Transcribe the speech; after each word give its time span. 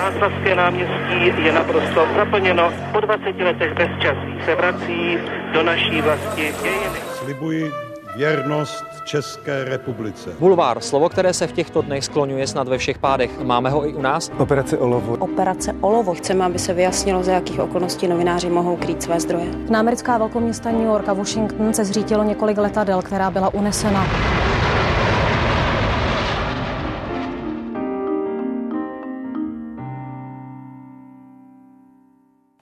Václavské 0.00 0.54
náměstí 0.54 1.44
je 1.44 1.52
naprosto 1.52 2.06
zaplněno. 2.16 2.72
Po 2.92 3.00
20 3.00 3.24
letech 3.24 3.74
bezčasí 3.74 4.44
se 4.44 4.54
vrací 4.54 5.18
do 5.52 5.62
naší 5.62 6.00
vlasti 6.00 6.54
dějiny. 6.62 6.98
Slibuji 7.14 7.70
věrnost 8.16 8.84
České 9.04 9.64
republice. 9.64 10.30
Bulvár, 10.38 10.80
slovo, 10.80 11.08
které 11.08 11.32
se 11.32 11.46
v 11.46 11.52
těchto 11.52 11.82
dnech 11.82 12.04
skloňuje 12.04 12.46
snad 12.46 12.68
ve 12.68 12.78
všech 12.78 12.98
pádech. 12.98 13.40
Máme 13.40 13.70
ho 13.70 13.88
i 13.88 13.94
u 13.94 14.02
nás? 14.02 14.30
Operace 14.38 14.78
Olovo. 14.78 15.16
Operace 15.16 15.74
Olovo. 15.80 16.14
Chceme, 16.14 16.44
aby 16.44 16.58
se 16.58 16.74
vyjasnilo, 16.74 17.22
za 17.22 17.32
jakých 17.32 17.60
okolností 17.60 18.08
novináři 18.08 18.50
mohou 18.50 18.76
krýt 18.76 19.02
své 19.02 19.20
zdroje. 19.20 19.46
Na 19.70 19.78
americká 19.78 20.18
velkoměsta 20.18 20.70
New 20.70 20.86
York 20.86 21.08
a 21.08 21.12
Washington 21.12 21.74
se 21.74 21.84
zřítilo 21.84 22.24
několik 22.24 22.58
letadel, 22.58 23.02
která 23.02 23.30
byla 23.30 23.54
unesena. 23.54 24.06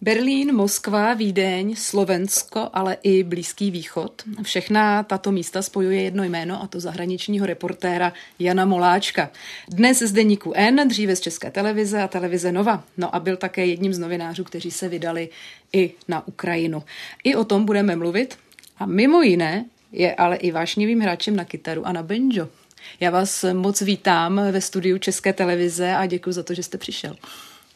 Berlín, 0.09 0.55
Moskva, 0.55 1.15
Vídeň, 1.15 1.77
Slovensko, 1.77 2.71
ale 2.73 2.97
i 3.03 3.23
Blízký 3.23 3.71
východ. 3.71 4.23
Všechna 4.43 5.03
tato 5.03 5.33
místa 5.33 5.63
spojuje 5.63 6.03
jedno 6.03 6.25
jméno, 6.25 6.63
a 6.63 6.67
to 6.67 6.81
zahraničního 6.81 7.47
reportéra 7.47 8.13
Jana 8.39 8.65
Moláčka. 8.65 9.31
Dnes 9.69 9.99
z 9.99 10.13
deníku 10.13 10.53
N, 10.57 10.89
dříve 10.89 11.17
z 11.17 11.21
České 11.21 11.51
televize 11.51 12.03
a 12.03 12.09
televize 12.09 12.53
Nova. 12.53 12.85
No 12.97 13.15
a 13.15 13.21
byl 13.21 13.37
také 13.37 13.67
jedním 13.67 13.95
z 13.95 13.99
novinářů, 13.99 14.45
kteří 14.45 14.71
se 14.71 14.89
vydali 14.89 15.29
i 15.73 15.93
na 16.09 16.29
Ukrajinu. 16.29 16.83
I 17.25 17.35
o 17.35 17.45
tom 17.45 17.65
budeme 17.65 17.97
mluvit. 17.97 18.39
A 18.79 18.87
mimo 18.87 19.23
jiné 19.23 19.65
je 19.93 20.15
ale 20.15 20.37
i 20.37 20.51
vášnivým 20.51 21.01
hráčem 21.01 21.37
na 21.37 21.45
kytaru 21.45 21.87
a 21.87 21.93
na 21.93 22.03
banjo. 22.03 22.49
Já 23.01 23.11
vás 23.11 23.45
moc 23.53 23.81
vítám 23.81 24.41
ve 24.53 24.61
studiu 24.61 24.99
České 24.99 25.33
televize 25.33 25.95
a 25.95 26.07
děkuji 26.07 26.33
za 26.33 26.43
to, 26.43 26.55
že 26.55 26.63
jste 26.63 26.79
přišel. 26.79 27.17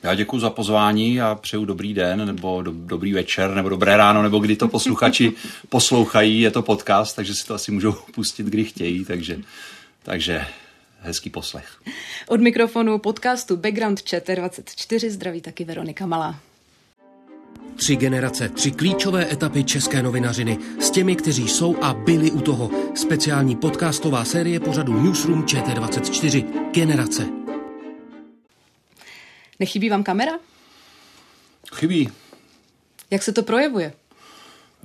Já 0.02 0.14
děkuji 0.14 0.38
za 0.38 0.50
pozvání 0.50 1.20
a 1.20 1.34
přeju 1.34 1.64
dobrý 1.64 1.94
den, 1.94 2.26
nebo 2.26 2.62
do, 2.62 2.72
dobrý 2.74 3.12
večer, 3.12 3.54
nebo 3.54 3.68
dobré 3.68 3.96
ráno, 3.96 4.22
nebo 4.22 4.38
kdy 4.38 4.56
to 4.56 4.68
posluchači 4.68 5.32
poslouchají. 5.68 6.40
Je 6.40 6.50
to 6.50 6.62
podcast, 6.62 7.16
takže 7.16 7.34
si 7.34 7.46
to 7.46 7.54
asi 7.54 7.72
můžou 7.72 7.92
pustit, 8.14 8.46
kdy 8.46 8.64
chtějí, 8.64 9.04
takže, 9.04 9.38
takže 10.02 10.46
hezký 11.00 11.30
poslech. 11.30 11.66
Od 12.28 12.40
mikrofonu 12.40 12.98
podcastu 12.98 13.56
Background 13.56 14.00
ČT24 14.00 15.10
zdraví 15.10 15.40
taky 15.40 15.64
Veronika 15.64 16.06
Malá. 16.06 16.40
Tři 17.76 17.96
generace, 17.96 18.48
tři 18.48 18.70
klíčové 18.70 19.32
etapy 19.32 19.64
české 19.64 20.02
novinařiny 20.02 20.58
s 20.80 20.90
těmi, 20.90 21.16
kteří 21.16 21.48
jsou 21.48 21.76
a 21.82 21.94
byli 21.94 22.30
u 22.30 22.40
toho. 22.40 22.70
Speciální 22.94 23.56
podcastová 23.56 24.24
série 24.24 24.60
pořadu 24.60 25.02
Newsroom 25.02 25.42
ČT24 25.42 26.44
Generace. 26.72 27.41
Nechybí 29.62 29.90
vám 29.90 30.02
kamera? 30.02 30.32
Chybí. 31.74 32.10
Jak 33.10 33.22
se 33.22 33.32
to 33.32 33.42
projevuje? 33.42 33.92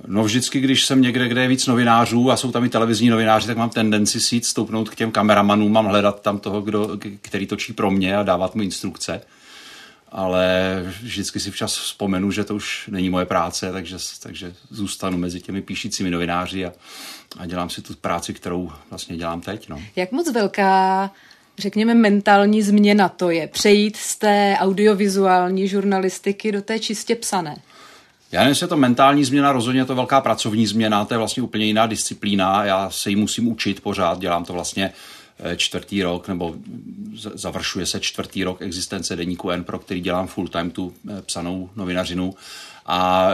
No 0.06 0.24
vždycky, 0.24 0.60
když 0.60 0.86
jsem 0.86 1.02
někde, 1.02 1.28
kde 1.28 1.42
je 1.42 1.48
víc 1.48 1.66
novinářů 1.66 2.30
a 2.30 2.36
jsou 2.36 2.52
tam 2.52 2.64
i 2.64 2.68
televizní 2.68 3.08
novináři, 3.08 3.46
tak 3.46 3.56
mám 3.56 3.70
tendenci 3.70 4.20
si 4.20 4.34
jít 4.34 4.46
stoupnout 4.46 4.90
k 4.90 4.94
těm 4.94 5.10
kameramanům, 5.10 5.72
mám 5.72 5.86
hledat 5.86 6.22
tam 6.22 6.38
toho, 6.38 6.60
kdo, 6.60 6.98
který 7.22 7.46
točí 7.46 7.72
pro 7.72 7.90
mě 7.90 8.16
a 8.16 8.22
dávat 8.22 8.54
mu 8.54 8.62
instrukce. 8.62 9.20
Ale 10.08 10.82
vždycky 11.02 11.40
si 11.40 11.50
včas 11.50 11.76
vzpomenu, 11.76 12.30
že 12.30 12.44
to 12.44 12.54
už 12.54 12.88
není 12.92 13.10
moje 13.10 13.26
práce, 13.26 13.72
takže, 13.72 13.96
takže 14.22 14.54
zůstanu 14.70 15.18
mezi 15.18 15.40
těmi 15.40 15.62
píšícími 15.62 16.10
novináři 16.10 16.66
a, 16.66 16.72
a 17.38 17.46
dělám 17.46 17.70
si 17.70 17.82
tu 17.82 17.94
práci, 17.94 18.34
kterou 18.34 18.72
vlastně 18.90 19.16
dělám 19.16 19.40
teď. 19.40 19.68
No. 19.68 19.82
Jak 19.96 20.12
moc 20.12 20.32
velká 20.32 21.10
řekněme, 21.58 21.94
mentální 21.94 22.62
změna 22.62 23.08
to 23.08 23.30
je 23.30 23.46
přejít 23.46 23.96
z 23.96 24.16
té 24.16 24.56
audiovizuální 24.58 25.68
žurnalistiky 25.68 26.52
do 26.52 26.62
té 26.62 26.78
čistě 26.78 27.14
psané? 27.14 27.56
Já 28.32 28.40
nevím, 28.40 28.56
je 28.62 28.68
to 28.68 28.76
mentální 28.76 29.24
změna, 29.24 29.52
rozhodně 29.52 29.84
to 29.84 29.94
velká 29.94 30.20
pracovní 30.20 30.66
změna, 30.66 31.04
to 31.04 31.14
je 31.14 31.18
vlastně 31.18 31.42
úplně 31.42 31.66
jiná 31.66 31.86
disciplína, 31.86 32.64
já 32.64 32.90
se 32.90 33.10
ji 33.10 33.16
musím 33.16 33.48
učit 33.48 33.80
pořád, 33.80 34.18
dělám 34.18 34.44
to 34.44 34.52
vlastně 34.52 34.92
eh, 35.38 35.56
čtvrtý 35.56 36.02
rok, 36.02 36.28
nebo 36.28 36.54
završuje 37.14 37.86
se 37.86 38.00
čtvrtý 38.00 38.44
rok 38.44 38.62
existence 38.62 39.16
deníku 39.16 39.50
N, 39.50 39.64
pro 39.64 39.78
který 39.78 40.00
dělám 40.00 40.26
full 40.26 40.48
time 40.48 40.70
tu 40.70 40.94
eh, 41.10 41.22
psanou 41.22 41.70
novinařinu 41.76 42.34
a 42.86 43.30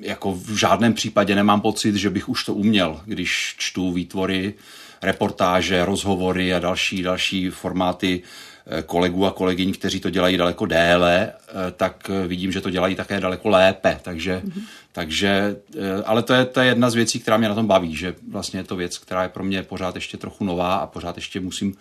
jako 0.00 0.32
v 0.32 0.56
žádném 0.56 0.94
případě 0.94 1.34
nemám 1.34 1.60
pocit, 1.60 1.94
že 1.94 2.10
bych 2.10 2.28
už 2.28 2.44
to 2.44 2.54
uměl, 2.54 3.00
když 3.04 3.54
čtu 3.58 3.92
výtvory 3.92 4.54
reportáže, 5.02 5.84
rozhovory 5.84 6.54
a 6.54 6.58
další, 6.58 7.02
další 7.02 7.50
formáty 7.50 8.22
eh, 8.66 8.82
kolegů 8.82 9.26
a 9.26 9.30
kolegyň, 9.30 9.72
kteří 9.72 10.00
to 10.00 10.10
dělají 10.10 10.36
daleko 10.36 10.66
déle, 10.66 11.32
eh, 11.32 11.52
tak 11.76 12.10
eh, 12.10 12.26
vidím, 12.26 12.52
že 12.52 12.60
to 12.60 12.70
dělají 12.70 12.94
také 12.94 13.20
daleko 13.20 13.48
lépe. 13.48 13.98
Takže, 14.02 14.42
mm-hmm. 14.44 14.62
takže 14.92 15.56
ale 16.04 16.22
to 16.22 16.34
je, 16.34 16.44
to 16.44 16.60
je 16.60 16.66
jedna 16.66 16.90
z 16.90 16.94
věcí, 16.94 17.20
která 17.20 17.36
mě 17.36 17.48
na 17.48 17.54
tom 17.54 17.66
baví, 17.66 17.96
že 17.96 18.14
vlastně 18.30 18.60
je 18.60 18.64
to 18.64 18.76
věc, 18.76 18.98
která 18.98 19.22
je 19.22 19.28
pro 19.28 19.44
mě 19.44 19.62
pořád 19.62 19.94
ještě 19.94 20.16
trochu 20.16 20.44
nová 20.44 20.76
a 20.76 20.86
pořád 20.86 21.16
ještě 21.16 21.40
musím 21.40 21.74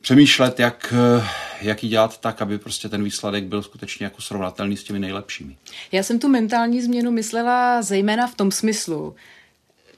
přemýšlet, 0.00 0.60
jak, 0.60 0.94
jak 1.60 1.82
ji 1.82 1.88
dělat 1.88 2.20
tak, 2.20 2.42
aby 2.42 2.58
prostě 2.58 2.88
ten 2.88 3.04
výsledek 3.04 3.44
byl 3.44 3.62
skutečně 3.62 4.04
jako 4.04 4.22
srovnatelný 4.22 4.76
s 4.76 4.84
těmi 4.84 4.98
nejlepšími. 4.98 5.56
Já 5.92 6.02
jsem 6.02 6.18
tu 6.18 6.28
mentální 6.28 6.82
změnu 6.82 7.10
myslela 7.10 7.82
zejména 7.82 8.26
v 8.26 8.34
tom 8.34 8.50
smyslu, 8.50 9.14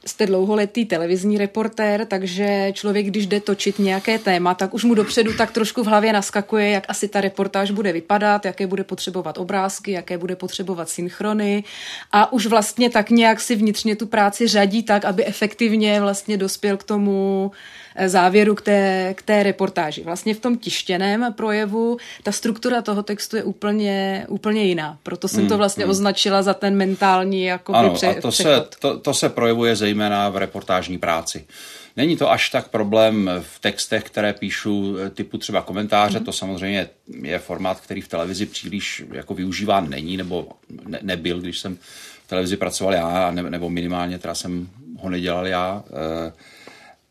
jste 0.06 0.26
dlouholetý 0.26 0.84
televizní 0.84 1.38
reportér, 1.38 2.06
takže 2.06 2.72
člověk, 2.72 3.06
když 3.06 3.26
jde 3.26 3.41
točit 3.41 3.78
nějaké 3.78 4.19
téma, 4.19 4.54
tak 4.54 4.75
už 4.75 4.84
mu 4.84 4.94
dopředu 4.94 5.32
tak 5.37 5.50
trošku 5.53 5.82
v 5.82 5.87
hlavě 5.87 6.12
naskakuje, 6.12 6.70
jak 6.70 6.84
asi 6.88 7.09
ta 7.09 7.20
reportáž 7.20 7.70
bude 7.70 7.92
vypadat, 7.92 8.44
jaké 8.44 8.66
bude 8.66 8.84
potřebovat 8.84 9.38
obrázky, 9.38 9.91
jaké 9.91 10.19
bude 10.19 10.37
potřebovat 10.37 10.88
synchrony 10.88 11.65
a 12.12 12.32
už 12.32 12.47
vlastně 12.47 12.91
tak 12.91 13.10
nějak 13.10 13.41
si 13.41 13.56
vnitřně 13.56 13.97
tu 13.97 14.06
práci 14.06 14.48
řadí 14.48 14.82
tak, 14.82 15.04
aby 15.04 15.25
efektivně 15.25 16.00
vlastně 16.00 16.36
dospěl 16.36 16.76
k 16.76 16.84
tomu, 16.84 17.50
závěru 18.06 18.55
k 18.55 18.62
té, 18.62 19.15
k 19.16 19.22
té 19.22 19.43
reportáži. 19.43 20.03
Vlastně 20.03 20.34
v 20.34 20.41
tom 20.41 20.59
tištěném 20.59 21.32
projevu 21.32 21.97
ta 22.22 22.32
struktura 22.32 22.82
toho 22.82 23.03
textu 23.03 23.37
je 23.37 23.43
úplně, 23.43 24.27
úplně 24.28 24.65
jiná. 24.65 24.99
Proto 25.03 25.28
jsem 25.28 25.41
hmm, 25.41 25.49
to 25.49 25.56
vlastně 25.56 25.84
hmm. 25.84 25.91
označila 25.91 26.43
za 26.43 26.54
ten 26.54 26.77
mentální 26.77 27.44
jako 27.44 27.75
ano, 27.75 27.91
pře- 27.91 28.16
a 28.16 28.21
to 28.21 28.33
se, 28.33 28.66
to, 28.78 28.99
to 28.99 29.15
se 29.15 29.28
projevuje 29.28 29.77
zejména 29.77 30.28
v 30.28 30.37
reportážní 30.37 30.99
práci. 30.99 31.44
Není 31.97 32.16
to 32.16 32.31
až 32.31 32.50
tak 32.50 32.69
problém 32.69 33.31
v 33.41 33.59
textech, 33.60 34.04
které 34.04 34.33
píšu 34.33 34.97
eh, 34.99 35.10
typu 35.10 35.38
třeba 35.38 35.62
komentáře, 35.62 36.19
mm. 36.19 36.25
to 36.25 36.33
samozřejmě 36.33 36.88
je 37.22 37.38
formát, 37.38 37.81
který 37.81 38.00
v 38.00 38.09
televizi 38.09 38.47
příliš 38.47 39.04
jako 39.12 39.34
využíván 39.34 39.91
není, 39.91 40.16
nebo 40.16 40.49
ne, 40.87 40.99
nebyl, 41.03 41.41
když 41.41 41.59
jsem 41.59 41.77
v 42.27 42.28
televizi 42.28 42.56
pracoval 42.56 42.94
já, 42.94 43.31
nebo 43.31 43.71
minimálně 43.71 44.19
teda 44.19 44.34
jsem 44.34 44.69
ho 45.00 45.10
nedělal 45.10 45.47
já. 45.47 45.84
E, 46.28 46.33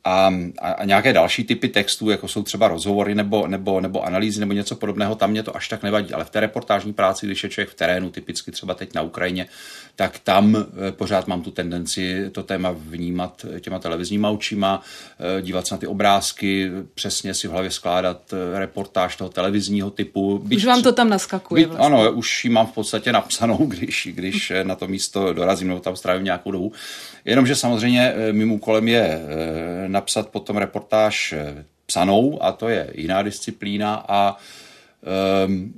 a, 0.05 0.33
a, 0.59 0.71
a 0.71 0.85
nějaké 0.85 1.13
další 1.13 1.43
typy 1.43 1.69
textů, 1.69 2.09
jako 2.09 2.27
jsou 2.27 2.43
třeba 2.43 2.67
rozhovory 2.67 3.15
nebo, 3.15 3.47
nebo, 3.47 3.81
nebo 3.81 4.05
analýzy 4.05 4.39
nebo 4.39 4.53
něco 4.53 4.75
podobného, 4.75 5.15
tam 5.15 5.31
mě 5.31 5.43
to 5.43 5.55
až 5.55 5.67
tak 5.67 5.83
nevadí. 5.83 6.13
Ale 6.13 6.25
v 6.25 6.29
té 6.29 6.39
reportážní 6.39 6.93
práci, 6.93 7.25
když 7.25 7.43
je 7.43 7.49
člověk 7.49 7.69
v 7.69 7.75
terénu, 7.75 8.09
typicky 8.09 8.51
třeba 8.51 8.73
teď 8.73 8.93
na 8.93 9.01
Ukrajině, 9.01 9.47
tak 9.95 10.19
tam 10.19 10.55
eh, 10.55 10.91
pořád 10.91 11.27
mám 11.27 11.41
tu 11.41 11.51
tendenci 11.51 12.29
to 12.31 12.43
téma 12.43 12.75
vnímat 12.77 13.45
těma 13.59 13.79
televizníma 13.79 14.29
očima, 14.29 14.81
eh, 15.37 15.41
dívat 15.41 15.67
se 15.67 15.73
na 15.73 15.79
ty 15.79 15.87
obrázky, 15.87 16.71
přesně 16.93 17.33
si 17.33 17.47
v 17.47 17.51
hlavě 17.51 17.71
skládat 17.71 18.33
eh, 18.33 18.59
reportáž 18.59 19.15
toho 19.15 19.29
televizního 19.29 19.91
typu. 19.91 20.39
Byť, 20.43 20.57
už 20.57 20.65
vám 20.65 20.83
to 20.83 20.91
tam 20.91 21.09
naskakuje. 21.09 21.59
Byť, 21.59 21.67
vlastně. 21.67 21.85
Ano, 21.85 22.11
už 22.11 22.45
ji 22.45 22.49
mám 22.49 22.67
v 22.67 22.71
podstatě 22.71 23.11
napsanou, 23.11 23.57
když, 23.65 24.07
když 24.11 24.53
na 24.63 24.75
to 24.75 24.87
místo 24.87 25.33
dorazím 25.33 25.67
nebo 25.67 25.79
tam 25.79 25.95
strávím 25.95 26.23
nějakou 26.23 26.51
dobu. 26.51 26.71
Jenomže 27.25 27.55
samozřejmě 27.55 28.13
mým 28.31 28.51
úkolem 28.51 28.87
je 28.87 29.19
napsat 29.87 30.29
potom 30.29 30.57
reportáž 30.57 31.33
psanou 31.85 32.43
a 32.43 32.51
to 32.51 32.69
je 32.69 32.89
jiná 32.95 33.21
disciplína 33.21 34.05
a 34.07 34.37
um, 35.47 35.73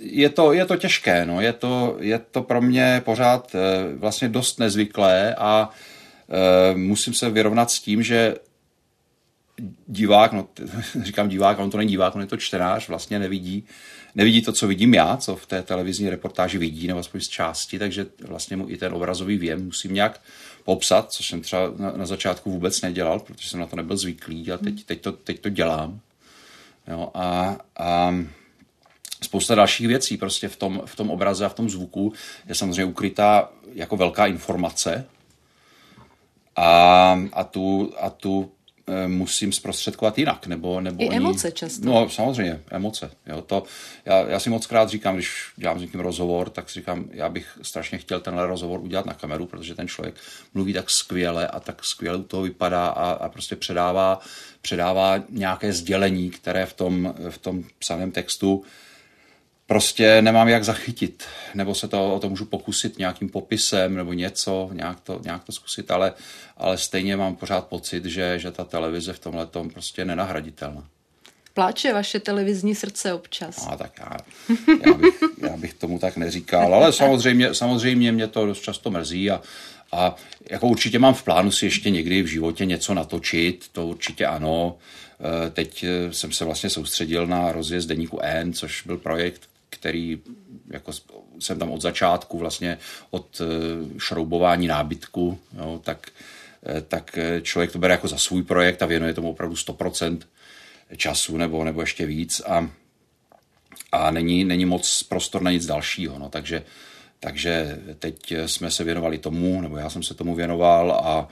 je 0.00 0.28
to, 0.28 0.52
je 0.52 0.66
to 0.66 0.76
těžké, 0.76 1.26
no. 1.26 1.40
je, 1.40 1.52
to, 1.52 1.96
je 2.00 2.18
to 2.18 2.42
pro 2.42 2.60
mě 2.60 3.02
pořád 3.04 3.54
eh, 3.54 3.94
vlastně 3.96 4.28
dost 4.28 4.58
nezvyklé 4.58 5.34
a 5.34 5.70
musím 6.74 7.14
se 7.14 7.30
vyrovnat 7.30 7.70
s 7.70 7.80
tím, 7.80 8.02
že 8.02 8.34
divák, 9.86 10.32
no 10.32 10.48
říkám 11.02 11.28
divák, 11.28 11.58
on 11.58 11.70
to 11.70 11.78
není 11.78 11.90
divák, 11.90 12.14
on 12.14 12.20
je 12.20 12.26
to 12.26 12.36
čtenář, 12.36 12.88
vlastně 12.88 13.18
nevidí, 13.18 13.64
nevidí 14.14 14.42
to, 14.42 14.52
co 14.52 14.68
vidím 14.68 14.94
já, 14.94 15.16
co 15.16 15.36
v 15.36 15.46
té 15.46 15.62
televizní 15.62 16.10
reportáži 16.10 16.58
vidí, 16.58 16.86
nebo 16.86 17.00
aspoň 17.00 17.20
z 17.20 17.28
části, 17.28 17.78
takže 17.78 18.06
vlastně 18.20 18.56
mu 18.56 18.70
i 18.70 18.76
ten 18.76 18.94
obrazový 18.94 19.38
věm 19.38 19.64
musím 19.64 19.94
nějak 19.94 20.20
popsat, 20.64 21.12
což 21.12 21.28
jsem 21.28 21.40
třeba 21.40 21.72
na, 21.76 21.92
na 21.92 22.06
začátku 22.06 22.50
vůbec 22.50 22.80
nedělal, 22.80 23.20
protože 23.20 23.48
jsem 23.48 23.60
na 23.60 23.66
to 23.66 23.76
nebyl 23.76 23.96
zvyklý 23.96 24.52
a 24.52 24.58
teď, 24.58 24.84
teď, 24.84 25.00
to, 25.00 25.12
teď 25.12 25.40
to 25.40 25.48
dělám. 25.48 26.00
Jo, 26.88 27.10
a, 27.14 27.56
a 27.78 28.14
spousta 29.22 29.54
dalších 29.54 29.88
věcí 29.88 30.16
prostě 30.16 30.48
v 30.48 30.56
tom, 30.56 30.82
v 30.84 30.96
tom 30.96 31.10
obraze 31.10 31.44
a 31.44 31.48
v 31.48 31.54
tom 31.54 31.70
zvuku 31.70 32.12
je 32.48 32.54
samozřejmě 32.54 32.84
ukrytá 32.84 33.50
jako 33.74 33.96
velká 33.96 34.26
informace 34.26 35.04
a, 36.56 37.20
a, 37.32 37.44
tu, 37.44 37.92
a 38.00 38.10
tu 38.10 38.52
musím 39.06 39.52
zprostředkovat 39.52 40.18
jinak. 40.18 40.46
Nebo, 40.46 40.80
nebo 40.80 41.02
I 41.02 41.08
oni... 41.08 41.16
emoce 41.16 41.52
často. 41.52 41.86
No 41.86 42.10
samozřejmě, 42.10 42.60
emoce. 42.70 43.10
Jo, 43.26 43.42
to, 43.42 43.62
já, 44.04 44.18
já 44.28 44.40
si 44.40 44.50
moc 44.50 44.66
krát 44.66 44.88
říkám, 44.88 45.14
když 45.14 45.52
dělám 45.56 45.78
s 45.78 45.82
někým 45.82 46.00
rozhovor, 46.00 46.50
tak 46.50 46.70
si 46.70 46.80
říkám, 46.80 47.04
já 47.10 47.28
bych 47.28 47.58
strašně 47.62 47.98
chtěl 47.98 48.20
tenhle 48.20 48.46
rozhovor 48.46 48.80
udělat 48.80 49.06
na 49.06 49.14
kameru, 49.14 49.46
protože 49.46 49.74
ten 49.74 49.88
člověk 49.88 50.14
mluví 50.54 50.72
tak 50.72 50.90
skvěle 50.90 51.46
a 51.46 51.60
tak 51.60 51.84
skvěle 51.84 52.18
u 52.18 52.22
toho 52.22 52.42
vypadá 52.42 52.86
a, 52.86 53.10
a 53.10 53.28
prostě 53.28 53.56
předává, 53.56 54.20
předává 54.60 55.22
nějaké 55.28 55.72
sdělení, 55.72 56.30
které 56.30 56.66
v 56.66 56.72
tom, 56.72 57.14
v 57.30 57.38
tom 57.38 57.64
psaném 57.78 58.10
textu 58.10 58.64
prostě 59.72 60.22
nemám 60.22 60.48
jak 60.48 60.64
zachytit, 60.64 61.24
nebo 61.54 61.74
se 61.74 61.88
to 61.88 62.14
o 62.14 62.18
to 62.18 62.28
můžu 62.28 62.44
pokusit 62.44 62.98
nějakým 62.98 63.28
popisem 63.28 63.94
nebo 63.94 64.12
něco, 64.12 64.70
nějak 64.72 65.00
to, 65.00 65.20
nějak 65.24 65.44
to 65.44 65.52
zkusit, 65.52 65.90
ale, 65.90 66.12
ale 66.56 66.78
stejně 66.78 67.16
mám 67.16 67.36
pořád 67.36 67.66
pocit, 67.66 68.04
že, 68.04 68.38
že 68.38 68.50
ta 68.50 68.64
televize 68.64 69.12
v 69.12 69.18
tomhle 69.18 69.46
tom 69.46 69.70
prostě 69.70 70.00
je 70.00 70.04
nenahraditelná. 70.04 70.84
Pláče 71.54 71.92
vaše 71.92 72.20
televizní 72.20 72.74
srdce 72.74 73.12
občas. 73.12 73.66
No, 73.70 73.76
tak 73.76 73.92
já, 73.98 74.16
já, 74.86 74.94
bych, 74.94 75.14
já 75.42 75.56
bych 75.56 75.74
tomu 75.74 75.98
tak 75.98 76.16
neříkal, 76.16 76.74
ale 76.74 76.92
samozřejmě, 76.92 77.54
samozřejmě 77.54 78.12
mě 78.12 78.26
to 78.26 78.46
dost 78.46 78.60
často 78.60 78.90
mrzí 78.90 79.30
a, 79.30 79.40
a 79.92 80.16
jako 80.50 80.66
určitě 80.66 80.98
mám 80.98 81.14
v 81.14 81.22
plánu 81.22 81.50
si 81.50 81.66
ještě 81.66 81.90
někdy 81.90 82.22
v 82.22 82.26
životě 82.26 82.66
něco 82.66 82.94
natočit, 82.94 83.64
to 83.72 83.86
určitě 83.86 84.26
ano. 84.26 84.76
Eh, 85.20 85.50
teď 85.50 85.84
eh, 85.84 86.12
jsem 86.12 86.32
se 86.32 86.44
vlastně 86.44 86.70
soustředil 86.70 87.26
na 87.26 87.52
rozjezd 87.52 87.88
deníku 87.88 88.18
N, 88.22 88.52
což 88.52 88.82
byl 88.82 88.98
projekt, 88.98 89.51
který 89.72 90.18
jako 90.70 90.92
jsem 91.38 91.58
tam 91.58 91.70
od 91.70 91.80
začátku 91.80 92.38
vlastně 92.38 92.78
od 93.10 93.40
eh, 93.40 93.44
šroubování 93.98 94.66
nábytku, 94.66 95.38
jo, 95.58 95.80
tak, 95.84 96.10
eh, 96.66 96.82
tak 96.82 97.18
eh, 97.18 97.40
člověk 97.40 97.72
to 97.72 97.78
bere 97.78 97.94
jako 97.94 98.08
za 98.08 98.18
svůj 98.18 98.42
projekt 98.42 98.82
a 98.82 98.86
věnuje 98.86 99.14
tomu 99.14 99.30
opravdu 99.30 99.56
100% 99.56 100.18
času 100.96 101.36
nebo, 101.36 101.64
nebo 101.64 101.80
ještě 101.80 102.06
víc 102.06 102.40
a, 102.40 102.70
a 103.92 104.10
není, 104.10 104.44
není 104.44 104.64
moc 104.64 105.02
prostor 105.02 105.42
na 105.42 105.50
nic 105.50 105.66
dalšího. 105.66 106.18
No, 106.18 106.28
takže, 106.28 106.62
takže 107.20 107.78
teď 107.98 108.34
jsme 108.46 108.70
se 108.70 108.84
věnovali 108.84 109.18
tomu, 109.18 109.60
nebo 109.60 109.76
já 109.76 109.90
jsem 109.90 110.02
se 110.02 110.14
tomu 110.14 110.34
věnoval 110.34 110.92
a 110.92 111.28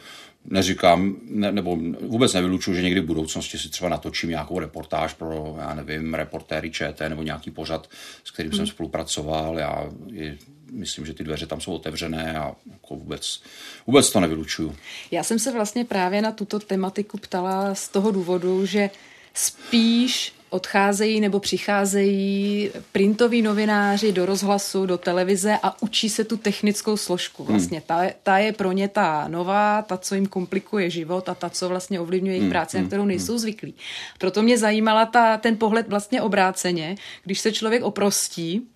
neříkám, 0.50 1.16
ne, 1.24 1.52
nebo 1.52 1.78
vůbec 2.00 2.34
nevylučuju, 2.34 2.76
že 2.76 2.82
někdy 2.82 3.00
v 3.00 3.06
budoucnosti 3.06 3.58
si 3.58 3.68
třeba 3.68 3.88
natočím 3.88 4.30
nějakou 4.30 4.58
reportáž 4.58 5.14
pro, 5.14 5.56
já 5.60 5.74
nevím, 5.74 6.14
reportéry 6.14 6.70
ČT 6.70 7.08
nebo 7.08 7.22
nějaký 7.22 7.50
pořad, 7.50 7.90
s 8.24 8.30
kterým 8.30 8.52
hmm. 8.52 8.56
jsem 8.56 8.66
spolupracoval. 8.66 9.58
Já 9.58 9.90
je, 10.12 10.38
myslím, 10.72 11.06
že 11.06 11.14
ty 11.14 11.24
dveře 11.24 11.46
tam 11.46 11.60
jsou 11.60 11.72
otevřené 11.72 12.38
a 12.38 12.54
jako 12.72 12.96
vůbec, 12.96 13.42
vůbec 13.86 14.12
to 14.12 14.20
nevylučuju. 14.20 14.76
Já 15.10 15.22
jsem 15.22 15.38
se 15.38 15.52
vlastně 15.52 15.84
právě 15.84 16.22
na 16.22 16.32
tuto 16.32 16.58
tematiku 16.58 17.18
ptala 17.18 17.74
z 17.74 17.88
toho 17.88 18.10
důvodu, 18.10 18.66
že 18.66 18.90
spíš 19.34 20.32
odcházejí 20.50 21.20
nebo 21.20 21.40
přicházejí 21.40 22.70
printoví 22.92 23.42
novináři 23.42 24.12
do 24.12 24.26
rozhlasu, 24.26 24.86
do 24.86 24.98
televize 24.98 25.58
a 25.62 25.82
učí 25.82 26.10
se 26.10 26.24
tu 26.24 26.36
technickou 26.36 26.96
složku. 26.96 27.44
Hmm. 27.44 27.52
Vlastně 27.52 27.82
ta, 27.86 28.02
ta 28.22 28.38
je 28.38 28.52
pro 28.52 28.72
ně 28.72 28.88
ta 28.88 29.28
nová, 29.28 29.82
ta, 29.82 29.96
co 29.96 30.14
jim 30.14 30.26
komplikuje 30.26 30.90
život 30.90 31.28
a 31.28 31.34
ta, 31.34 31.50
co 31.50 31.68
vlastně 31.68 32.00
ovlivňuje 32.00 32.32
jejich 32.32 32.42
hmm. 32.42 32.50
práci, 32.50 32.76
na 32.76 32.80
hmm. 32.80 32.88
kterou 32.88 33.04
nejsou 33.04 33.38
zvyklí. 33.38 33.74
Proto 34.18 34.42
mě 34.42 34.58
zajímala 34.58 35.06
ta, 35.06 35.36
ten 35.36 35.56
pohled 35.56 35.88
vlastně 35.88 36.22
obráceně, 36.22 36.96
když 37.24 37.40
se 37.40 37.52
člověk 37.52 37.82
oprostí 37.82 38.66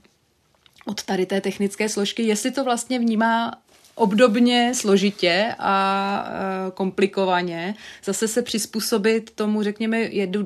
od 0.87 1.03
tady 1.03 1.27
té 1.27 1.41
technické 1.41 1.89
složky, 1.89 2.23
jestli 2.23 2.51
to 2.51 2.65
vlastně 2.65 2.99
vnímá 2.99 3.53
obdobně 3.95 4.73
složitě 4.75 5.55
a 5.59 6.27
e, 6.29 6.71
komplikovaně 6.71 7.75
zase 8.05 8.29
se 8.29 8.43
přizpůsobit 8.43 9.31
tomu, 9.31 9.63
řekněme, 9.63 9.99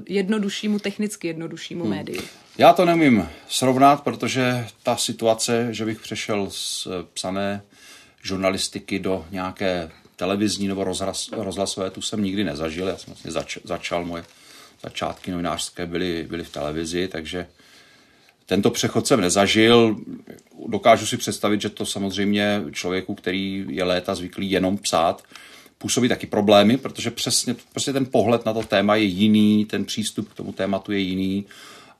jednoduššímu, 0.08 0.78
technicky 0.78 1.28
jednoduššímu 1.28 1.84
hmm. 1.84 1.90
médiu. 1.90 2.22
Já 2.58 2.72
to 2.72 2.84
nemím 2.84 3.28
srovnat, 3.48 4.02
protože 4.02 4.66
ta 4.82 4.96
situace, 4.96 5.68
že 5.70 5.84
bych 5.84 6.00
přešel 6.00 6.48
z 6.50 6.86
e, 6.86 6.90
psané 7.14 7.62
žurnalistiky 8.22 8.98
do 8.98 9.26
nějaké 9.30 9.90
televizní 10.16 10.68
nebo 10.68 10.84
rozhlas, 10.84 11.28
rozhlasové, 11.32 11.90
tu 11.90 12.02
jsem 12.02 12.22
nikdy 12.22 12.44
nezažil. 12.44 12.88
Já 12.88 12.96
jsem 12.96 13.06
vlastně 13.12 13.30
zač, 13.30 13.58
začal, 13.64 14.04
moje 14.04 14.24
začátky 14.82 15.30
novinářské 15.30 15.86
byly, 15.86 16.26
byly 16.28 16.44
v 16.44 16.50
televizi, 16.50 17.08
takže 17.08 17.46
tento 18.48 18.70
přechod 18.70 19.06
jsem 19.06 19.20
nezažil. 19.20 19.96
Dokážu 20.68 21.06
si 21.06 21.16
představit, 21.16 21.60
že 21.60 21.68
to 21.68 21.86
samozřejmě 21.86 22.62
člověku, 22.72 23.14
který 23.14 23.66
je 23.68 23.84
léta 23.84 24.14
zvyklý 24.14 24.50
jenom 24.50 24.78
psát, 24.78 25.22
působí 25.78 26.08
taky 26.08 26.26
problémy, 26.26 26.76
protože 26.76 27.10
přesně 27.10 27.54
prostě 27.72 27.92
ten 27.92 28.06
pohled 28.06 28.46
na 28.46 28.52
to 28.52 28.62
téma 28.62 28.96
je 28.96 29.04
jiný, 29.04 29.64
ten 29.64 29.84
přístup 29.84 30.28
k 30.28 30.34
tomu 30.34 30.52
tématu 30.52 30.92
je 30.92 30.98
jiný, 30.98 31.44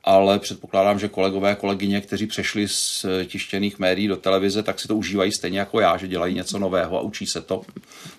ale 0.03 0.39
předpokládám, 0.39 0.99
že 0.99 1.07
kolegové 1.07 1.51
a 1.51 1.55
kolegyně, 1.55 2.01
kteří 2.01 2.27
přešli 2.27 2.67
z 2.67 3.05
tištěných 3.25 3.79
médií 3.79 4.07
do 4.07 4.17
televize, 4.17 4.63
tak 4.63 4.79
si 4.79 4.87
to 4.87 4.95
užívají 4.95 5.31
stejně 5.31 5.59
jako 5.59 5.79
já, 5.79 5.97
že 5.97 6.07
dělají 6.07 6.35
něco 6.35 6.59
nového 6.59 6.97
a 6.97 7.01
učí 7.01 7.25
se 7.27 7.41
to, 7.41 7.61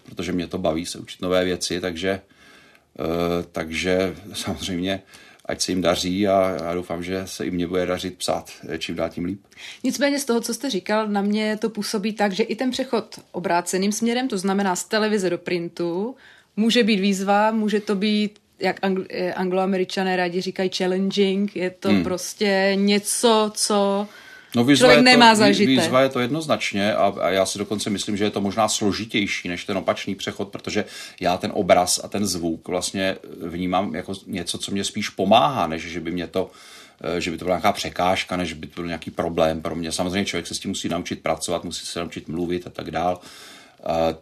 protože 0.04 0.32
mě 0.32 0.46
to 0.46 0.58
baví 0.58 0.86
se 0.86 0.98
učit 0.98 1.22
nové 1.22 1.44
věci, 1.44 1.80
takže, 1.80 2.10
eh, 2.10 3.44
takže 3.52 4.14
samozřejmě 4.32 5.02
ať 5.46 5.60
se 5.60 5.72
jim 5.72 5.80
daří 5.80 6.28
a 6.28 6.56
já 6.64 6.74
doufám, 6.74 7.02
že 7.02 7.22
se 7.24 7.46
i 7.46 7.50
mě 7.50 7.66
bude 7.66 7.86
dařit 7.86 8.18
psát 8.18 8.50
eh, 8.68 8.78
čím 8.78 8.94
dál 8.94 9.08
tím 9.10 9.24
líp. 9.24 9.40
Nicméně 9.84 10.18
z 10.18 10.24
toho, 10.24 10.40
co 10.40 10.54
jste 10.54 10.70
říkal, 10.70 11.08
na 11.08 11.22
mě 11.22 11.56
to 11.56 11.70
působí 11.70 12.12
tak, 12.12 12.32
že 12.32 12.42
i 12.42 12.56
ten 12.56 12.70
přechod 12.70 13.20
obráceným 13.32 13.92
směrem, 13.92 14.28
to 14.28 14.38
znamená 14.38 14.76
z 14.76 14.84
televize 14.84 15.30
do 15.30 15.38
printu, 15.38 16.16
může 16.56 16.82
být 16.82 17.00
výzva, 17.00 17.50
může 17.50 17.80
to 17.80 17.94
být 17.94 18.38
jak 18.60 18.80
anglo- 18.80 19.06
eh, 19.10 19.32
angloameričané 19.32 20.16
rádi 20.16 20.40
říkají 20.40 20.70
challenging, 20.76 21.56
je 21.56 21.70
to 21.70 21.88
hmm. 21.88 22.04
prostě 22.04 22.72
něco, 22.74 23.52
co 23.54 24.08
No, 24.56 24.64
výzva 24.64 24.86
Člověk 24.86 24.98
je 24.98 25.02
to, 25.02 25.18
nemá 25.18 25.34
zažité. 25.34 25.70
Výzva 25.70 26.00
je 26.00 26.08
to 26.08 26.20
jednoznačně 26.20 26.94
a, 26.94 27.14
a 27.20 27.30
já 27.30 27.46
si 27.46 27.58
dokonce 27.58 27.90
myslím, 27.90 28.16
že 28.16 28.24
je 28.24 28.30
to 28.30 28.40
možná 28.40 28.68
složitější 28.68 29.48
než 29.48 29.64
ten 29.64 29.76
opačný 29.76 30.14
přechod, 30.14 30.48
protože 30.48 30.84
já 31.20 31.36
ten 31.36 31.50
obraz 31.54 32.00
a 32.04 32.08
ten 32.08 32.26
zvuk 32.26 32.68
vlastně 32.68 33.16
vnímám 33.46 33.94
jako 33.94 34.12
něco, 34.26 34.58
co 34.58 34.72
mě 34.72 34.84
spíš 34.84 35.08
pomáhá, 35.08 35.66
než 35.66 35.82
že 35.82 36.00
by 36.00 36.10
mě 36.10 36.26
to 36.26 36.50
eh, 37.16 37.20
že 37.20 37.30
by 37.30 37.38
to 37.38 37.44
byla 37.44 37.56
nějaká 37.56 37.72
překážka, 37.72 38.36
než 38.36 38.52
by 38.52 38.66
to 38.66 38.74
byl 38.74 38.86
nějaký 38.86 39.10
problém 39.10 39.62
pro 39.62 39.74
mě. 39.74 39.92
Samozřejmě 39.92 40.24
člověk 40.24 40.46
se 40.46 40.54
s 40.54 40.58
tím 40.58 40.70
musí 40.70 40.88
naučit 40.88 41.22
pracovat, 41.22 41.64
musí 41.64 41.86
se 41.86 42.00
naučit 42.00 42.28
mluvit 42.28 42.66
a 42.66 42.70
tak 42.70 42.90
dál. 42.90 43.20
A, 43.84 44.14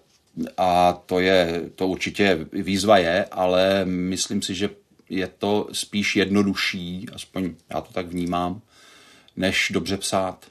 a 0.57 0.93
to 1.07 1.21
je, 1.21 1.63
to 1.75 1.89
určitě 1.89 2.47
výzva 2.53 2.99
je, 2.99 3.25
ale 3.25 3.85
myslím 3.85 4.43
si, 4.43 4.55
že 4.55 4.71
je 5.11 5.31
to 5.39 5.69
spíš 5.73 6.17
jednodušší, 6.17 7.07
aspoň 7.15 7.55
já 7.71 7.81
to 7.81 7.93
tak 7.93 8.07
vnímám, 8.07 8.61
než 9.39 9.71
dobře 9.75 9.97
psát. 9.97 10.47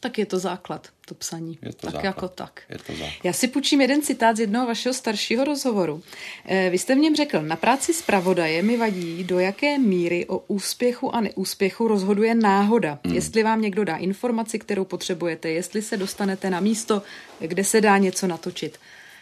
Tak 0.00 0.18
je 0.18 0.26
to 0.26 0.38
základ, 0.38 0.88
to 1.06 1.14
psaní. 1.14 1.58
Je 1.62 1.72
to 1.72 1.86
tak 1.86 1.92
základ. 1.92 2.04
jako 2.04 2.28
tak. 2.28 2.62
Je 2.68 2.78
to 2.78 2.92
základ. 2.92 3.24
Já 3.24 3.32
si 3.32 3.48
půjčím 3.48 3.80
jeden 3.80 4.02
citát 4.02 4.36
z 4.36 4.40
jednoho 4.40 4.66
vašeho 4.66 4.94
staršího 4.94 5.44
rozhovoru. 5.44 6.02
Eh, 6.46 6.70
vy 6.70 6.78
jste 6.78 6.94
v 6.94 6.98
něm 6.98 7.16
řekl, 7.16 7.42
na 7.42 7.56
práci 7.56 7.94
zpravodaje 7.94 8.62
mi 8.62 8.76
vadí, 8.76 9.24
do 9.24 9.38
jaké 9.38 9.78
míry 9.78 10.26
o 10.26 10.38
úspěchu 10.38 11.14
a 11.14 11.20
neúspěchu 11.20 11.88
rozhoduje 11.88 12.34
náhoda. 12.34 12.98
Hmm. 13.04 13.14
Jestli 13.14 13.42
vám 13.42 13.60
někdo 13.60 13.84
dá 13.84 13.96
informaci, 13.96 14.58
kterou 14.58 14.84
potřebujete, 14.84 15.50
jestli 15.50 15.82
se 15.82 15.96
dostanete 15.96 16.50
na 16.50 16.60
místo, 16.60 17.02
kde 17.40 17.64
se 17.64 17.80
dá 17.80 17.98
něco 17.98 18.26
natočit. 18.26 18.78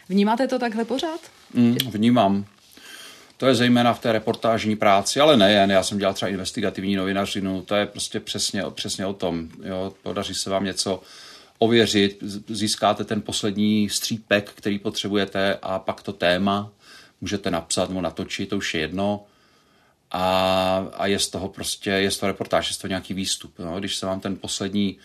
Vnímáte 0.09 0.47
to 0.47 0.59
takhle 0.59 0.85
pořád? 0.85 1.19
Hmm, 1.55 1.77
vnímám. 1.91 2.45
To 3.41 3.47
je 3.47 3.55
zejména 3.55 3.93
v 3.93 3.99
té 3.99 4.11
reportážní 4.11 4.75
práci, 4.75 5.19
ale 5.19 5.37
nejen. 5.37 5.71
Já 5.71 5.83
jsem 5.83 5.97
dělal 5.97 6.13
třeba 6.13 6.29
investigativní 6.29 6.95
novinařinu, 6.95 7.61
to 7.61 7.75
je 7.75 7.85
prostě 7.85 8.19
přesně, 8.19 8.63
přesně 8.69 9.05
o 9.05 9.13
tom. 9.13 9.49
Jo, 9.63 9.93
podaří 10.03 10.33
se 10.35 10.49
vám 10.49 10.63
něco 10.63 11.01
ověřit, 11.57 12.23
získáte 12.47 13.03
ten 13.03 13.21
poslední 13.21 13.89
střípek, 13.89 14.51
který 14.55 14.79
potřebujete 14.79 15.57
a 15.61 15.79
pak 15.79 16.01
to 16.01 16.13
téma 16.13 16.71
můžete 17.21 17.51
napsat 17.51 17.89
nebo 17.89 18.01
natočit, 18.01 18.49
to 18.49 18.57
už 18.57 18.73
je 18.73 18.81
jedno. 18.81 19.25
A, 20.11 20.87
a 20.93 21.07
je 21.07 21.19
z 21.19 21.29
toho 21.29 21.49
prostě, 21.49 21.89
je 21.89 22.11
z 22.11 22.17
toho 22.17 22.27
reportáž, 22.27 22.69
je 22.69 22.73
z 22.73 22.77
toho 22.77 22.89
nějaký 22.89 23.13
výstup. 23.13 23.59
No? 23.59 23.79
Když 23.79 23.95
se 23.95 24.05
vám 24.05 24.19
ten 24.19 24.35
poslední, 24.35 24.97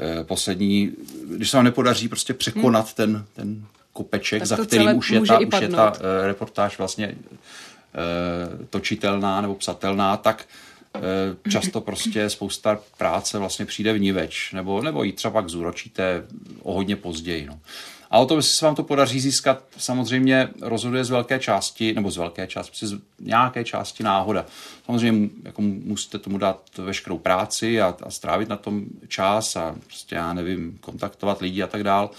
eh, 0.00 0.24
poslední, 0.24 0.92
když 1.36 1.50
se 1.50 1.56
vám 1.56 1.64
nepodaří 1.64 2.08
prostě 2.08 2.34
překonat 2.34 2.84
hmm. 2.86 2.94
ten, 2.94 3.26
ten 3.32 3.66
kopeček, 3.92 4.46
za 4.46 4.56
kterým 4.56 4.96
už 4.96 5.10
je, 5.10 5.20
ta, 5.20 5.38
už 5.38 5.60
je 5.60 5.68
ta 5.68 5.92
reportáž 6.22 6.78
vlastně 6.78 7.14
uh, 7.14 8.66
točitelná 8.70 9.40
nebo 9.40 9.54
psatelná, 9.54 10.16
tak 10.16 10.48
uh, 10.94 11.50
často 11.50 11.80
prostě 11.90 12.30
spousta 12.30 12.80
práce 12.98 13.38
vlastně 13.38 13.66
přijde 13.66 13.92
v 13.92 14.00
niveč, 14.00 14.52
nebo, 14.52 14.82
nebo 14.82 15.02
ji 15.02 15.12
třeba 15.12 15.32
pak 15.32 15.48
zúročíte 15.48 16.22
o 16.62 16.72
hodně 16.72 16.96
později. 16.96 17.46
No. 17.46 17.58
A 18.12 18.18
o 18.18 18.26
tom, 18.26 18.38
jestli 18.38 18.56
se 18.56 18.64
vám 18.64 18.74
to 18.74 18.82
podaří 18.82 19.20
získat, 19.20 19.64
samozřejmě 19.76 20.48
rozhoduje 20.60 21.04
z 21.04 21.10
velké 21.10 21.38
části, 21.38 21.92
nebo 21.92 22.10
z 22.10 22.16
velké 22.16 22.46
části, 22.46 22.86
z 22.86 22.98
nějaké 23.20 23.64
části 23.64 24.02
náhoda. 24.02 24.46
Samozřejmě 24.86 25.28
jako 25.44 25.62
musíte 25.62 26.18
tomu 26.18 26.38
dát 26.38 26.60
veškerou 26.78 27.18
práci 27.18 27.80
a, 27.80 27.96
a 28.02 28.10
strávit 28.10 28.48
na 28.48 28.56
tom 28.56 28.84
čas 29.08 29.56
a 29.56 29.74
prostě, 29.86 30.14
já 30.14 30.32
nevím, 30.32 30.78
kontaktovat 30.80 31.40
lidi 31.40 31.62
a 31.62 31.66
tak 31.66 31.84
dál 31.84 32.10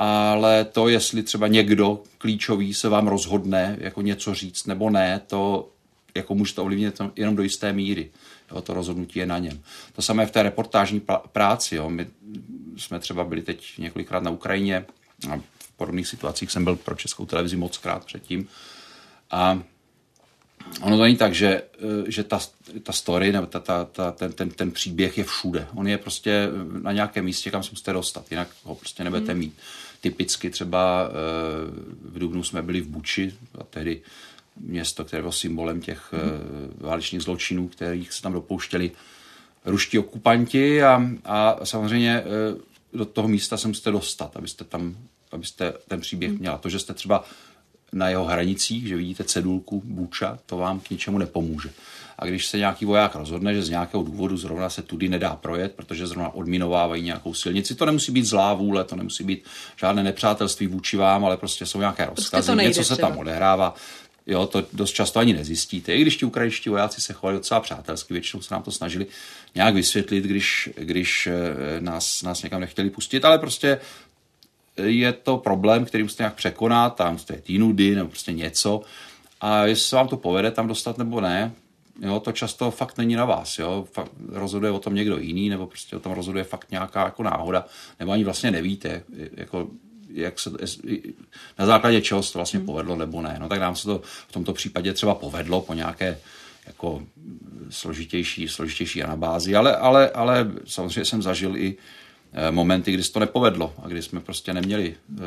ale 0.00 0.64
to, 0.64 0.88
jestli 0.88 1.22
třeba 1.22 1.46
někdo 1.46 2.02
klíčový 2.18 2.74
se 2.74 2.88
vám 2.88 3.08
rozhodne 3.08 3.76
jako 3.80 4.02
něco 4.02 4.34
říct 4.34 4.66
nebo 4.66 4.90
ne, 4.90 5.20
to 5.26 5.68
jako 6.14 6.34
může 6.34 6.54
to 6.54 6.62
ovlivnit 6.62 7.00
jenom 7.16 7.36
do 7.36 7.42
jisté 7.42 7.72
míry. 7.72 8.10
Jo, 8.50 8.62
to 8.62 8.74
rozhodnutí 8.74 9.18
je 9.18 9.26
na 9.26 9.38
něm. 9.38 9.60
To 9.92 10.02
samé 10.02 10.26
v 10.26 10.30
té 10.30 10.42
reportážní 10.42 11.02
práci. 11.32 11.76
Jo. 11.76 11.90
My 11.90 12.06
jsme 12.76 12.98
třeba 12.98 13.24
byli 13.24 13.42
teď 13.42 13.78
několikrát 13.78 14.22
na 14.22 14.30
Ukrajině 14.30 14.86
a 15.30 15.36
v 15.58 15.72
podobných 15.76 16.08
situacích 16.08 16.50
jsem 16.50 16.64
byl 16.64 16.76
pro 16.76 16.94
českou 16.94 17.26
televizi 17.26 17.56
moc 17.56 17.78
krát 17.78 18.04
předtím. 18.04 18.48
A 19.30 19.62
ono 20.80 20.96
to 20.96 21.02
není 21.02 21.16
tak, 21.16 21.34
že, 21.34 21.62
že 22.06 22.24
ta, 22.24 22.40
ta 22.82 22.92
story 22.92 23.32
nebo 23.32 23.46
ta, 23.46 23.60
ta, 23.60 23.84
ta, 23.84 24.12
ten, 24.12 24.32
ten, 24.32 24.50
ten 24.50 24.70
příběh 24.70 25.18
je 25.18 25.24
všude. 25.24 25.66
On 25.74 25.88
je 25.88 25.98
prostě 25.98 26.48
na 26.82 26.92
nějakém 26.92 27.24
místě, 27.24 27.50
kam 27.50 27.62
se 27.62 27.70
musíte 27.70 27.92
dostat, 27.92 28.30
jinak 28.30 28.48
ho 28.62 28.74
prostě 28.74 29.04
nebudete 29.04 29.32
hmm. 29.32 29.52
Typicky 30.00 30.50
třeba 30.50 31.10
v 32.02 32.18
Dubnu 32.18 32.44
jsme 32.44 32.62
byli 32.62 32.80
v 32.80 32.88
Buči 32.88 33.34
a 33.60 33.64
tehdy 33.64 34.02
město, 34.60 35.04
které 35.04 35.22
bylo 35.22 35.32
symbolem 35.32 35.80
těch 35.80 36.12
hmm. 36.12 36.74
válečných 36.78 37.22
zločinů, 37.22 37.68
kterých 37.68 38.12
se 38.12 38.22
tam 38.22 38.32
dopouštěli 38.32 38.90
ruští 39.64 39.98
okupanti 39.98 40.82
a, 40.82 41.02
a 41.24 41.64
samozřejmě 41.64 42.24
do 42.92 43.04
toho 43.04 43.28
místa 43.28 43.56
se 43.56 43.68
musíte 43.68 43.90
dostat, 43.90 44.36
abyste 44.36 44.64
tam, 44.64 44.96
abyste 45.32 45.72
ten 45.88 46.00
příběh 46.00 46.32
měla. 46.32 46.58
To, 46.58 46.68
že 46.68 46.78
jste 46.78 46.94
třeba 46.94 47.24
na 47.92 48.08
jeho 48.08 48.24
hranicích, 48.24 48.86
že 48.86 48.96
vidíte 48.96 49.24
cedulku 49.24 49.82
Buča, 49.84 50.38
to 50.46 50.56
vám 50.56 50.80
k 50.80 50.90
ničemu 50.90 51.18
nepomůže. 51.18 51.70
A 52.18 52.26
když 52.26 52.46
se 52.46 52.58
nějaký 52.58 52.84
voják 52.84 53.14
rozhodne, 53.14 53.54
že 53.54 53.62
z 53.62 53.68
nějakého 53.68 54.02
důvodu 54.02 54.36
zrovna 54.36 54.70
se 54.70 54.82
tudy 54.82 55.08
nedá 55.08 55.36
projet, 55.36 55.72
protože 55.72 56.06
zrovna 56.06 56.34
odminovávají 56.34 57.02
nějakou 57.02 57.34
silnici, 57.34 57.74
to 57.74 57.86
nemusí 57.86 58.12
být 58.12 58.24
zlá 58.24 58.54
vůle, 58.54 58.84
to 58.84 58.96
nemusí 58.96 59.24
být 59.24 59.44
žádné 59.76 60.02
nepřátelství 60.02 60.66
vůči 60.66 60.96
vám, 60.96 61.24
ale 61.24 61.36
prostě 61.36 61.66
jsou 61.66 61.78
nějaké 61.78 62.06
prostě 62.06 62.20
rozkazy, 62.20 62.46
prostě 62.46 62.68
něco 62.68 62.84
se 62.84 62.94
třeba. 62.94 63.08
tam 63.08 63.18
odehrává. 63.18 63.74
Jo, 64.26 64.46
to 64.46 64.66
dost 64.72 64.92
často 64.92 65.20
ani 65.20 65.32
nezjistíte. 65.32 65.94
I 65.94 66.02
když 66.02 66.16
ti 66.16 66.26
ukrajinští 66.26 66.70
vojáci 66.70 67.00
se 67.00 67.12
chovali 67.12 67.36
docela 67.38 67.60
přátelsky, 67.60 68.14
většinou 68.14 68.42
se 68.42 68.54
nám 68.54 68.62
to 68.62 68.70
snažili 68.70 69.06
nějak 69.54 69.74
vysvětlit, 69.74 70.24
když, 70.24 70.68
když 70.76 71.26
eh, 71.26 71.80
nás, 71.80 72.22
nás 72.22 72.42
někam 72.42 72.60
nechtěli 72.60 72.90
pustit, 72.90 73.24
ale 73.24 73.38
prostě 73.38 73.80
je 74.82 75.12
to 75.12 75.36
problém, 75.36 75.84
který 75.84 76.02
musíte 76.02 76.22
nějak 76.22 76.34
překonat, 76.34 76.94
tam 76.94 77.12
musíte 77.12 77.42
jít 77.48 77.58
nudy 77.58 77.94
nebo 77.94 78.08
prostě 78.08 78.32
něco. 78.32 78.82
A 79.40 79.66
jestli 79.66 79.88
se 79.88 79.96
vám 79.96 80.08
to 80.08 80.16
povede 80.16 80.50
tam 80.50 80.68
dostat 80.68 80.98
nebo 80.98 81.20
ne, 81.20 81.52
jo, 82.00 82.20
to 82.20 82.32
často 82.32 82.70
fakt 82.70 82.98
není 82.98 83.14
na 83.14 83.24
vás. 83.24 83.58
Jo. 83.58 83.88
Fakt 83.92 84.12
rozhoduje 84.28 84.72
o 84.72 84.78
tom 84.78 84.94
někdo 84.94 85.18
jiný, 85.18 85.48
nebo 85.48 85.66
prostě 85.66 85.96
o 85.96 86.00
tom 86.00 86.12
rozhoduje 86.12 86.44
fakt 86.44 86.70
nějaká 86.70 87.04
jako 87.04 87.22
náhoda, 87.22 87.66
nebo 88.00 88.12
ani 88.12 88.24
vlastně 88.24 88.50
nevíte, 88.50 89.02
jako, 89.36 89.68
jak 90.10 90.38
se, 90.38 90.50
na 91.58 91.66
základě 91.66 92.00
čeho 92.00 92.22
se 92.22 92.32
to 92.32 92.38
vlastně 92.38 92.58
hmm. 92.58 92.66
povedlo 92.66 92.96
nebo 92.96 93.22
ne. 93.22 93.36
No 93.40 93.48
tak 93.48 93.60
nám 93.60 93.76
se 93.76 93.84
to 93.84 94.00
v 94.28 94.32
tomto 94.32 94.52
případě 94.52 94.92
třeba 94.92 95.14
povedlo 95.14 95.60
po 95.60 95.74
nějaké 95.74 96.18
jako 96.66 97.02
složitější, 97.70 98.48
složitější 98.48 99.02
anabázi, 99.02 99.56
ale, 99.56 99.76
ale, 99.76 100.10
ale 100.10 100.52
samozřejmě 100.66 101.04
jsem 101.04 101.22
zažil 101.22 101.56
i 101.56 101.76
Eh, 102.32 102.50
momenty, 102.50 102.92
kdy 102.92 103.04
se 103.04 103.12
to 103.12 103.20
nepovedlo 103.20 103.74
a 103.82 103.88
kdy 103.88 104.02
jsme 104.02 104.20
prostě 104.20 104.54
neměli 104.54 104.94
eh, 104.94 105.18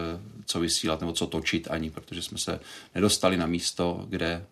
co 0.46 0.60
vysílat 0.60 1.00
nebo 1.00 1.14
co 1.14 1.28
točit 1.28 1.68
ani, 1.72 1.90
protože 1.90 2.22
jsme 2.22 2.38
se 2.38 2.60
nedostali 2.96 3.38
na 3.38 3.46
místo, 3.46 4.06
kde 4.10 4.46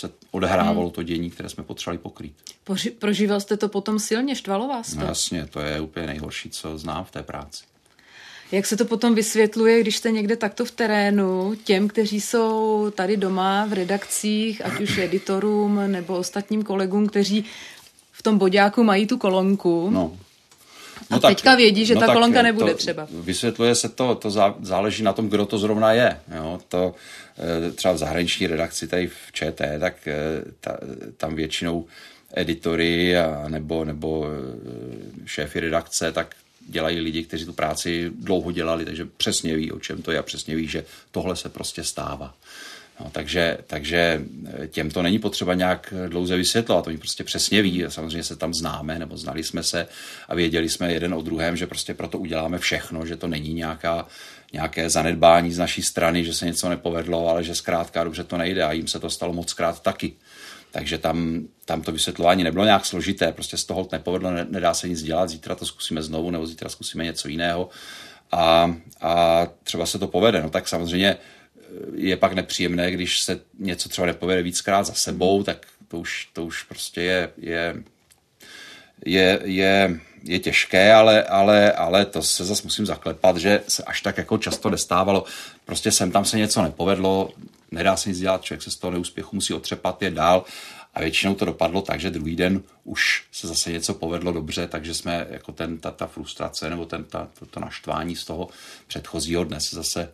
se 0.00 0.10
odehrávalo 0.30 0.82
hmm. 0.82 0.90
to 0.90 1.02
dění, 1.02 1.30
které 1.30 1.48
jsme 1.48 1.64
potřebovali 1.64 1.98
pokrýt. 1.98 2.34
Poži- 2.66 2.92
prožíval 2.98 3.40
jste 3.40 3.56
to 3.56 3.68
potom 3.68 3.98
silně, 3.98 4.36
štvalo 4.36 4.68
vás 4.68 4.94
to? 4.94 5.00
No 5.00 5.06
jasně, 5.06 5.46
to 5.46 5.60
je 5.60 5.80
úplně 5.80 6.06
nejhorší, 6.06 6.50
co 6.50 6.78
znám 6.78 7.04
v 7.04 7.10
té 7.10 7.22
práci. 7.22 7.64
Jak 8.52 8.66
se 8.66 8.76
to 8.76 8.84
potom 8.84 9.14
vysvětluje, 9.14 9.80
když 9.80 9.96
jste 9.96 10.10
někde 10.10 10.36
takto 10.36 10.64
v 10.64 10.70
terénu, 10.70 11.54
těm, 11.64 11.88
kteří 11.88 12.20
jsou 12.20 12.90
tady 12.94 13.16
doma 13.16 13.66
v 13.66 13.72
redakcích, 13.72 14.64
ať 14.64 14.80
už 14.80 14.98
editorům 14.98 15.80
nebo 15.86 16.16
ostatním 16.16 16.62
kolegům, 16.62 17.06
kteří 17.06 17.44
v 18.12 18.22
tom 18.22 18.38
boďáku 18.38 18.84
mají 18.84 19.06
tu 19.06 19.18
kolonku, 19.18 19.90
no. 19.90 20.16
No 21.10 21.16
a 21.16 21.20
tak, 21.20 21.30
teďka 21.30 21.54
vědí, 21.54 21.86
že 21.86 21.94
no 21.94 22.00
ta 22.00 22.12
kolonka 22.12 22.42
nebude 22.42 22.74
třeba. 22.74 23.06
Vysvětluje 23.10 23.74
se 23.74 23.88
to, 23.88 24.14
to 24.14 24.30
záleží 24.60 25.02
na 25.02 25.12
tom, 25.12 25.28
kdo 25.28 25.46
to 25.46 25.58
zrovna 25.58 25.92
je. 25.92 26.20
Jo? 26.36 26.60
To, 26.68 26.94
eh, 27.68 27.72
třeba 27.72 27.94
v 27.94 27.98
zahraniční 27.98 28.46
redakci 28.46 28.88
tady 28.88 29.06
v 29.06 29.32
ČT, 29.32 29.80
tak 29.80 30.08
eh, 30.08 30.14
ta, 30.60 30.78
tam 31.16 31.34
většinou 31.34 31.86
editory 32.34 33.18
a 33.18 33.48
nebo, 33.48 33.84
nebo 33.84 34.26
eh, 34.26 35.26
šéfy 35.26 35.60
redakce, 35.60 36.12
tak 36.12 36.34
dělají 36.68 37.00
lidi, 37.00 37.24
kteří 37.24 37.44
tu 37.44 37.52
práci 37.52 38.10
dlouho 38.14 38.52
dělali, 38.52 38.84
takže 38.84 39.06
přesně 39.16 39.56
ví, 39.56 39.72
o 39.72 39.80
čem 39.80 40.02
to 40.02 40.12
je 40.12 40.18
a 40.18 40.22
přesně 40.22 40.56
ví, 40.56 40.66
že 40.66 40.84
tohle 41.10 41.36
se 41.36 41.48
prostě 41.48 41.84
stává. 41.84 42.34
No, 43.00 43.10
takže, 43.12 43.58
takže 43.66 44.22
eh, 44.62 44.66
těm 44.68 44.90
to 44.90 45.02
není 45.02 45.18
potřeba 45.18 45.54
nějak 45.54 45.94
dlouze 46.08 46.36
vysvětlovat, 46.36 46.86
oni 46.86 46.98
prostě 46.98 47.24
přesně 47.24 47.62
ví, 47.62 47.84
samozřejmě 47.88 48.24
se 48.24 48.36
tam 48.36 48.54
známe, 48.54 48.98
nebo 48.98 49.16
znali 49.16 49.44
jsme 49.44 49.62
se 49.62 49.86
a 50.28 50.34
věděli 50.34 50.68
jsme 50.68 50.92
jeden 50.92 51.14
o 51.14 51.22
druhém, 51.22 51.56
že 51.56 51.66
prostě 51.66 51.94
proto 51.94 52.18
uděláme 52.18 52.58
všechno, 52.58 53.06
že 53.06 53.16
to 53.16 53.28
není 53.28 53.54
nějaká, 53.54 54.06
nějaké 54.52 54.90
zanedbání 54.90 55.52
z 55.52 55.58
naší 55.58 55.82
strany, 55.82 56.24
že 56.24 56.34
se 56.34 56.46
něco 56.46 56.68
nepovedlo, 56.68 57.28
ale 57.28 57.44
že 57.44 57.54
zkrátka 57.54 58.04
dobře 58.04 58.24
to 58.24 58.36
nejde 58.36 58.64
a 58.64 58.72
jim 58.72 58.88
se 58.88 59.00
to 59.00 59.10
stalo 59.10 59.32
moc 59.32 59.52
krát 59.52 59.82
taky. 59.82 60.12
Takže 60.70 60.98
tam, 60.98 61.40
tam 61.64 61.82
to 61.82 61.92
vysvětlování 61.92 62.44
nebylo 62.44 62.64
nějak 62.64 62.86
složité, 62.86 63.32
prostě 63.32 63.56
z 63.56 63.64
toho 63.64 63.88
nepovedlo, 63.92 64.30
nedá 64.30 64.74
se 64.74 64.88
nic 64.88 65.02
dělat, 65.02 65.30
zítra 65.30 65.54
to 65.54 65.66
zkusíme 65.66 66.02
znovu, 66.02 66.30
nebo 66.30 66.46
zítra 66.46 66.68
zkusíme 66.68 67.04
něco 67.04 67.28
jiného 67.28 67.68
a, 68.32 68.74
a 69.00 69.46
třeba 69.64 69.86
se 69.86 69.98
to 69.98 70.06
povede. 70.06 70.42
No 70.42 70.50
tak 70.50 70.68
samozřejmě 70.68 71.16
je 71.94 72.16
pak 72.16 72.32
nepříjemné, 72.32 72.90
když 72.90 73.20
se 73.20 73.40
něco 73.58 73.88
třeba 73.88 74.06
nepovede 74.06 74.42
víckrát 74.42 74.86
za 74.86 74.94
sebou, 74.94 75.42
tak 75.42 75.66
to 75.88 75.98
už, 75.98 76.28
to 76.32 76.44
už 76.44 76.62
prostě 76.62 77.02
je, 77.02 77.30
je, 77.36 77.82
je, 79.04 79.40
je, 79.44 80.00
je 80.22 80.38
těžké, 80.38 80.94
ale, 80.94 81.22
ale, 81.22 81.72
ale 81.72 82.04
to 82.04 82.22
se 82.22 82.44
zase 82.44 82.62
musím 82.64 82.86
zaklepat, 82.86 83.36
že 83.36 83.60
se 83.68 83.82
až 83.82 84.00
tak 84.00 84.18
jako 84.18 84.38
často 84.38 84.70
nestávalo. 84.70 85.24
Prostě 85.64 85.92
sem 85.92 86.10
tam 86.10 86.24
se 86.24 86.38
něco 86.38 86.62
nepovedlo, 86.62 87.32
nedá 87.70 87.96
se 87.96 88.08
nic 88.08 88.18
dělat, 88.18 88.42
člověk 88.42 88.62
se 88.62 88.70
z 88.70 88.76
toho 88.76 88.90
neúspěchu 88.90 89.36
musí 89.36 89.54
otřepat, 89.54 90.02
je 90.02 90.10
dál 90.10 90.44
a 90.94 91.00
většinou 91.00 91.34
to 91.34 91.44
dopadlo 91.44 91.82
tak, 91.82 92.00
že 92.00 92.10
druhý 92.10 92.36
den 92.36 92.62
už 92.84 93.24
se 93.32 93.46
zase 93.46 93.72
něco 93.72 93.94
povedlo 93.94 94.32
dobře, 94.32 94.66
takže 94.66 94.94
jsme 94.94 95.26
jako 95.30 95.52
ten, 95.52 95.78
ta, 95.78 95.90
ta 95.90 96.06
frustrace 96.06 96.70
nebo 96.70 96.86
ten, 96.86 97.04
ta, 97.04 97.28
to, 97.38 97.46
to 97.46 97.60
naštvání 97.60 98.16
z 98.16 98.24
toho 98.24 98.48
předchozího 98.86 99.44
dne 99.44 99.60
se 99.60 99.76
zase 99.76 100.12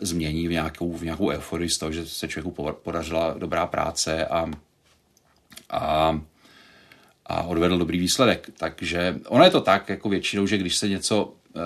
změní 0.00 0.48
v 0.48 0.50
nějakou, 0.50 0.92
v 0.92 1.04
nějakou 1.04 1.28
euforii 1.28 1.70
z 1.70 1.78
toho, 1.78 1.92
že 1.92 2.06
se 2.06 2.28
člověku 2.28 2.72
podařila 2.72 3.34
dobrá 3.38 3.66
práce 3.66 4.26
a, 4.26 4.50
a, 5.70 6.20
a 7.26 7.42
odvedl 7.42 7.78
dobrý 7.78 7.98
výsledek. 7.98 8.50
Takže 8.56 9.20
ono 9.28 9.44
je 9.44 9.50
to 9.50 9.60
tak, 9.60 9.88
jako 9.88 10.08
většinou, 10.08 10.46
že 10.46 10.58
když 10.58 10.76
se 10.76 10.88
něco 10.88 11.32
e, 11.56 11.60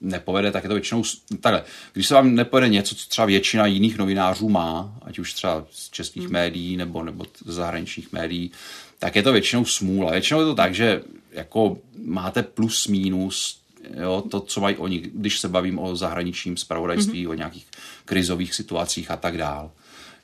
nepovede, 0.00 0.52
tak 0.52 0.62
je 0.62 0.68
to 0.68 0.74
většinou 0.74 1.02
takhle. 1.40 1.64
Když 1.92 2.08
se 2.08 2.14
vám 2.14 2.34
nepovede 2.34 2.68
něco, 2.68 2.94
co 2.94 3.08
třeba 3.08 3.26
většina 3.26 3.66
jiných 3.66 3.98
novinářů 3.98 4.48
má, 4.48 4.98
ať 5.02 5.18
už 5.18 5.32
třeba 5.32 5.66
z 5.70 5.90
českých 5.90 6.22
hmm. 6.22 6.32
médií 6.32 6.76
nebo, 6.76 7.02
nebo 7.02 7.26
z 7.44 7.54
zahraničních 7.54 8.12
médií, 8.12 8.50
tak 8.98 9.16
je 9.16 9.22
to 9.22 9.32
většinou 9.32 9.64
smůla. 9.64 10.10
Většinou 10.10 10.40
je 10.40 10.46
to 10.46 10.54
tak, 10.54 10.74
že 10.74 11.02
jako 11.32 11.78
máte 12.04 12.42
plus 12.42 12.86
minus 12.86 13.63
jo, 14.00 14.24
to, 14.30 14.40
co 14.40 14.60
mají 14.60 14.76
oni, 14.76 14.98
když 14.98 15.40
se 15.40 15.48
bavím 15.48 15.78
o 15.78 15.96
zahraničním 15.96 16.56
spravodajství, 16.56 17.26
mm-hmm. 17.26 17.30
o 17.30 17.34
nějakých 17.34 17.66
krizových 18.04 18.54
situacích 18.54 19.10
a 19.10 19.16
tak 19.16 19.38
dál. 19.38 19.70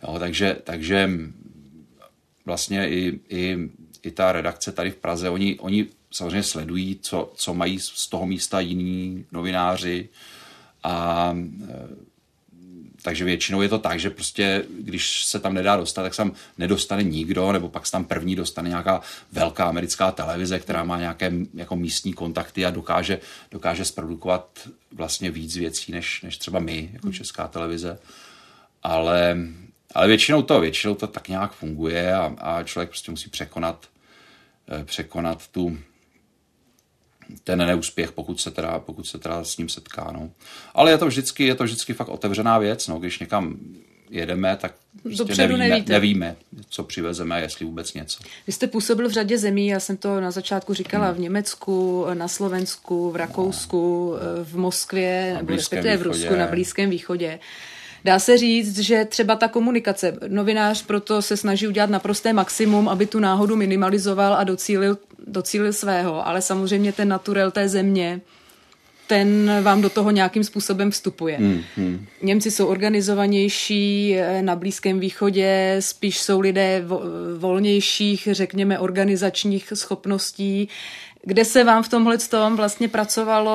Jo, 0.02 0.18
takže, 0.18 0.56
takže 0.64 1.10
vlastně 2.46 2.88
i, 2.90 3.20
i, 3.28 3.70
i 4.02 4.10
ta 4.10 4.32
redakce 4.32 4.72
tady 4.72 4.90
v 4.90 4.96
Praze, 4.96 5.30
oni, 5.30 5.58
oni 5.58 5.86
samozřejmě 6.10 6.42
sledují, 6.42 6.98
co, 7.02 7.32
co 7.34 7.54
mají 7.54 7.78
z 7.80 8.06
toho 8.06 8.26
místa 8.26 8.60
jiní 8.60 9.24
novináři 9.32 10.08
a 10.82 11.36
takže 13.02 13.24
většinou 13.24 13.62
je 13.62 13.68
to 13.68 13.78
tak, 13.78 14.00
že 14.00 14.10
prostě, 14.10 14.64
když 14.80 15.24
se 15.24 15.40
tam 15.40 15.54
nedá 15.54 15.76
dostat, 15.76 16.02
tak 16.02 16.14
se 16.14 16.16
tam 16.16 16.32
nedostane 16.58 17.02
nikdo, 17.02 17.52
nebo 17.52 17.68
pak 17.68 17.86
se 17.86 17.92
tam 17.92 18.04
první 18.04 18.36
dostane 18.36 18.68
nějaká 18.68 19.00
velká 19.32 19.64
americká 19.64 20.10
televize, 20.10 20.58
která 20.58 20.84
má 20.84 20.98
nějaké 20.98 21.32
jako 21.54 21.76
místní 21.76 22.12
kontakty 22.12 22.66
a 22.66 22.70
dokáže, 22.70 23.18
dokáže 23.50 23.84
zprodukovat 23.84 24.68
vlastně 24.92 25.30
víc 25.30 25.56
věcí, 25.56 25.92
než, 25.92 26.22
než 26.22 26.38
třeba 26.38 26.58
my, 26.58 26.90
jako 26.92 27.06
hmm. 27.06 27.12
česká 27.12 27.48
televize. 27.48 27.98
Ale, 28.82 29.36
ale 29.94 30.08
většinou 30.08 30.42
to, 30.42 30.60
většinou 30.60 30.94
to 30.94 31.06
tak 31.06 31.28
nějak 31.28 31.52
funguje 31.52 32.14
a, 32.14 32.34
a 32.38 32.62
člověk 32.62 32.88
prostě 32.88 33.10
musí 33.10 33.30
překonat, 33.30 33.86
eh, 34.68 34.84
překonat 34.84 35.48
tu, 35.48 35.78
ten 37.44 37.58
neúspěch, 37.58 38.12
pokud 38.12 38.40
se 38.40 38.50
teda, 38.50 38.78
pokud 38.78 39.06
se 39.06 39.18
teda 39.18 39.44
s 39.44 39.56
ním 39.56 39.68
setká. 39.68 40.10
No. 40.12 40.30
Ale 40.74 40.90
je 40.90 40.98
to, 40.98 41.06
vždycky, 41.06 41.46
je 41.46 41.54
to 41.54 41.64
vždycky 41.64 41.92
fakt 41.94 42.08
otevřená 42.08 42.58
věc, 42.58 42.88
no, 42.88 42.98
když 42.98 43.18
někam 43.18 43.56
jedeme, 44.10 44.56
tak 44.56 44.74
prostě 45.02 45.18
Dopředu 45.18 45.56
nevíme, 45.56 45.68
nevíte. 45.68 45.92
nevíme, 45.92 46.36
co 46.68 46.84
přivezeme, 46.84 47.40
jestli 47.40 47.64
vůbec 47.66 47.94
něco. 47.94 48.22
Vy 48.46 48.52
jste 48.52 48.66
působil 48.66 49.08
v 49.08 49.12
řadě 49.12 49.38
zemí, 49.38 49.66
já 49.66 49.80
jsem 49.80 49.96
to 49.96 50.20
na 50.20 50.30
začátku 50.30 50.74
říkala, 50.74 51.06
Hmm. 51.06 51.14
v 51.16 51.20
Německu, 51.20 52.06
na 52.14 52.28
Slovensku, 52.28 53.10
v 53.10 53.16
Rakousku, 53.16 54.14
v 54.44 54.56
Moskvě, 54.56 55.34
nebo 55.36 55.52
respektive 55.52 55.96
v. 55.96 56.02
Rusku, 56.02 56.36
na 56.36 56.46
Blízkém 56.46 56.90
východě. 56.90 57.38
Dá 58.04 58.18
se 58.18 58.38
říct, 58.38 58.78
že 58.78 59.04
třeba 59.04 59.36
ta 59.36 59.48
komunikace, 59.48 60.16
novinář 60.28 60.82
proto 60.82 61.22
se 61.22 61.36
snaží 61.36 61.68
udělat 61.68 61.90
naprosté 61.90 62.32
maximum, 62.32 62.88
aby 62.88 63.06
tu 63.06 63.18
náhodu 63.20 63.56
minimalizoval 63.56 64.34
a 64.34 64.44
docílil, 64.44 64.98
docílil 65.26 65.72
svého, 65.72 66.26
ale 66.26 66.42
samozřejmě 66.42 66.92
ten 66.92 67.08
naturel 67.08 67.50
té 67.50 67.68
země, 67.68 68.20
ten 69.06 69.50
vám 69.62 69.80
do 69.80 69.90
toho 69.90 70.10
nějakým 70.10 70.44
způsobem 70.44 70.90
vstupuje. 70.90 71.36
Hmm, 71.36 71.62
hmm. 71.76 72.06
Němci 72.22 72.50
jsou 72.50 72.66
organizovanější, 72.66 74.16
eh, 74.16 74.42
na 74.42 74.56
Blízkém 74.56 75.00
východě 75.00 75.76
spíš 75.80 76.20
jsou 76.20 76.40
lidé 76.40 76.84
vo- 76.86 77.02
volnějších, 77.38 78.28
řekněme, 78.30 78.78
organizačních 78.78 79.72
schopností. 79.74 80.68
Kde 81.22 81.44
se 81.44 81.64
vám 81.64 81.82
v 81.82 81.88
tomhle 81.88 82.18
tom 82.18 82.56
vlastně 82.56 82.88
pracovalo 82.88 83.52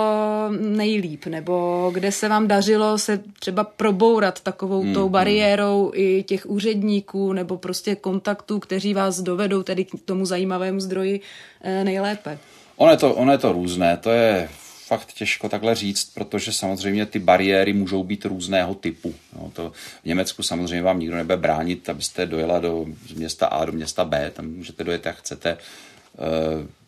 nejlíp? 0.59 1.25
Nebo 1.25 1.89
kde 1.93 2.11
se 2.11 2.29
vám 2.29 2.47
dařilo 2.47 2.97
se 2.97 3.23
třeba 3.39 3.63
probourat 3.63 4.39
takovou 4.39 4.81
Hmm, 4.81 4.93
tou 4.93 5.09
bariérou 5.09 5.91
i 5.95 6.23
těch 6.23 6.45
úředníků 6.45 7.33
nebo 7.33 7.57
prostě 7.57 7.95
kontaktů, 7.95 8.59
kteří 8.59 8.93
vás 8.93 9.19
dovedou 9.19 9.63
tedy 9.63 9.85
k 9.85 9.91
tomu 10.05 10.25
zajímavému 10.25 10.79
zdroji 10.79 11.21
eh, 11.61 11.83
nejlépe? 11.83 12.37
Ono 12.75 12.91
je, 12.91 12.97
to, 12.97 13.13
ono 13.13 13.31
je 13.31 13.37
to 13.37 13.51
různé, 13.51 13.97
to 13.97 14.09
je 14.09 14.49
fakt 14.87 15.13
těžko 15.13 15.49
takhle 15.49 15.75
říct, 15.75 16.13
protože 16.13 16.53
samozřejmě 16.53 17.05
ty 17.05 17.19
bariéry 17.19 17.73
můžou 17.73 18.03
být 18.03 18.25
různého 18.25 18.75
typu. 18.75 19.15
No, 19.35 19.51
to 19.53 19.71
v 20.03 20.05
Německu 20.05 20.43
samozřejmě 20.43 20.81
vám 20.81 20.99
nikdo 20.99 21.15
nebude 21.15 21.37
bránit, 21.37 21.89
abyste 21.89 22.25
dojela 22.25 22.59
do 22.59 22.85
města 23.15 23.47
A 23.47 23.65
do 23.65 23.71
města 23.71 24.05
B, 24.05 24.31
tam 24.35 24.47
můžete 24.47 24.83
dojet, 24.83 25.05
jak 25.05 25.15
chcete, 25.15 25.49
e, 25.49 25.57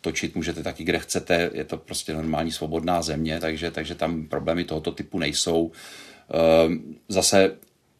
točit 0.08 0.36
můžete 0.36 0.64
taky, 0.64 0.84
kde 0.84 1.00
chcete, 1.00 1.50
je 1.54 1.64
to 1.64 1.78
prostě 1.78 2.14
normální 2.14 2.52
svobodná 2.52 3.02
země, 3.02 3.40
takže, 3.40 3.72
takže 3.72 3.96
tam 3.96 4.26
problémy 4.26 4.64
tohoto 4.64 4.92
typu 4.92 5.20
nejsou. 5.20 5.72
E, 5.72 6.70
zase 7.10 7.52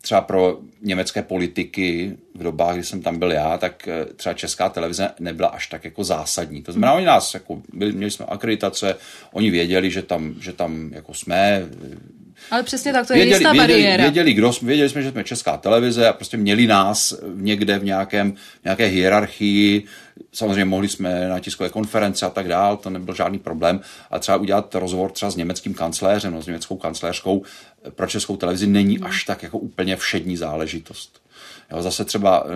třeba 0.02 0.22
pro 0.22 0.60
německé 0.82 1.22
politiky 1.22 2.18
v 2.36 2.44
dobách, 2.44 2.76
kdy 2.76 2.84
jsem 2.84 3.02
tam 3.02 3.20
byl 3.20 3.32
já, 3.32 3.58
tak 3.58 3.88
eh, 3.88 4.06
třeba 4.16 4.34
česká 4.34 4.70
televize 4.70 5.10
nebyla 5.20 5.50
až 5.50 5.68
tak 5.68 5.86
jako 5.86 6.04
zásadní. 6.04 6.62
To 6.62 6.72
znamená, 6.72 6.94
oni 6.94 7.06
nás, 7.06 7.34
jako, 7.34 7.62
byli, 7.74 7.92
měli 7.92 8.12
jsme 8.12 8.26
akreditace, 8.26 8.96
oni 9.34 9.52
věděli, 9.52 9.92
že 9.92 10.02
tam, 10.02 10.36
že 10.40 10.54
tam 10.54 10.92
jako 10.94 11.14
jsme, 11.14 11.66
Ale 12.52 12.64
přesně 12.64 12.94
tak, 12.94 13.08
to 13.08 13.14
je 13.14 13.18
věděli, 13.18 13.36
jistá 13.36 13.52
věděli, 13.52 13.74
bariéra. 13.74 14.04
věděli, 14.04 14.34
kdo 14.34 14.54
jsme, 14.54 14.68
věděli 14.68 14.90
jsme, 14.90 15.02
že 15.02 15.12
jsme 15.12 15.24
česká 15.24 15.58
televize 15.58 16.08
a 16.08 16.14
prostě 16.14 16.38
měli 16.38 16.68
nás 16.68 17.14
někde 17.36 17.80
v 17.80 17.84
nějakém, 17.84 18.34
nějaké 18.64 18.86
hierarchii. 18.86 19.84
Samozřejmě 20.34 20.66
mohli 20.66 20.90
jsme 20.90 21.30
na 21.30 21.40
tiskové 21.40 21.70
konference 21.70 22.26
a 22.26 22.30
tak 22.30 22.48
dál, 22.48 22.78
to 22.78 22.90
nebyl 22.90 23.16
žádný 23.16 23.40
problém. 23.40 23.82
A 24.12 24.20
třeba 24.20 24.38
udělat 24.38 24.76
rozhovor 24.76 25.12
třeba 25.12 25.32
s 25.32 25.36
německým 25.36 25.74
kancléřem, 25.74 26.34
no, 26.34 26.42
s 26.42 26.48
německou 26.48 26.78
kancléřkou 26.78 27.44
pro 27.90 28.08
českou 28.08 28.38
televizi 28.38 28.68
není 28.68 29.00
až 29.00 29.24
tak 29.24 29.44
jako 29.44 29.58
úplně 29.58 29.96
všední 29.96 30.38
záležitost. 30.38 31.22
Jo, 31.72 31.82
zase 31.82 32.06
třeba 32.06 32.46
uh, 32.46 32.52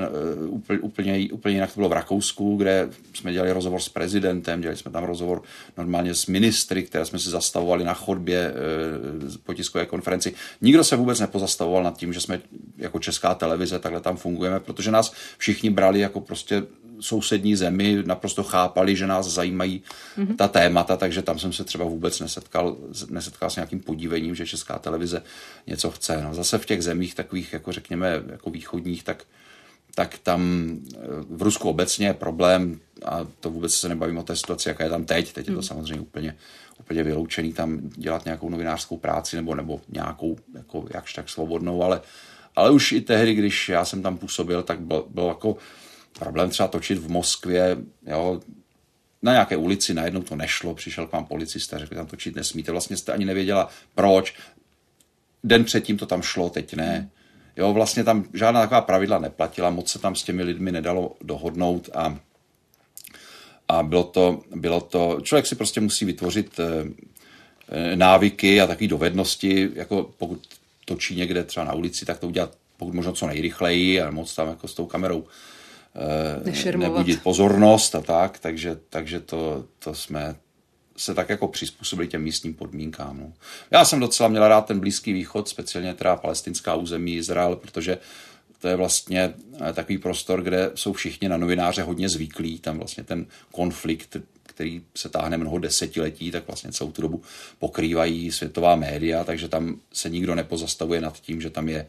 úplně, 0.50 0.80
úplně, 0.80 1.30
úplně 1.32 1.56
jinak 1.56 1.70
to 1.70 1.80
bylo 1.80 1.90
v 1.90 1.94
Rakousku, 1.94 2.56
kde 2.56 2.90
jsme 3.14 3.34
dělali 3.34 3.52
rozhovor 3.52 3.80
s 3.80 3.90
prezidentem, 3.90 4.62
dělali 4.62 4.78
jsme 4.78 4.92
tam 4.92 5.04
rozhovor 5.04 5.42
normálně 5.78 6.16
s 6.16 6.28
ministry, 6.28 6.84
které 6.84 7.06
jsme 7.06 7.20
si 7.20 7.30
zastavovali 7.30 7.84
na 7.84 7.94
chodbě 7.94 8.54
uh, 8.54 9.36
po 9.44 9.54
tiskové 9.54 9.86
konferenci. 9.86 10.34
Nikdo 10.62 10.84
se 10.84 10.96
vůbec 10.96 11.20
nepozastavoval 11.20 11.84
nad 11.84 11.98
tím, 11.98 12.14
že 12.14 12.22
jsme 12.22 12.42
jako 12.78 13.00
česká 13.00 13.36
televize 13.36 13.80
takhle 13.80 14.02
tam 14.02 14.18
fungujeme, 14.18 14.60
protože 14.60 14.92
nás 14.92 15.14
všichni 15.38 15.70
brali 15.70 16.00
jako 16.00 16.22
prostě 16.22 16.64
sousední 17.02 17.56
zemi, 17.56 18.04
naprosto 18.06 18.44
chápali, 18.44 18.96
že 18.96 19.08
nás 19.08 19.28
zajímají 19.28 19.84
mm-hmm. 20.18 20.36
ta 20.36 20.48
témata, 20.48 20.98
takže 20.98 21.22
tam 21.22 21.40
jsem 21.40 21.54
se 21.54 21.64
třeba 21.64 21.86
vůbec 21.86 22.20
nesetkal, 22.20 22.78
nesetkal 23.10 23.50
s 23.50 23.56
nějakým 23.56 23.80
podívením, 23.80 24.36
že 24.36 24.46
česká 24.46 24.80
televize 24.80 25.24
něco 25.68 25.92
chce. 25.92 26.22
No, 26.24 26.34
zase 26.34 26.58
v 26.58 26.66
těch 26.66 26.84
zemích 26.84 27.16
takových, 27.16 27.54
jako 27.54 27.72
řekněme, 27.72 28.24
jako 28.32 28.50
východních, 28.50 29.04
tak, 29.04 29.24
tak 29.96 30.18
tam 30.18 30.70
eh, 30.96 30.98
v 31.30 31.42
Rusku 31.42 31.70
obecně 31.70 32.08
je 32.08 32.14
problém, 32.14 32.80
a 33.06 33.28
to 33.40 33.50
vůbec 33.50 33.74
se 33.74 33.90
nebavím 33.90 34.18
o 34.18 34.24
té 34.24 34.36
situaci, 34.36 34.70
jaká 34.70 34.84
je 34.84 34.90
tam 34.90 35.06
teď, 35.06 35.34
teď 35.34 35.48
je 35.48 35.56
to 35.56 35.62
samozřejmě 35.62 36.02
úplně, 36.02 36.36
úplně 36.80 37.04
vyloučený 37.04 37.54
tam 37.54 37.80
dělat 37.84 38.26
nějakou 38.26 38.50
novinářskou 38.50 38.98
práci 38.98 39.36
nebo, 39.36 39.56
nebo 39.56 39.82
nějakou 39.90 40.38
jako 40.54 40.86
jakž 40.94 41.14
tak 41.14 41.30
svobodnou, 41.30 41.84
ale, 41.84 42.02
ale 42.56 42.72
už 42.72 42.92
i 42.92 43.02
tehdy, 43.02 43.34
když 43.34 43.70
já 43.70 43.86
jsem 43.86 44.02
tam 44.02 44.18
působil, 44.18 44.64
tak 44.64 44.80
byl, 44.80 45.06
byl 45.10 45.28
jako 45.28 45.58
problém 46.20 46.50
třeba 46.50 46.68
točit 46.68 46.98
v 46.98 47.10
Moskvě, 47.10 47.78
jo, 48.08 48.42
na 49.22 49.32
nějaké 49.32 49.58
ulici 49.58 49.94
najednou 49.94 50.22
to 50.22 50.36
nešlo, 50.36 50.76
přišel 50.76 51.08
k 51.08 51.12
vám 51.12 51.26
policista, 51.26 51.78
řekl, 51.78 51.96
tam 51.96 52.08
točit 52.08 52.36
nesmíte, 52.36 52.72
vlastně 52.72 52.98
jste 52.98 53.14
ani 53.14 53.26
nevěděla 53.26 53.70
proč, 53.96 54.34
den 55.44 55.64
předtím 55.64 55.98
to 55.98 56.06
tam 56.06 56.22
šlo, 56.22 56.50
teď 56.50 56.74
ne. 56.74 57.10
Jo, 57.58 57.74
vlastně 57.74 58.04
tam 58.04 58.26
žádná 58.34 58.62
taková 58.62 58.82
pravidla 58.82 59.20
neplatila, 59.20 59.70
moc 59.70 59.92
se 59.92 60.00
tam 60.00 60.16
s 60.16 60.24
těmi 60.24 60.44
lidmi 60.44 60.72
nedalo 60.72 61.16
dohodnout 61.22 61.90
a, 61.96 62.20
a 63.68 63.84
bylo, 63.84 64.04
to, 64.04 64.42
bylo 64.56 64.82
to, 64.82 65.20
člověk 65.24 65.48
si 65.48 65.56
prostě 65.56 65.82
musí 65.82 66.06
vytvořit 66.06 66.60
e, 66.60 67.96
návyky 67.96 68.62
a 68.62 68.68
takové 68.68 68.88
dovednosti, 68.88 69.70
jako 69.74 70.12
pokud 70.18 70.48
točí 70.86 71.16
někde 71.16 71.44
třeba 71.44 71.66
na 71.66 71.74
ulici, 71.74 72.06
tak 72.06 72.20
to 72.20 72.28
udělat 72.28 72.58
pokud 72.78 72.94
možno 72.94 73.14
co 73.14 73.28
nejrychleji 73.28 74.02
a 74.02 74.12
moc 74.12 74.36
tam 74.36 74.48
jako 74.48 74.68
s 74.68 74.74
tou 74.74 74.86
kamerou 74.86 75.26
e, 76.66 76.78
nebudit 76.78 77.24
pozornost 77.24 77.96
a 77.96 78.02
tak, 78.02 78.40
takže, 78.40 78.78
takže 78.90 79.20
to, 79.20 79.66
to 79.80 79.94
jsme 79.94 80.36
se 80.98 81.14
tak 81.14 81.30
jako 81.30 81.48
přizpůsobili 81.48 82.08
těm 82.08 82.22
místním 82.22 82.54
podmínkám. 82.54 83.20
No. 83.20 83.34
Já 83.72 83.86
jsem 83.86 84.00
docela 84.00 84.30
měl 84.30 84.48
rád 84.48 84.66
ten 84.66 84.80
Blízký 84.80 85.14
východ, 85.14 85.50
speciálně 85.50 85.94
teda 85.94 86.16
palestinská 86.16 86.76
území 86.76 87.16
Izrael, 87.16 87.56
protože 87.56 87.98
to 88.60 88.68
je 88.68 88.76
vlastně 88.76 89.34
takový 89.74 89.98
prostor, 89.98 90.42
kde 90.42 90.72
jsou 90.76 90.94
všichni 90.94 91.30
na 91.30 91.38
novináře 91.38 91.84
hodně 91.84 92.10
zvyklí. 92.10 92.60
Tam 92.60 92.78
vlastně 92.78 93.04
ten 93.04 93.26
konflikt, 93.52 94.18
který 94.44 94.82
se 94.96 95.10
táhne 95.10 95.38
mnoho 95.38 95.60
desetiletí, 95.60 96.32
tak 96.32 96.48
vlastně 96.48 96.72
celou 96.72 96.92
tu 96.92 97.02
dobu 97.02 97.22
pokrývají 97.60 98.32
světová 98.32 98.76
média, 98.76 99.24
takže 99.24 99.48
tam 99.48 99.80
se 99.94 100.10
nikdo 100.10 100.36
nepozastavuje 100.36 101.02
nad 101.02 101.20
tím, 101.20 101.42
že 101.42 101.50
tam 101.50 101.70
je 101.70 101.88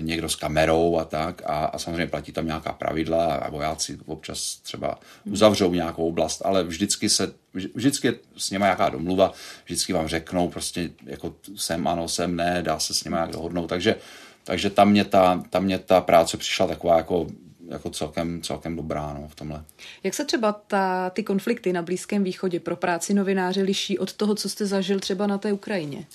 někdo 0.00 0.28
s 0.28 0.36
kamerou 0.36 0.98
a 0.98 1.04
tak 1.04 1.42
a, 1.46 1.64
a 1.64 1.78
samozřejmě 1.78 2.06
platí 2.06 2.32
tam 2.32 2.46
nějaká 2.46 2.72
pravidla 2.72 3.34
a 3.34 3.50
vojáci 3.50 3.98
občas 4.06 4.56
třeba 4.56 4.98
uzavřou 5.24 5.74
nějakou 5.74 6.08
oblast, 6.08 6.42
ale 6.44 6.64
vždycky 6.64 7.08
se, 7.08 7.32
vždycky 7.74 8.06
je 8.06 8.14
s 8.36 8.50
něma 8.50 8.66
nějaká 8.66 8.88
domluva, 8.88 9.32
vždycky 9.64 9.92
vám 9.92 10.08
řeknou 10.08 10.48
prostě 10.48 10.90
jako 11.06 11.34
sem 11.56 11.88
ano, 11.88 12.08
sem 12.08 12.36
ne, 12.36 12.62
dá 12.62 12.78
se 12.78 12.94
s 12.94 13.04
něma 13.04 13.16
nějak 13.16 13.30
dohodnout, 13.30 13.66
takže 13.66 13.96
takže 14.44 14.70
tam 14.70 14.90
mě 14.90 15.04
ta, 15.04 15.42
tam 15.50 15.64
mě 15.64 15.78
ta 15.78 16.00
práce 16.00 16.36
přišla 16.36 16.66
taková 16.66 16.96
jako, 16.96 17.26
jako 17.68 17.90
celkem, 17.90 18.42
celkem 18.42 18.76
dobrá 18.76 19.12
no, 19.20 19.28
v 19.28 19.34
tomhle. 19.34 19.64
Jak 20.02 20.14
se 20.14 20.24
třeba 20.24 20.52
ta, 20.52 21.10
ty 21.10 21.22
konflikty 21.22 21.72
na 21.72 21.82
Blízkém 21.82 22.24
východě 22.24 22.60
pro 22.60 22.76
práci 22.76 23.14
novináře 23.14 23.62
liší 23.62 23.98
od 23.98 24.12
toho, 24.12 24.34
co 24.34 24.48
jste 24.48 24.66
zažil 24.66 25.00
třeba 25.00 25.26
na 25.26 25.38
té 25.38 25.52
Ukrajině? 25.52 26.06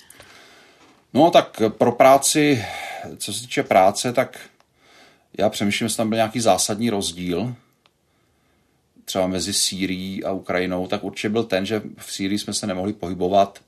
No 1.16 1.30
tak 1.30 1.62
pro 1.68 1.92
práci, 1.92 2.64
co 3.16 3.32
se 3.32 3.40
týče 3.40 3.62
práce, 3.62 4.12
tak 4.12 4.38
já 5.38 5.50
přemýšlím, 5.50 5.86
jestli 5.86 5.96
tam 5.96 6.08
byl 6.08 6.16
nějaký 6.16 6.40
zásadní 6.40 6.90
rozdíl 6.90 7.54
třeba 9.04 9.26
mezi 9.26 9.52
Sýrií 9.52 10.24
a 10.24 10.32
Ukrajinou, 10.32 10.86
tak 10.86 11.04
určitě 11.04 11.28
byl 11.28 11.44
ten, 11.44 11.66
že 11.66 11.82
v 11.96 12.12
Sýrii 12.12 12.38
jsme 12.38 12.54
se 12.54 12.66
nemohli 12.66 12.92
pohybovat 12.92 13.58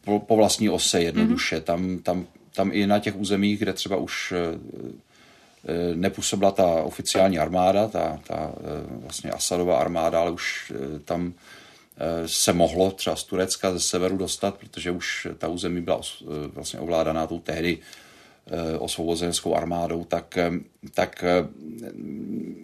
po, 0.00 0.20
po 0.20 0.36
vlastní 0.36 0.70
ose 0.70 1.02
jednoduše. 1.02 1.58
Mm-hmm. 1.58 1.62
Tam, 1.62 1.98
tam, 1.98 2.26
tam 2.54 2.70
i 2.72 2.86
na 2.86 2.98
těch 2.98 3.16
územích, 3.16 3.58
kde 3.58 3.72
třeba 3.72 3.96
už 3.96 4.32
nepůsobila 5.94 6.50
ta 6.50 6.66
oficiální 6.66 7.38
armáda, 7.38 7.88
ta, 7.88 8.20
ta 8.26 8.52
vlastně 8.90 9.30
Asadová 9.30 9.78
armáda, 9.78 10.20
ale 10.20 10.30
už 10.30 10.72
tam 11.04 11.32
se 12.26 12.52
mohlo 12.52 12.90
třeba 12.90 13.16
z 13.16 13.24
Turecka 13.24 13.72
ze 13.72 13.80
severu 13.80 14.16
dostat, 14.16 14.54
protože 14.54 14.90
už 14.90 15.28
ta 15.38 15.48
území 15.48 15.80
byla 15.80 16.00
vlastně 16.52 16.80
ovládaná 16.80 17.26
tou 17.26 17.38
tehdy 17.38 17.78
osvobozenskou 18.78 19.54
armádou, 19.54 20.04
tak, 20.04 20.38
tak 20.94 21.24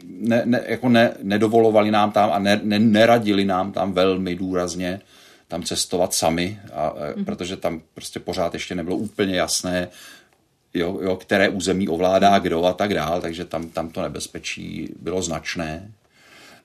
ne, 0.05 0.43
ne, 0.45 0.63
jako 0.67 0.89
ne, 0.89 1.15
nedovolovali 1.23 1.91
nám 1.91 2.13
tam 2.13 2.33
a 2.33 2.39
ne, 2.39 2.61
ne, 2.63 2.79
neradili 2.79 3.45
nám 3.45 3.73
tam 3.73 3.93
velmi 3.93 4.35
důrazně 4.35 5.01
tam 5.49 5.63
cestovat 5.63 6.15
sami, 6.15 6.61
a, 6.73 6.91
mm-hmm. 6.91 7.25
protože 7.25 7.57
tam 7.57 7.83
prostě 7.95 8.21
pořád 8.21 8.55
ještě 8.55 8.75
nebylo 8.75 8.97
úplně 8.97 9.37
jasné, 9.37 9.89
jo, 10.75 10.99
jo, 11.03 11.17
které 11.17 11.49
území 11.49 11.89
ovládá 11.89 12.39
kdo 12.39 12.65
a 12.65 12.73
tak 12.73 12.95
dál, 12.95 13.21
takže 13.21 13.45
tam, 13.45 13.69
tam 13.69 13.89
to 13.91 14.03
nebezpečí 14.03 14.89
bylo 15.01 15.23
značné. 15.23 15.91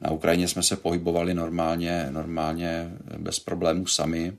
Na 0.01 0.11
Ukrajině 0.11 0.47
jsme 0.47 0.63
se 0.63 0.75
pohybovali 0.75 1.33
normálně, 1.33 2.07
normálně 2.09 2.91
bez 3.17 3.39
problémů 3.39 3.87
sami. 3.87 4.33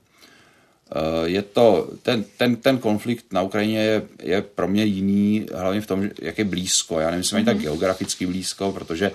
je 1.23 1.41
to, 1.41 1.89
ten, 2.01 2.23
ten, 2.37 2.55
ten 2.55 2.77
konflikt 2.77 3.33
na 3.33 3.41
Ukrajině 3.41 3.79
je, 3.79 4.01
je 4.23 4.41
pro 4.41 4.67
mě 4.67 4.85
jiný, 4.85 5.45
hlavně 5.55 5.81
v 5.81 5.87
tom, 5.87 6.09
jak 6.21 6.37
je 6.37 6.45
blízko. 6.45 6.99
Já 6.99 7.11
nemyslím 7.11 7.37
ani 7.37 7.45
tak 7.45 7.55
mhm. 7.55 7.63
geograficky 7.63 8.25
blízko, 8.25 8.71
protože 8.71 9.11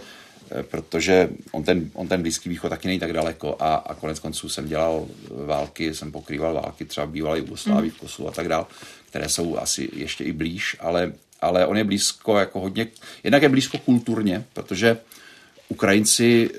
Eh, 0.51 0.63
protože 0.63 1.29
on 1.53 1.63
ten, 1.63 1.91
on 1.95 2.09
ten 2.09 2.23
Blízký 2.23 2.49
východ 2.49 2.69
taky 2.69 2.89
není 2.89 3.01
tak 3.01 3.13
daleko 3.13 3.57
a, 3.61 3.75
a 3.75 3.95
konec 3.95 4.19
konců 4.19 4.49
jsem 4.49 4.69
dělal 4.69 5.07
války, 5.47 5.95
jsem 5.95 6.13
pokrýval 6.13 6.55
války 6.55 6.85
třeba 6.85 7.07
v 7.07 7.11
bývalé 7.11 7.39
Jugoslávii, 7.39 7.91
v 7.91 7.95
mm. 7.95 7.99
Kosovu 8.01 8.29
a 8.29 8.33
tak 8.33 8.49
dál, 8.49 8.67
které 9.09 9.29
jsou 9.29 9.59
asi 9.59 9.89
ještě 9.93 10.25
i 10.25 10.33
blíž, 10.33 10.77
ale, 10.81 11.13
ale 11.41 11.67
on 11.67 11.77
je 11.77 11.85
blízko 11.85 12.39
jako 12.39 12.61
hodně, 12.61 12.87
jednak 13.25 13.43
je 13.43 13.49
blízko 13.49 13.79
kulturně, 13.79 14.45
protože 14.53 14.99
Ukrajinci 15.69 16.51
e, 16.51 16.59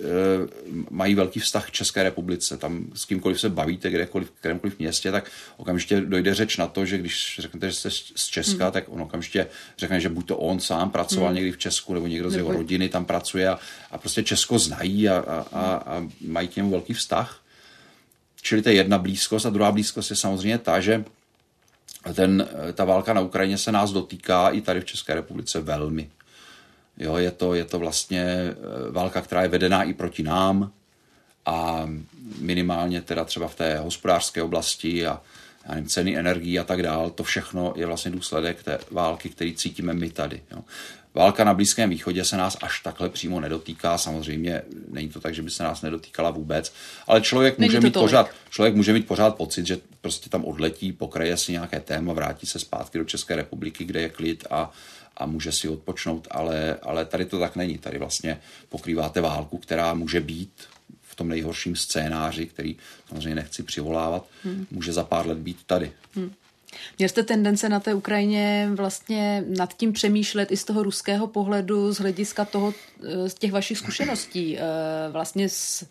mají 0.89 1.15
velký 1.15 1.39
vztah 1.39 1.67
k 1.67 1.71
České 1.71 2.03
republice. 2.03 2.57
Tam 2.57 2.85
s 2.93 3.05
kýmkoliv 3.05 3.39
se 3.39 3.49
bavíte, 3.49 3.89
kdekoliv, 3.89 4.27
v 4.27 4.39
kterémkoliv 4.39 4.79
městě, 4.79 5.11
tak 5.11 5.31
okamžitě 5.57 6.01
dojde 6.01 6.33
řeč 6.33 6.57
na 6.57 6.67
to, 6.67 6.85
že 6.85 6.97
když 6.97 7.39
řeknete, 7.41 7.69
že 7.69 7.75
jste 7.75 7.89
z 8.15 8.27
Česka, 8.27 8.63
hmm. 8.63 8.73
tak 8.73 8.83
on 8.87 9.01
okamžitě 9.01 9.47
řekne, 9.77 9.99
že 9.99 10.09
buď 10.09 10.27
to 10.27 10.37
on 10.37 10.59
sám 10.59 10.89
pracoval 10.89 11.27
hmm. 11.27 11.35
někdy 11.35 11.51
v 11.51 11.57
Česku, 11.57 11.93
nebo 11.93 12.07
někdo 12.07 12.29
z 12.29 12.35
jeho 12.35 12.51
rodiny 12.51 12.89
tam 12.89 13.05
pracuje 13.05 13.49
a, 13.49 13.59
a 13.91 13.97
prostě 13.97 14.23
Česko 14.23 14.59
znají 14.59 15.09
a, 15.09 15.17
a, 15.17 15.45
a, 15.51 15.75
a 15.75 16.07
mají 16.21 16.47
k 16.47 16.55
němu 16.55 16.71
velký 16.71 16.93
vztah. 16.93 17.41
Čili 18.41 18.61
to 18.61 18.69
je 18.69 18.75
jedna 18.75 18.97
blízkost 18.97 19.45
a 19.45 19.49
druhá 19.49 19.71
blízkost 19.71 20.09
je 20.09 20.15
samozřejmě 20.15 20.57
ta, 20.57 20.79
že 20.79 21.03
ten, 22.13 22.47
ta 22.73 22.85
válka 22.85 23.13
na 23.13 23.21
Ukrajině 23.21 23.57
se 23.57 23.71
nás 23.71 23.91
dotýká 23.91 24.49
i 24.49 24.61
tady 24.61 24.81
v 24.81 24.85
České 24.85 25.13
republice 25.13 25.59
velmi. 25.59 26.09
Jo, 26.99 27.17
je, 27.17 27.31
to, 27.31 27.53
je 27.53 27.65
to 27.65 27.79
vlastně 27.79 28.23
eh, 28.23 28.55
válka, 28.91 29.21
která 29.21 29.41
je 29.41 29.47
vedená 29.47 29.83
i 29.83 29.93
proti 29.93 30.23
nám 30.23 30.71
a 31.45 31.89
minimálně 32.39 33.01
teda 33.01 33.25
třeba 33.25 33.47
v 33.47 33.55
té 33.55 33.77
hospodářské 33.77 34.43
oblasti 34.43 35.07
a 35.07 35.21
já 35.65 35.75
nevím, 35.75 35.89
ceny 35.89 36.17
energií 36.17 36.59
a 36.59 36.63
tak 36.63 36.83
dál, 36.83 37.09
to 37.09 37.23
všechno 37.23 37.73
je 37.75 37.85
vlastně 37.85 38.11
důsledek 38.11 38.63
té 38.63 38.79
války, 38.91 39.29
který 39.29 39.55
cítíme 39.55 39.93
my 39.93 40.09
tady. 40.09 40.41
Jo. 40.51 40.59
Válka 41.13 41.43
na 41.43 41.53
Blízkém 41.53 41.89
východě 41.89 42.25
se 42.25 42.37
nás 42.37 42.57
až 42.61 42.79
takhle 42.79 43.09
přímo 43.09 43.39
nedotýká, 43.39 43.97
samozřejmě 43.97 44.61
není 44.87 45.09
to 45.09 45.19
tak, 45.19 45.35
že 45.35 45.41
by 45.41 45.49
se 45.49 45.63
nás 45.63 45.81
nedotýkala 45.81 46.31
vůbec, 46.31 46.73
ale 47.07 47.21
člověk 47.21 47.59
může, 47.59 47.79
mít 47.79 47.93
pořád, 47.93 48.29
člověk 48.49 48.75
může 48.75 48.93
mít 48.93 49.07
pořád 49.07 49.35
pocit, 49.35 49.67
že 49.67 49.77
prostě 50.01 50.29
tam 50.29 50.45
odletí, 50.45 50.91
pokraje 50.91 51.37
si 51.37 51.51
nějaké 51.51 51.79
téma, 51.79 52.13
vrátí 52.13 52.47
se 52.47 52.59
zpátky 52.59 52.97
do 52.97 53.03
České 53.03 53.35
republiky, 53.35 53.85
kde 53.85 54.01
je 54.01 54.09
klid 54.09 54.47
a, 54.49 54.71
a 55.17 55.25
může 55.25 55.51
si 55.51 55.67
odpočnout, 55.67 56.27
ale, 56.31 56.77
ale 56.81 57.05
tady 57.05 57.25
to 57.25 57.39
tak 57.39 57.55
není. 57.55 57.77
Tady 57.77 57.97
vlastně 57.97 58.39
pokrýváte 58.69 59.21
válku, 59.21 59.57
která 59.57 59.93
může 59.93 60.21
být 60.21 60.63
v 61.01 61.15
tom 61.15 61.27
nejhorším 61.27 61.75
scénáři, 61.75 62.45
který 62.45 62.75
samozřejmě 63.09 63.35
nechci 63.35 63.63
přivolávat, 63.63 64.27
hmm. 64.43 64.67
může 64.71 64.93
za 64.93 65.03
pár 65.03 65.27
let 65.27 65.37
být 65.37 65.57
tady. 65.65 65.91
Hmm. 66.15 66.33
Měl 66.97 67.09
jste 67.09 67.23
tendence 67.23 67.69
na 67.69 67.79
té 67.79 67.93
Ukrajině 67.93 68.69
vlastně 68.73 69.43
nad 69.57 69.73
tím 69.73 69.93
přemýšlet 69.93 70.51
i 70.51 70.57
z 70.57 70.63
toho 70.63 70.83
ruského 70.83 71.27
pohledu, 71.27 71.93
z 71.93 71.97
hlediska 71.97 72.45
toho, 72.45 72.73
z 73.27 73.33
těch 73.33 73.51
vašich 73.51 73.77
zkušeností, 73.77 74.57
eh, 74.57 74.61
vlastně 75.11 75.49
s 75.49 75.85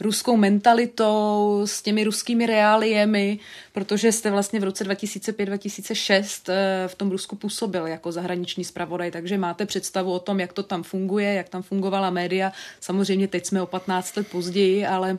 ruskou 0.00 0.36
mentalitou, 0.36 1.62
s 1.64 1.82
těmi 1.82 2.04
ruskými 2.04 2.46
reáliemi, 2.46 3.38
protože 3.72 4.12
jste 4.12 4.30
vlastně 4.30 4.60
v 4.60 4.64
roce 4.64 4.84
2005-2006 4.84 6.48
eh, 6.48 6.88
v 6.88 6.94
tom 6.94 7.10
Rusku 7.10 7.36
působil 7.36 7.86
jako 7.86 8.12
zahraniční 8.12 8.64
zpravodaj, 8.64 9.10
takže 9.10 9.38
máte 9.38 9.66
představu 9.66 10.12
o 10.12 10.18
tom, 10.18 10.40
jak 10.40 10.52
to 10.52 10.62
tam 10.62 10.82
funguje, 10.82 11.34
jak 11.34 11.48
tam 11.48 11.62
fungovala 11.62 12.10
média. 12.10 12.52
Samozřejmě 12.80 13.28
teď 13.28 13.46
jsme 13.46 13.62
o 13.62 13.66
15 13.66 14.16
let 14.16 14.28
později, 14.28 14.86
ale 14.86 15.18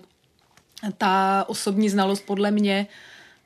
ta 0.97 1.45
osobní 1.47 1.89
znalost 1.89 2.25
podle 2.25 2.51
mě 2.51 2.87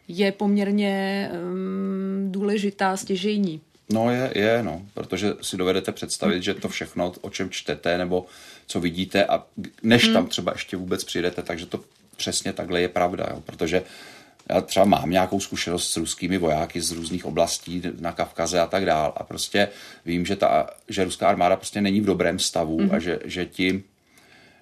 je 0.10 0.32
poměrně 0.32 1.30
um, 1.34 2.32
důležitá, 2.32 2.98
stěžejní. 2.98 3.62
No 3.94 4.12
je, 4.12 4.32
je, 4.36 4.64
no, 4.64 4.82
protože 4.94 5.34
si 5.42 5.58
dovedete 5.58 5.92
představit, 5.92 6.44
že 6.44 6.54
to 6.54 6.70
všechno, 6.70 7.14
o 7.22 7.30
čem 7.30 7.50
čtete 7.50 7.98
nebo 7.98 8.26
co 8.68 8.80
vidíte 8.80 9.26
a 9.26 9.44
než 9.84 10.06
hmm. 10.06 10.14
tam 10.14 10.28
třeba 10.28 10.52
ještě 10.52 10.78
vůbec 10.78 11.04
přijdete, 11.04 11.42
takže 11.42 11.66
to 11.66 11.80
přesně 12.18 12.54
takhle 12.54 12.82
je 12.82 12.88
pravda, 12.88 13.28
jo, 13.30 13.42
protože 13.46 13.84
já 14.50 14.62
třeba 14.62 14.86
mám 14.86 15.10
nějakou 15.10 15.40
zkušenost 15.40 15.92
s 15.92 15.98
ruskými 15.98 16.38
vojáky 16.38 16.82
z 16.82 16.92
různých 16.92 17.26
oblastí 17.26 17.82
na 18.00 18.12
Kavkaze 18.12 18.60
a 18.60 18.68
tak 18.68 18.86
dál 18.86 19.14
a 19.18 19.24
prostě 19.24 19.68
vím, 20.06 20.26
že, 20.26 20.36
ta, 20.36 20.70
že 20.88 21.04
ruská 21.04 21.30
armáda 21.30 21.56
prostě 21.56 21.82
není 21.82 22.02
v 22.02 22.06
dobrém 22.06 22.40
stavu 22.40 22.78
hmm. 22.78 22.92
a 22.92 23.00
že, 23.00 23.20
že 23.26 23.46
ti 23.46 23.84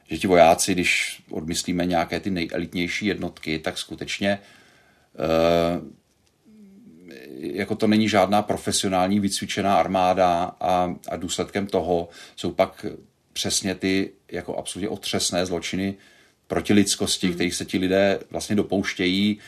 že 0.09 0.17
ti 0.17 0.27
vojáci, 0.27 0.73
když 0.73 1.21
odmyslíme 1.29 1.85
nějaké 1.85 2.19
ty 2.19 2.29
nejelitnější 2.29 3.05
jednotky, 3.05 3.59
tak 3.59 3.77
skutečně 3.77 4.39
jako 7.39 7.75
to 7.75 7.87
není 7.87 8.09
žádná 8.09 8.41
profesionální 8.41 9.19
vycvičená 9.19 9.75
armáda 9.75 10.55
a, 10.59 10.95
a 11.09 11.15
důsledkem 11.15 11.67
toho 11.67 12.09
jsou 12.35 12.51
pak 12.51 12.85
přesně 13.33 13.75
ty 13.75 14.11
jako 14.31 14.55
absolutně 14.55 14.89
otřesné 14.89 15.45
zločiny 15.45 15.95
proti 16.47 16.73
lidskosti, 16.73 17.27
mm. 17.27 17.33
kterých 17.33 17.55
se 17.55 17.65
ti 17.65 17.77
lidé 17.77 18.19
vlastně 18.31 18.55
dopouštějí 18.55 19.39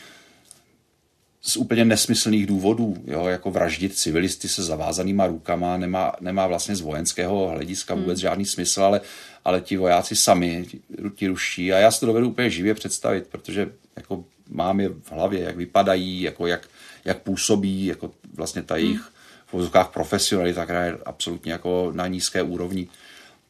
z 1.42 1.56
úplně 1.56 1.84
nesmyslných 1.84 2.46
důvodů, 2.46 2.96
jo, 3.06 3.26
jako 3.26 3.50
vraždit 3.50 3.98
civilisty 3.98 4.48
se 4.48 4.62
zavázanýma 4.62 5.26
rukama, 5.26 5.76
nemá, 5.76 6.12
nemá 6.20 6.46
vlastně 6.46 6.76
z 6.76 6.80
vojenského 6.80 7.48
hlediska 7.48 7.94
vůbec 7.94 8.18
mm. 8.18 8.22
žádný 8.22 8.46
smysl, 8.46 8.82
ale, 8.82 9.00
ale 9.44 9.60
ti 9.60 9.76
vojáci 9.76 10.16
sami 10.16 10.66
ti, 10.70 10.80
ti 11.14 11.26
ruší 11.26 11.72
a 11.72 11.78
já 11.78 11.90
si 11.90 12.00
to 12.00 12.06
dovedu 12.06 12.28
úplně 12.28 12.50
živě 12.50 12.74
představit, 12.74 13.26
protože 13.26 13.72
jako 13.96 14.24
mám 14.50 14.80
je 14.80 14.88
v 14.88 15.12
hlavě, 15.12 15.40
jak 15.40 15.56
vypadají, 15.56 16.22
jako 16.22 16.46
jak, 16.46 16.68
jak 17.04 17.22
působí, 17.22 17.86
jako 17.86 18.10
vlastně 18.34 18.62
ta 18.62 18.76
jejich 18.76 19.00
v 19.46 19.52
vozovkách 19.52 19.88
profesionalita, 19.88 20.64
která 20.64 20.84
je 20.84 20.98
absolutně 21.06 21.52
jako 21.52 21.92
na 21.94 22.06
nízké 22.06 22.42
úrovni 22.42 22.88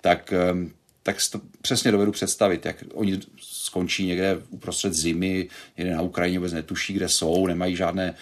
tak, 0.00 0.32
tak 1.02 1.20
si 1.20 1.30
to 1.30 1.40
přesně 1.62 1.92
dovedu 1.92 2.12
představit, 2.12 2.66
jak 2.66 2.84
oni 2.94 3.20
skončí 3.40 4.06
někde 4.06 4.38
uprostřed 4.50 4.94
zimy, 4.94 5.48
někde 5.76 5.94
na 5.94 6.02
Ukrajině 6.02 6.38
vůbec 6.38 6.52
netuší, 6.52 6.92
kde 6.92 7.08
jsou, 7.08 7.46
nemají 7.46 7.76
žádné 7.76 8.14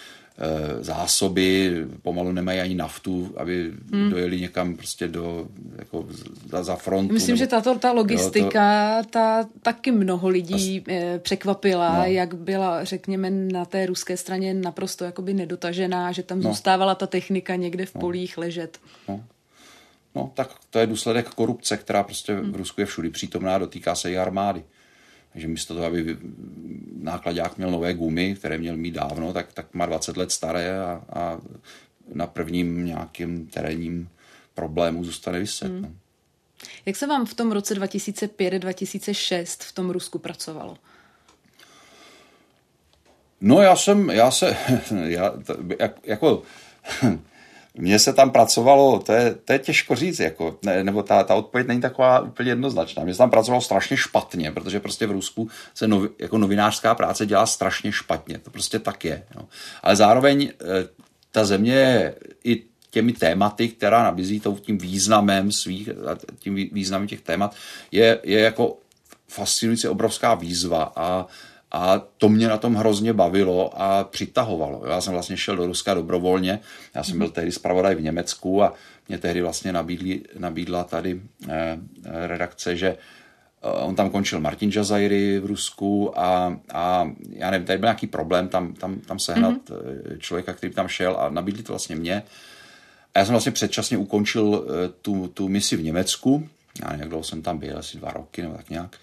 zásoby, 0.81 1.85
pomalu 2.01 2.31
nemají 2.31 2.59
ani 2.59 2.75
naftu, 2.75 3.33
aby 3.37 3.71
hmm. 3.93 4.09
dojeli 4.09 4.41
někam 4.41 4.75
prostě 4.75 5.07
do, 5.07 5.47
jako 5.77 6.07
za, 6.49 6.63
za 6.63 6.75
frontu. 6.75 7.13
Myslím, 7.13 7.33
nebo, 7.35 7.37
že 7.37 7.47
tato, 7.47 7.79
ta 7.79 7.91
logistika, 7.91 8.97
jo, 8.97 9.03
to... 9.03 9.09
ta 9.09 9.45
taky 9.61 9.91
mnoho 9.91 10.27
lidí 10.29 10.79
As... 10.79 10.87
Eh, 10.87 11.19
překvapila, 11.19 11.97
no. 11.97 12.03
jak 12.03 12.33
byla, 12.33 12.83
řekněme, 12.83 13.29
na 13.29 13.65
té 13.65 13.85
ruské 13.85 14.17
straně 14.17 14.53
naprosto 14.53 15.05
jakoby 15.05 15.33
nedotažená, 15.33 16.11
že 16.11 16.23
tam 16.23 16.41
no. 16.41 16.49
zůstávala 16.49 16.95
ta 16.95 17.07
technika 17.07 17.55
někde 17.55 17.85
v 17.85 17.95
no. 17.95 18.01
polích 18.01 18.37
ležet. 18.37 18.77
No. 19.07 19.23
No, 20.15 20.31
tak 20.33 20.49
to 20.69 20.79
je 20.79 20.87
důsledek 20.87 21.29
korupce, 21.29 21.77
která 21.77 22.03
prostě 22.03 22.35
v 22.35 22.55
Rusku 22.55 22.81
je 22.81 22.85
všudy 22.85 23.09
přítomná, 23.09 23.57
dotýká 23.57 23.95
se 23.95 24.11
i 24.11 24.17
armády. 24.17 24.63
Takže 25.33 25.47
místo 25.47 25.73
toho, 25.73 25.85
aby 25.85 26.17
nákladák 27.01 27.57
měl 27.57 27.71
nové 27.71 27.93
gumy, 27.93 28.35
které 28.35 28.57
měl 28.57 28.77
mít 28.77 28.91
dávno, 28.91 29.33
tak, 29.33 29.53
tak 29.53 29.73
má 29.73 29.85
20 29.85 30.17
let 30.17 30.31
staré 30.31 30.79
a, 30.79 31.03
a 31.13 31.39
na 32.13 32.27
prvním 32.27 32.85
nějakým 32.85 33.47
terénním 33.47 34.09
problému 34.53 35.03
zůstane 35.03 35.39
vyset. 35.39 35.71
Hmm. 35.71 35.81
No. 35.81 35.91
Jak 36.85 36.95
se 36.95 37.07
vám 37.07 37.25
v 37.25 37.33
tom 37.33 37.51
roce 37.51 37.75
2005-2006 37.75 39.45
v 39.59 39.71
tom 39.71 39.89
Rusku 39.89 40.19
pracovalo? 40.19 40.77
No 43.41 43.61
já 43.61 43.75
jsem, 43.75 44.09
já 44.09 44.31
se, 44.31 44.57
já, 45.05 45.33
jak, 45.79 45.99
jako 46.03 46.43
mně 47.77 47.99
se 47.99 48.13
tam 48.13 48.31
pracovalo, 48.31 48.99
to 48.99 49.13
je, 49.13 49.35
to 49.45 49.53
je 49.53 49.59
těžko 49.59 49.95
říct, 49.95 50.19
jako, 50.19 50.59
ne, 50.65 50.83
nebo 50.83 51.03
ta, 51.03 51.23
ta 51.23 51.35
odpověď 51.35 51.67
není 51.67 51.81
taková 51.81 52.19
úplně 52.19 52.51
jednoznačná. 52.51 53.03
Mně 53.03 53.13
se 53.13 53.17
tam 53.17 53.29
pracovalo 53.29 53.61
strašně 53.61 53.97
špatně, 53.97 54.51
protože 54.51 54.79
prostě 54.79 55.07
v 55.07 55.11
Rusku 55.11 55.49
se 55.73 55.87
novi, 55.87 56.09
jako 56.19 56.37
novinářská 56.37 56.95
práce 56.95 57.25
dělá 57.25 57.45
strašně 57.45 57.91
špatně. 57.91 58.37
To 58.37 58.51
prostě 58.51 58.79
tak 58.79 59.05
je. 59.05 59.23
Jo. 59.35 59.41
Ale 59.83 59.95
zároveň 59.95 60.41
e, 60.41 60.53
ta 61.31 61.45
země 61.45 62.13
i 62.43 62.63
těmi 62.89 63.13
tématy, 63.13 63.69
která 63.69 64.03
nabízí 64.03 64.41
tím 64.61 64.77
významem 64.77 65.51
svých, 65.51 65.89
tím 66.39 66.55
významem 66.55 67.07
těch 67.07 67.21
témat, 67.21 67.55
je, 67.91 68.19
je 68.23 68.39
jako 68.39 68.77
fascinující 69.27 69.87
obrovská 69.87 70.33
výzva 70.33 70.93
a 70.95 71.25
a 71.71 71.99
to 72.17 72.29
mě 72.29 72.47
na 72.47 72.57
tom 72.57 72.75
hrozně 72.75 73.13
bavilo 73.13 73.81
a 73.81 74.03
přitahovalo. 74.03 74.83
Já 74.87 75.01
jsem 75.01 75.13
vlastně 75.13 75.37
šel 75.37 75.55
do 75.55 75.65
Ruska 75.65 75.93
dobrovolně. 75.93 76.59
Já 76.95 77.03
jsem 77.03 77.17
byl 77.17 77.29
tehdy 77.29 77.51
zpravodaj 77.51 77.95
v 77.95 78.01
Německu 78.01 78.63
a 78.63 78.73
mě 79.07 79.17
tehdy 79.17 79.41
vlastně 79.41 79.73
nabídli, 79.73 80.21
nabídla 80.39 80.83
tady 80.83 81.21
eh, 81.49 81.77
redakce, 82.27 82.75
že 82.75 82.87
eh, 82.87 82.97
on 83.69 83.95
tam 83.95 84.09
končil 84.09 84.39
Martin 84.39 84.71
Jazajry 84.75 85.39
v 85.39 85.45
Rusku 85.45 86.19
a, 86.19 86.59
a 86.73 87.11
já 87.29 87.51
nevím, 87.51 87.67
tady 87.67 87.79
byl 87.79 87.87
nějaký 87.87 88.07
problém 88.07 88.47
tam, 88.47 88.73
tam, 88.73 88.99
tam 88.99 89.19
sehnat 89.19 89.69
mm-hmm. 89.69 90.17
člověka, 90.17 90.53
který 90.53 90.73
tam 90.73 90.87
šel 90.87 91.17
a 91.19 91.29
nabídli 91.29 91.63
to 91.63 91.73
vlastně 91.73 91.95
mě. 91.95 92.23
A 93.15 93.19
já 93.19 93.25
jsem 93.25 93.33
vlastně 93.33 93.51
předčasně 93.51 93.97
ukončil 93.97 94.65
eh, 94.65 94.89
tu, 95.01 95.27
tu 95.27 95.47
misi 95.47 95.75
v 95.75 95.83
Německu. 95.83 96.49
Já 96.81 96.87
nevím, 96.87 96.99
jak 96.99 97.09
dlouho 97.09 97.23
jsem 97.23 97.41
tam 97.41 97.57
byl, 97.57 97.77
asi 97.77 97.97
dva 97.97 98.11
roky 98.11 98.41
nebo 98.41 98.55
tak 98.55 98.69
nějak. 98.69 98.95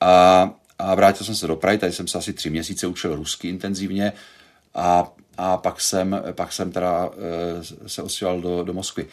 A 0.00 0.50
a 0.78 0.94
vrátil 0.94 1.26
jsem 1.26 1.34
se 1.34 1.46
do 1.46 1.56
Prahy, 1.56 1.78
tady 1.78 1.92
jsem 1.92 2.08
se 2.08 2.18
asi 2.18 2.32
tři 2.32 2.50
měsíce 2.50 2.86
učil 2.86 3.16
rusky 3.16 3.48
intenzivně. 3.48 4.12
a, 4.74 5.12
a 5.38 5.56
pak, 5.56 5.80
jsem, 5.80 6.22
pak 6.32 6.52
jsem 6.52 6.72
teda 6.72 7.10
se 7.86 8.02
osíval 8.02 8.40
do, 8.40 8.62
do 8.62 8.72
Moskvy. 8.72 9.06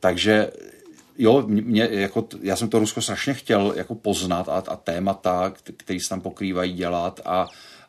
Takže 0.00 0.50
jo, 1.18 1.42
mě, 1.46 1.88
jako, 1.90 2.28
já 2.42 2.56
jsem 2.56 2.68
to 2.68 2.78
Rusko 2.78 3.02
strašně 3.02 3.34
chtěl 3.34 3.72
jako 3.76 3.94
poznat 3.94 4.48
a, 4.48 4.62
a 4.68 4.76
témata, 4.76 5.52
které 5.76 6.00
se 6.00 6.08
tam 6.08 6.20
pokrývají, 6.20 6.72
dělat 6.72 7.20
a, 7.24 7.46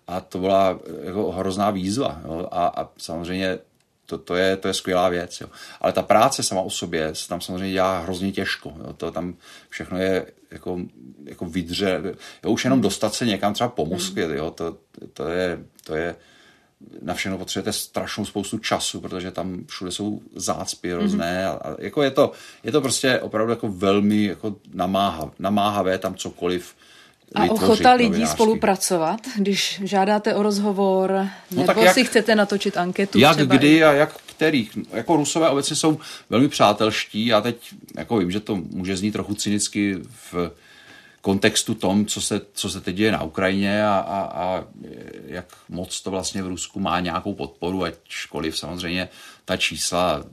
a 0.08 0.21
to 0.21 0.39
byla 0.39 0.80
jako 1.04 1.32
hrozná 1.32 1.71
výzva. 1.71 2.21
Jo. 2.25 2.47
A, 2.51 2.67
a 2.67 2.89
samozřejmě 2.97 3.60
to, 4.05 4.17
to, 4.17 4.35
je, 4.35 4.57
to 4.57 4.67
je 4.67 4.73
skvělá 4.73 5.09
věc. 5.09 5.41
Jo. 5.41 5.47
Ale 5.81 5.93
ta 5.93 6.01
práce 6.01 6.43
sama 6.43 6.61
o 6.61 6.69
sobě 6.69 7.15
se 7.15 7.27
tam 7.27 7.41
samozřejmě 7.41 7.71
dělá 7.71 7.99
hrozně 7.99 8.31
těžko. 8.31 8.73
Jo. 8.79 8.93
To 8.93 9.11
tam 9.11 9.35
všechno 9.69 9.97
je 9.97 10.25
jako, 10.51 10.79
jako 11.23 11.45
vydře. 11.45 12.01
Jo, 12.43 12.51
už 12.51 12.63
jenom 12.63 12.81
dostat 12.81 13.13
se 13.13 13.25
někam 13.25 13.53
třeba 13.53 13.69
po 13.69 13.85
Moskvě, 13.85 14.35
jo, 14.35 14.51
to, 14.51 14.77
to, 15.13 15.29
je, 15.29 15.59
to 15.83 15.95
je 15.95 16.15
na 17.01 17.13
všechno 17.13 17.37
potřebujete 17.37 17.73
strašnou 17.73 18.25
spoustu 18.25 18.57
času, 18.57 19.01
protože 19.01 19.31
tam 19.31 19.65
všude 19.65 19.91
jsou 19.91 20.21
zácpy 20.35 20.93
různé. 20.93 21.45
Mm-hmm. 21.45 21.59
A, 21.63 21.71
a 21.71 21.75
jako 21.79 22.03
je, 22.03 22.11
to, 22.11 22.31
je 22.63 22.71
to 22.71 22.81
prostě 22.81 23.19
opravdu 23.19 23.51
jako 23.51 23.67
velmi 23.67 24.23
jako 24.23 24.55
namáhav, 24.73 25.31
namáhavé 25.39 25.97
tam 25.97 26.15
cokoliv 26.15 26.75
a 27.35 27.43
ochota 27.43 27.93
lidí 27.93 28.27
spolupracovat, 28.27 29.19
když 29.38 29.81
žádáte 29.83 30.35
o 30.35 30.43
rozhovor, 30.43 31.27
no 31.51 31.65
nebo 31.65 31.81
jak, 31.81 31.93
si 31.93 32.05
chcete 32.05 32.35
natočit 32.35 32.77
anketu? 32.77 33.19
Jak 33.19 33.35
třeba 33.35 33.55
kdy 33.55 33.83
a 33.83 33.93
jak 33.93 34.15
kterých. 34.35 34.77
Jako 34.93 35.15
Rusové 35.15 35.49
obecně 35.49 35.75
jsou 35.75 35.99
velmi 36.29 36.47
přátelští. 36.47 37.25
Já 37.25 37.41
teď 37.41 37.57
jako 37.97 38.17
vím, 38.17 38.31
že 38.31 38.39
to 38.39 38.55
může 38.55 38.97
znít 38.97 39.11
trochu 39.11 39.33
cynicky 39.33 39.95
v 40.31 40.51
kontextu 41.21 41.73
tom, 41.73 42.05
co 42.05 42.21
se, 42.21 42.41
co 42.53 42.69
se 42.69 42.81
teď 42.81 42.95
děje 42.95 43.11
na 43.11 43.23
Ukrajině 43.23 43.85
a, 43.85 43.97
a, 43.97 44.19
a 44.21 44.63
jak 45.27 45.45
moc 45.69 46.01
to 46.01 46.11
vlastně 46.11 46.43
v 46.43 46.47
Rusku 46.47 46.79
má 46.79 46.99
nějakou 46.99 47.33
podporu, 47.33 47.83
ačkoliv 47.83 48.57
samozřejmě 48.57 49.09
ta 49.45 49.57
čísla 49.57 50.23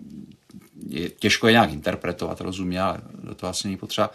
je, 0.88 1.11
těžko 1.11 1.46
je 1.46 1.52
nějak 1.52 1.72
interpretovat, 1.72 2.40
rozumně, 2.40 2.81
ale 2.81 3.00
do 3.22 3.35
toho 3.35 3.50
asi 3.50 3.68
není 3.68 3.76
potřeba 3.76 4.11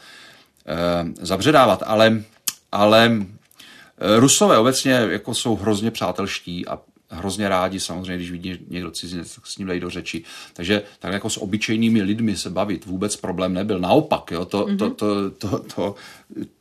e, 0.65 1.25
zabředávat. 1.25 1.83
Ale, 1.85 2.23
ale 2.71 3.11
eh, 3.21 4.19
Rusové 4.19 4.57
obecně 4.57 4.91
jako 4.91 5.33
jsou 5.33 5.55
hrozně 5.55 5.91
přátelští 5.91 6.67
a 6.67 6.79
hrozně 7.09 7.49
rádi 7.49 7.79
samozřejmě, 7.79 8.15
když 8.15 8.31
vidí 8.31 8.57
někdo 8.67 8.91
cizinec, 8.91 9.35
tak 9.35 9.47
s 9.47 9.57
ním 9.57 9.67
dají 9.67 9.79
do 9.79 9.89
řeči. 9.89 10.23
Takže 10.53 10.83
tak 10.99 11.13
jako 11.13 11.29
s 11.29 11.37
obyčejnými 11.37 12.01
lidmi 12.01 12.37
se 12.37 12.49
bavit 12.49 12.85
vůbec 12.85 13.15
problém 13.15 13.53
nebyl. 13.53 13.79
Naopak, 13.79 14.31
jo, 14.31 14.45
to, 14.45 14.65
mm-hmm. 14.65 14.77
to, 14.77 14.89
to, 14.89 15.29
to, 15.29 15.59
to, 15.59 15.95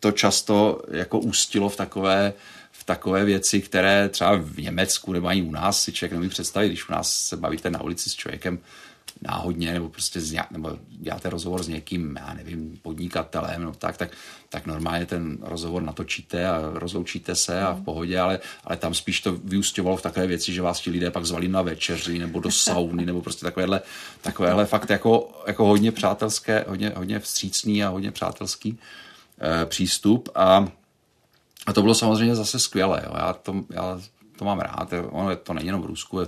to 0.00 0.12
často 0.12 0.82
jako 0.90 1.18
ústilo 1.18 1.68
v 1.68 1.76
takové 1.76 2.32
v 2.72 2.84
takové 2.84 3.24
věci, 3.24 3.60
které 3.60 4.08
třeba 4.08 4.36
v 4.36 4.56
Německu 4.56 5.12
nebo 5.12 5.26
ani 5.26 5.42
u 5.42 5.50
nás 5.50 5.82
si 5.82 5.92
člověk 5.92 6.12
nemůže 6.12 6.30
představit, 6.30 6.68
když 6.68 6.88
u 6.88 6.92
nás 6.92 7.26
se 7.26 7.36
bavíte 7.36 7.70
na 7.70 7.82
ulici 7.82 8.10
s 8.10 8.14
člověkem, 8.14 8.58
náhodně, 9.20 9.72
nebo 9.72 9.88
prostě 9.88 10.20
z, 10.20 10.42
nebo 10.50 10.78
děláte 10.88 11.30
rozhovor 11.30 11.62
s 11.62 11.68
někým, 11.68 12.16
já 12.16 12.34
nevím, 12.34 12.78
podnikatelem, 12.82 13.62
no 13.62 13.72
tak, 13.74 13.96
tak, 13.96 14.10
tak 14.48 14.66
normálně 14.66 15.06
ten 15.06 15.38
rozhovor 15.40 15.82
natočíte 15.82 16.48
a 16.48 16.70
rozloučíte 16.74 17.34
se 17.34 17.62
a 17.62 17.72
v 17.72 17.84
pohodě, 17.84 18.20
ale, 18.20 18.38
ale 18.64 18.76
tam 18.76 18.94
spíš 18.94 19.20
to 19.20 19.32
vyústěvalo 19.32 19.96
v 19.96 20.02
takové 20.02 20.26
věci, 20.26 20.52
že 20.52 20.62
vás 20.62 20.80
ti 20.80 20.90
lidé 20.90 21.10
pak 21.10 21.24
zvali 21.24 21.48
na 21.48 21.62
večeři 21.62 22.18
nebo 22.18 22.40
do 22.40 22.50
sauny, 22.50 23.06
nebo 23.06 23.22
prostě 23.22 23.44
takovéhle, 23.44 23.80
takovéhle 24.20 24.66
fakt 24.66 24.90
jako, 24.90 25.42
jako 25.46 25.64
hodně 25.64 25.92
přátelské, 25.92 26.64
hodně, 26.68 26.92
hodně 26.96 27.18
vstřícný 27.18 27.84
a 27.84 27.88
hodně 27.88 28.10
přátelský 28.10 28.78
e, 29.40 29.66
přístup 29.66 30.28
a, 30.34 30.68
a 31.66 31.72
to 31.72 31.82
bylo 31.82 31.94
samozřejmě 31.94 32.34
zase 32.34 32.58
skvělé. 32.58 33.02
Jo. 33.06 33.12
Já, 33.16 33.32
to, 33.32 33.64
já 33.70 34.00
to 34.38 34.44
mám 34.44 34.58
rád. 34.58 34.92
Ono 35.10 35.36
to 35.36 35.54
není 35.54 35.66
jenom 35.66 35.82
v 35.82 35.86
Rusku, 35.86 36.20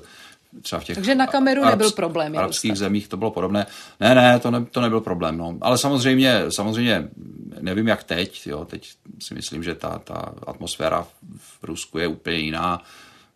třeba 0.62 0.80
v 0.80 0.84
těch 0.84 0.94
Takže 0.94 1.14
na 1.14 1.26
kameru 1.26 1.62
arabs, 1.62 1.70
nebyl 1.70 1.90
problém. 1.90 2.32
V 2.32 2.38
arabských 2.38 2.70
dostat. 2.70 2.84
zemích 2.84 3.08
to 3.08 3.16
bylo 3.16 3.30
podobné. 3.30 3.66
Ne, 4.00 4.14
ne, 4.14 4.40
to, 4.40 4.50
ne, 4.50 4.64
to 4.64 4.80
nebyl 4.80 5.00
problém. 5.00 5.38
No. 5.38 5.58
Ale 5.61 5.78
samozřejmě, 5.78 6.42
samozřejmě 6.48 7.08
nevím 7.61 7.88
jak 7.88 8.04
teď. 8.04 8.46
Jo. 8.46 8.64
Teď 8.64 8.90
si 9.18 9.34
myslím, 9.34 9.62
že 9.62 9.74
ta, 9.74 9.98
ta 9.98 10.34
atmosféra 10.46 11.06
v 11.38 11.64
Rusku 11.64 11.98
je 11.98 12.06
úplně 12.06 12.37
jiná. 12.37 12.82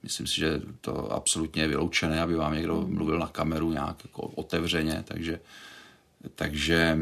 Myslím 0.02 0.26
si, 0.26 0.36
že 0.36 0.60
to 0.80 1.12
absolutně 1.12 1.62
je 1.62 1.68
vyloučené, 1.68 2.22
aby 2.22 2.34
vám 2.34 2.54
někdo 2.54 2.84
mluvil 2.86 3.18
na 3.18 3.26
kameru 3.26 3.72
nějak 3.72 3.96
jako 4.04 4.22
otevřeně. 4.22 5.04
Takže, 5.06 5.40
takže 6.34 6.98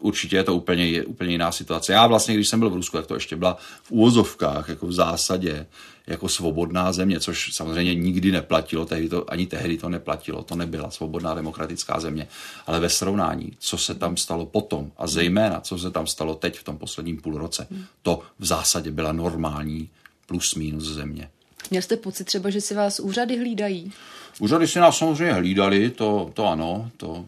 určitě 0.00 0.36
je 0.36 0.44
to 0.44 0.54
úplně, 0.54 1.04
úplně 1.04 1.30
jiná 1.30 1.52
situace. 1.52 1.92
Já 1.92 2.06
vlastně, 2.06 2.34
když 2.34 2.48
jsem 2.48 2.60
byl 2.60 2.70
v 2.70 2.74
Rusku, 2.74 2.96
tak 2.96 3.06
to 3.06 3.14
ještě 3.14 3.36
byla 3.36 3.58
v 3.82 3.90
úvozovkách, 3.90 4.68
jako 4.68 4.86
v 4.86 4.92
zásadě, 4.92 5.66
jako 6.06 6.28
svobodná 6.28 6.92
země, 6.92 7.20
což 7.20 7.54
samozřejmě 7.54 7.94
nikdy 7.94 8.32
neplatilo, 8.32 8.84
tehdy 8.84 9.08
to, 9.08 9.32
ani 9.32 9.46
tehdy 9.46 9.76
to 9.76 9.88
neplatilo, 9.88 10.42
to 10.42 10.56
nebyla 10.56 10.90
svobodná 10.90 11.34
demokratická 11.34 12.00
země. 12.00 12.28
Ale 12.66 12.80
ve 12.80 12.88
srovnání, 12.88 13.52
co 13.58 13.78
se 13.78 13.94
tam 13.94 14.16
stalo 14.16 14.46
potom 14.46 14.90
a 14.96 15.06
zejména, 15.06 15.60
co 15.60 15.78
se 15.78 15.90
tam 15.90 16.06
stalo 16.06 16.34
teď 16.34 16.58
v 16.58 16.64
tom 16.64 16.78
posledním 16.78 17.20
půl 17.20 17.38
roce, 17.38 17.66
to 18.02 18.22
v 18.38 18.46
zásadě 18.46 18.90
byla 18.90 19.12
normální 19.12 19.88
plus 20.26 20.54
minus 20.54 20.84
země. 20.84 21.30
Měl 21.70 21.82
jste 21.82 21.96
pocit 21.96 22.24
třeba, 22.24 22.50
že 22.50 22.60
si 22.60 22.74
vás 22.74 23.00
úřady 23.00 23.38
hlídají? 23.38 23.92
Úřady 24.40 24.66
si 24.66 24.78
nás 24.78 24.98
samozřejmě 24.98 25.32
hlídali, 25.32 25.90
to, 25.90 26.30
to 26.34 26.46
ano, 26.46 26.90
to 26.96 27.24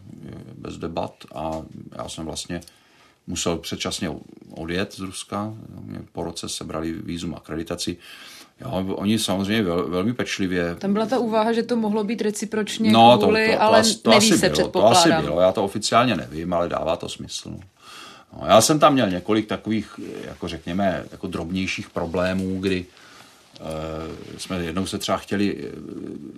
bez 0.57 0.77
debat 0.77 1.13
a 1.35 1.61
já 1.97 2.09
jsem 2.09 2.25
vlastně 2.25 2.61
musel 3.27 3.57
předčasně 3.57 4.09
odjet 4.51 4.93
z 4.93 4.99
Ruska, 4.99 5.53
po 6.11 6.23
roce 6.23 6.49
sebrali 6.49 6.91
výzum 6.91 7.35
akreditaci. 7.35 7.97
Jo, 8.61 8.95
oni 8.95 9.19
samozřejmě 9.19 9.63
vel, 9.63 9.89
velmi 9.89 10.13
pečlivě. 10.13 10.75
Tam 10.75 10.93
byla 10.93 11.05
ta 11.05 11.19
úvaha, 11.19 11.53
že 11.53 11.63
to 11.63 11.75
mohlo 11.75 12.03
být 12.03 12.21
recipročně 12.21 12.91
no, 12.91 13.17
kvůli, 13.17 13.45
to, 13.45 13.51
to, 13.51 13.57
to, 13.57 13.63
ale 13.63 13.83
to 14.01 14.09
neví 14.09 14.17
asi 14.17 14.37
se 14.37 14.49
bylo, 14.49 14.69
To 14.69 14.87
asi 14.87 15.09
bylo, 15.21 15.41
já 15.41 15.51
to 15.51 15.63
oficiálně 15.63 16.15
nevím, 16.15 16.53
ale 16.53 16.69
dává 16.69 16.95
to 16.95 17.09
smysl. 17.09 17.49
No. 17.49 17.59
No, 18.41 18.47
já 18.47 18.61
jsem 18.61 18.79
tam 18.79 18.93
měl 18.93 19.09
několik 19.09 19.47
takových, 19.47 19.99
jako 20.25 20.47
řekněme, 20.47 21.05
jako 21.11 21.27
drobnějších 21.27 21.89
problémů, 21.89 22.59
kdy 22.59 22.85
jsme 24.37 24.63
jednou 24.63 24.85
se 24.85 24.97
třeba 24.97 25.17
chtěli, 25.17 25.57
eh, 25.57 25.71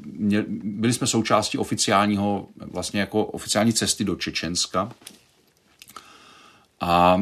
mě, 0.06 0.46
byli 0.64 0.94
jsme 0.94 1.08
součástí 1.08 1.58
oficiálního, 1.58 2.48
vlastně 2.56 3.00
jako 3.00 3.26
oficiální 3.26 3.74
cesty 3.74 4.04
do 4.04 4.16
Čečenska, 4.16 4.92
a 6.82 7.22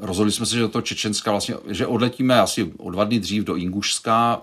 rozhodli 0.00 0.32
jsme 0.32 0.46
se, 0.46 0.54
že 0.54 0.60
do 0.60 0.68
toho 0.68 0.82
Čečenska 0.82 1.30
vlastně, 1.30 1.54
že 1.66 1.86
odletíme 1.86 2.40
asi 2.40 2.72
o 2.78 2.90
dva 2.90 3.04
dny 3.04 3.18
dřív 3.18 3.44
do 3.44 3.56
Ingušska, 3.56 4.40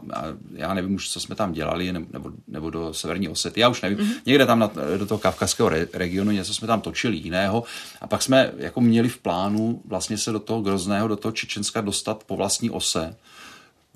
já 0.54 0.74
nevím 0.74 0.96
už, 0.96 1.10
co 1.10 1.20
jsme 1.20 1.36
tam 1.36 1.52
dělali, 1.52 1.94
nebo, 1.94 2.32
nebo 2.48 2.70
do 2.70 2.94
Severní 2.94 3.30
Osety, 3.30 3.60
já 3.60 3.70
už 3.70 3.82
nevím, 3.82 3.98
mm-hmm. 3.98 4.22
někde 4.26 4.46
tam 4.46 4.60
na, 4.60 4.72
do 4.98 5.06
toho 5.06 5.20
kavkazského 5.20 5.70
re, 5.70 5.88
regionu 5.94 6.32
něco 6.32 6.54
jsme 6.54 6.68
tam 6.68 6.82
točili 6.82 7.18
jiného. 7.18 7.64
A 8.02 8.08
pak 8.08 8.22
jsme 8.22 8.52
jako 8.58 8.82
měli 8.82 9.10
v 9.10 9.18
plánu 9.18 9.82
vlastně 9.86 10.18
se 10.18 10.32
do 10.32 10.40
toho 10.40 10.62
Grozného, 10.62 11.08
do 11.08 11.16
toho 11.16 11.32
Čečenska 11.32 11.82
dostat 11.82 12.24
po 12.24 12.36
vlastní 12.36 12.70
ose, 12.70 13.16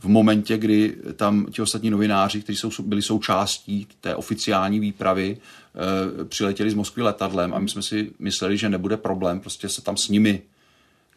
v 0.03 0.07
momentě, 0.07 0.57
kdy 0.57 0.95
tam 1.15 1.45
ti 1.45 1.61
ostatní 1.61 1.89
novináři, 1.89 2.41
kteří 2.41 2.57
jsou, 2.57 2.69
byli 2.83 3.01
součástí 3.01 3.87
té 4.01 4.15
oficiální 4.15 4.79
výpravy, 4.79 5.37
e, 6.21 6.25
přiletěli 6.25 6.71
z 6.71 6.73
Moskvy 6.73 7.01
letadlem 7.01 7.53
a 7.53 7.59
my 7.59 7.69
jsme 7.69 7.81
si 7.81 8.11
mysleli, 8.19 8.57
že 8.57 8.69
nebude 8.69 8.97
problém 8.97 9.39
prostě 9.39 9.69
se 9.69 9.81
tam 9.81 9.97
s 9.97 10.09
nimi 10.09 10.41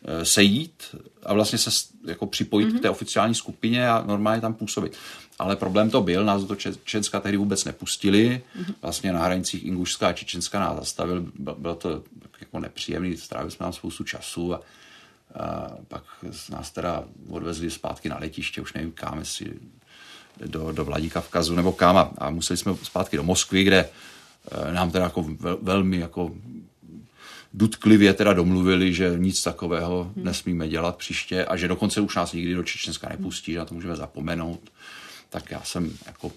e, 0.05 0.25
sejít 0.25 0.83
a 1.23 1.35
vlastně 1.35 1.59
se 1.59 1.71
jako 2.07 2.27
připojit 2.27 2.69
mm-hmm. 2.69 2.79
k 2.79 2.83
té 2.83 2.91
oficiální 2.91 3.35
skupině 3.35 3.89
a 3.89 4.05
normálně 4.07 4.41
tam 4.41 4.55
působit. 4.55 4.97
Ale 5.39 5.57
problém 5.57 5.91
to 5.91 6.03
byl, 6.03 6.25
nás 6.25 6.45
do 6.45 6.55
Čečenska 6.55 7.21
tehdy 7.21 7.37
vůbec 7.37 7.65
nepustili, 7.65 8.43
mm-hmm. 8.61 8.75
vlastně 8.83 9.13
na 9.13 9.23
hranicích 9.25 9.65
Ingušská 9.65 10.09
a 10.09 10.13
Čečenska 10.13 10.61
nás 10.61 10.77
zastavil, 10.77 11.27
bylo 11.59 11.75
to 11.75 12.03
jako 12.41 12.61
nepříjemný, 12.61 13.17
strávili 13.17 13.51
jsme 13.51 13.65
tam 13.65 13.73
spoustu 13.73 14.05
času 14.05 14.55
a 14.55 14.57
a 14.57 14.61
pak 15.89 16.03
nás 16.51 16.71
teda 16.71 17.05
odvezli 17.29 17.71
zpátky 17.71 18.09
na 18.09 18.19
letiště, 18.19 18.61
už 18.61 18.73
nevím 18.73 18.93
kam, 18.93 19.19
jestli 19.19 19.53
do, 20.47 20.73
do 20.73 20.85
Vladikavkazu 20.85 21.55
nebo 21.55 21.73
kam 21.73 21.97
a, 21.97 22.13
a 22.19 22.31
museli 22.31 22.57
jsme 22.57 22.75
zpátky 22.83 23.17
do 23.17 23.23
Moskvy, 23.23 23.65
kde 23.65 23.89
eh, 23.89 24.73
nám 24.73 24.91
teda 24.91 25.05
jako 25.05 25.23
vel, 25.23 25.59
velmi 25.63 25.99
jako 25.99 26.35
dutklivě 27.55 28.15
teda 28.15 28.33
domluvili, 28.33 28.95
že 28.95 29.15
nic 29.17 29.43
takového 29.43 30.13
hmm. 30.17 30.25
nesmíme 30.25 30.69
dělat 30.69 30.97
příště 30.97 31.45
a 31.45 31.57
že 31.57 31.69
dokonce 31.69 32.01
už 32.01 32.17
nás 32.17 32.33
nikdy 32.33 32.55
do 32.55 32.63
Čečenska 32.63 33.09
nepustí, 33.09 33.53
že 33.53 33.59
na 33.59 33.65
to 33.65 33.75
můžeme 33.75 33.97
zapomenout. 33.97 34.61
Tak 35.31 35.51
já 35.51 35.63
jsem 35.63 35.93
jako 36.07 36.33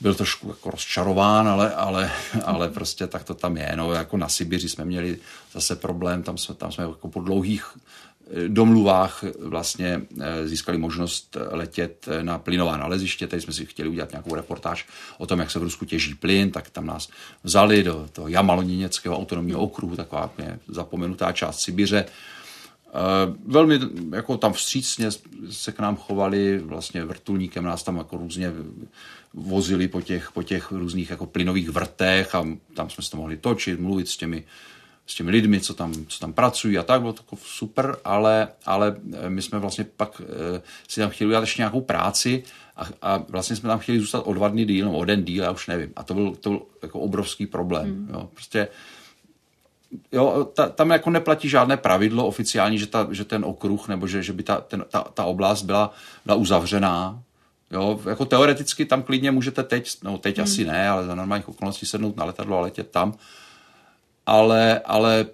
byl 0.00 0.14
trošku 0.14 0.48
jako 0.48 0.70
rozčarován, 0.70 1.48
ale, 1.48 1.74
ale, 1.74 2.12
ale 2.44 2.68
prostě 2.68 3.06
tak 3.06 3.24
to 3.24 3.34
tam 3.34 3.56
je. 3.56 3.72
No, 3.76 3.92
jako 3.92 4.16
na 4.16 4.28
Sibiři 4.28 4.68
jsme 4.68 4.84
měli 4.84 5.18
zase 5.52 5.76
problém, 5.76 6.22
tam 6.22 6.38
jsme, 6.38 6.54
tam 6.54 6.72
jsme 6.72 6.84
jako 6.84 7.08
po 7.08 7.20
dlouhých 7.20 7.66
eh, 7.74 8.48
domluvách 8.48 9.24
vlastně 9.38 10.02
eh, 10.20 10.48
získali 10.48 10.78
možnost 10.78 11.36
letět 11.50 12.08
na 12.22 12.38
plynová 12.38 12.76
naleziště. 12.76 13.26
Tady 13.26 13.42
jsme 13.42 13.52
si 13.52 13.66
chtěli 13.66 13.88
udělat 13.88 14.10
nějakou 14.10 14.34
reportáž 14.34 14.86
o 15.18 15.26
tom, 15.26 15.38
jak 15.38 15.50
se 15.50 15.58
v 15.58 15.62
Rusku 15.62 15.84
těží 15.84 16.14
plyn, 16.14 16.50
tak 16.50 16.70
tam 16.70 16.86
nás 16.86 17.08
vzali 17.42 17.82
do 17.82 18.08
toho 18.12 18.28
Jamaloniněckého 18.28 19.18
autonomního 19.18 19.60
okruhu, 19.60 19.96
taková 19.96 20.30
zapomenutá 20.68 21.32
část 21.32 21.60
Sibiře 21.60 22.04
velmi 23.46 23.80
jako 24.14 24.36
tam 24.36 24.52
vstřícně 24.52 25.10
se 25.50 25.72
k 25.72 25.78
nám 25.78 25.96
chovali, 25.96 26.58
vlastně 26.58 27.04
vrtulníkem 27.04 27.64
nás 27.64 27.82
tam 27.82 27.96
jako 27.96 28.16
různě 28.16 28.52
vozili 29.34 29.88
po 29.88 30.00
těch, 30.00 30.32
po 30.32 30.42
těch 30.42 30.72
různých 30.72 31.10
jako 31.10 31.26
plynových 31.26 31.68
vrtech 31.68 32.34
a 32.34 32.46
tam 32.74 32.90
jsme 32.90 33.04
se 33.04 33.10
to 33.10 33.16
mohli 33.16 33.36
točit, 33.36 33.80
mluvit 33.80 34.08
s 34.08 34.16
těmi, 34.16 34.44
s 35.06 35.14
těmi 35.14 35.30
lidmi, 35.30 35.60
co 35.60 35.74
tam, 35.74 35.94
co 36.08 36.20
tam 36.20 36.32
pracují 36.32 36.78
a 36.78 36.82
tak, 36.82 37.00
bylo 37.00 37.12
to 37.12 37.22
jako 37.22 37.36
super, 37.36 37.96
ale, 38.04 38.48
ale 38.66 38.96
my 39.28 39.42
jsme 39.42 39.58
vlastně 39.58 39.86
pak 39.96 40.22
si 40.88 41.00
tam 41.00 41.10
chtěli 41.10 41.28
udělat 41.28 41.40
ještě 41.40 41.60
nějakou 41.60 41.80
práci 41.80 42.42
a, 42.76 42.88
a 43.02 43.24
vlastně 43.28 43.56
jsme 43.56 43.68
tam 43.68 43.78
chtěli 43.78 44.00
zůstat 44.00 44.20
o 44.20 44.32
dva 44.32 44.48
dny 44.48 44.64
díl, 44.64 44.86
nebo 44.86 44.98
o 44.98 45.04
den 45.04 45.24
díl, 45.24 45.44
já 45.44 45.50
už 45.50 45.66
nevím. 45.66 45.92
A 45.96 46.02
to 46.02 46.14
byl, 46.14 46.34
to 46.34 46.50
byl 46.50 46.62
jako 46.82 47.00
obrovský 47.00 47.46
problém. 47.46 47.86
Hmm. 47.86 48.08
Jo. 48.12 48.30
Prostě 48.34 48.68
jo, 50.12 50.50
ta, 50.54 50.68
tam 50.68 50.90
jako 50.90 51.10
neplatí 51.10 51.48
žádné 51.48 51.76
pravidlo 51.76 52.26
oficiální, 52.26 52.78
že, 52.78 52.86
ta, 52.86 53.08
že 53.10 53.24
ten 53.24 53.44
okruh 53.44 53.88
nebo 53.88 54.06
že, 54.06 54.22
že 54.22 54.32
by 54.32 54.42
ta, 54.42 54.60
ten, 54.60 54.84
ta, 54.88 55.00
ta 55.00 55.24
oblast 55.24 55.62
byla, 55.62 55.94
byla 56.24 56.36
uzavřená. 56.36 57.22
Jo, 57.70 58.00
jako 58.08 58.24
teoreticky 58.24 58.84
tam 58.84 59.02
klidně 59.02 59.30
můžete 59.30 59.62
teď, 59.62 59.96
no 60.02 60.18
teď 60.18 60.36
hmm. 60.36 60.44
asi 60.44 60.64
ne, 60.64 60.88
ale 60.88 61.06
za 61.06 61.14
normálních 61.14 61.48
okolností 61.48 61.86
sednout 61.86 62.16
na 62.16 62.24
letadlo 62.24 62.58
a 62.58 62.60
letět 62.60 62.90
tam. 62.90 63.14
Ale, 64.26 64.80
ale 64.84 65.26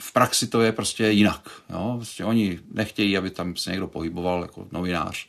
v 0.00 0.12
praxi 0.12 0.46
to 0.46 0.62
je 0.62 0.72
prostě 0.72 1.10
jinak. 1.10 1.50
Jo? 1.70 1.94
Prostě 1.96 2.24
oni 2.24 2.58
nechtějí, 2.72 3.18
aby 3.18 3.30
tam 3.30 3.56
se 3.56 3.70
někdo 3.70 3.86
pohyboval 3.86 4.42
jako 4.42 4.66
novinář 4.72 5.26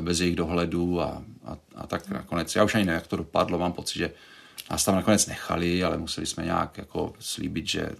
bez 0.00 0.20
jejich 0.20 0.36
dohledu 0.36 1.00
a, 1.00 1.22
a, 1.44 1.56
a 1.74 1.86
tak 1.86 2.08
nakonec, 2.08 2.54
já 2.54 2.64
už 2.64 2.74
ani 2.74 2.84
nevím, 2.84 2.94
jak 2.94 3.06
to 3.06 3.16
dopadlo, 3.16 3.58
mám 3.58 3.72
pocit, 3.72 3.98
že 3.98 4.10
nás 4.70 4.84
tam 4.84 4.94
nakonec 4.94 5.26
nechali, 5.26 5.84
ale 5.84 5.98
museli 5.98 6.26
jsme 6.26 6.44
nějak 6.44 6.78
jako 6.78 7.14
slíbit, 7.18 7.68
že 7.68 7.90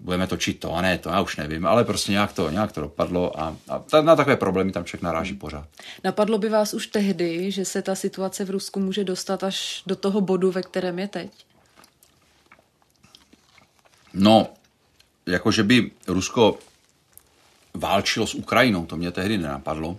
budeme 0.00 0.26
točit 0.26 0.60
to 0.60 0.74
a 0.74 0.82
ne 0.82 0.98
to, 0.98 1.08
já 1.08 1.20
už 1.20 1.36
nevím, 1.36 1.66
ale 1.66 1.84
prostě 1.84 2.12
nějak 2.12 2.32
to, 2.32 2.50
nějak 2.50 2.72
to 2.72 2.80
dopadlo 2.80 3.40
a, 3.40 3.56
a 3.68 4.00
na 4.00 4.16
takové 4.16 4.36
problémy 4.36 4.72
tam 4.72 4.84
člověk 4.84 5.02
naráží 5.02 5.34
pořád. 5.34 5.68
Napadlo 6.04 6.38
by 6.38 6.48
vás 6.48 6.74
už 6.74 6.86
tehdy, 6.86 7.50
že 7.50 7.64
se 7.64 7.82
ta 7.82 7.94
situace 7.94 8.44
v 8.44 8.50
Rusku 8.50 8.80
může 8.80 9.04
dostat 9.04 9.44
až 9.44 9.82
do 9.86 9.96
toho 9.96 10.20
bodu, 10.20 10.50
ve 10.50 10.62
kterém 10.62 10.98
je 10.98 11.08
teď? 11.08 11.30
No, 14.14 14.48
jako 15.26 15.52
že 15.52 15.62
by 15.62 15.90
Rusko 16.06 16.58
válčilo 17.74 18.26
s 18.26 18.34
Ukrajinou, 18.34 18.86
to 18.86 18.96
mě 18.96 19.10
tehdy 19.10 19.38
nenapadlo. 19.38 19.98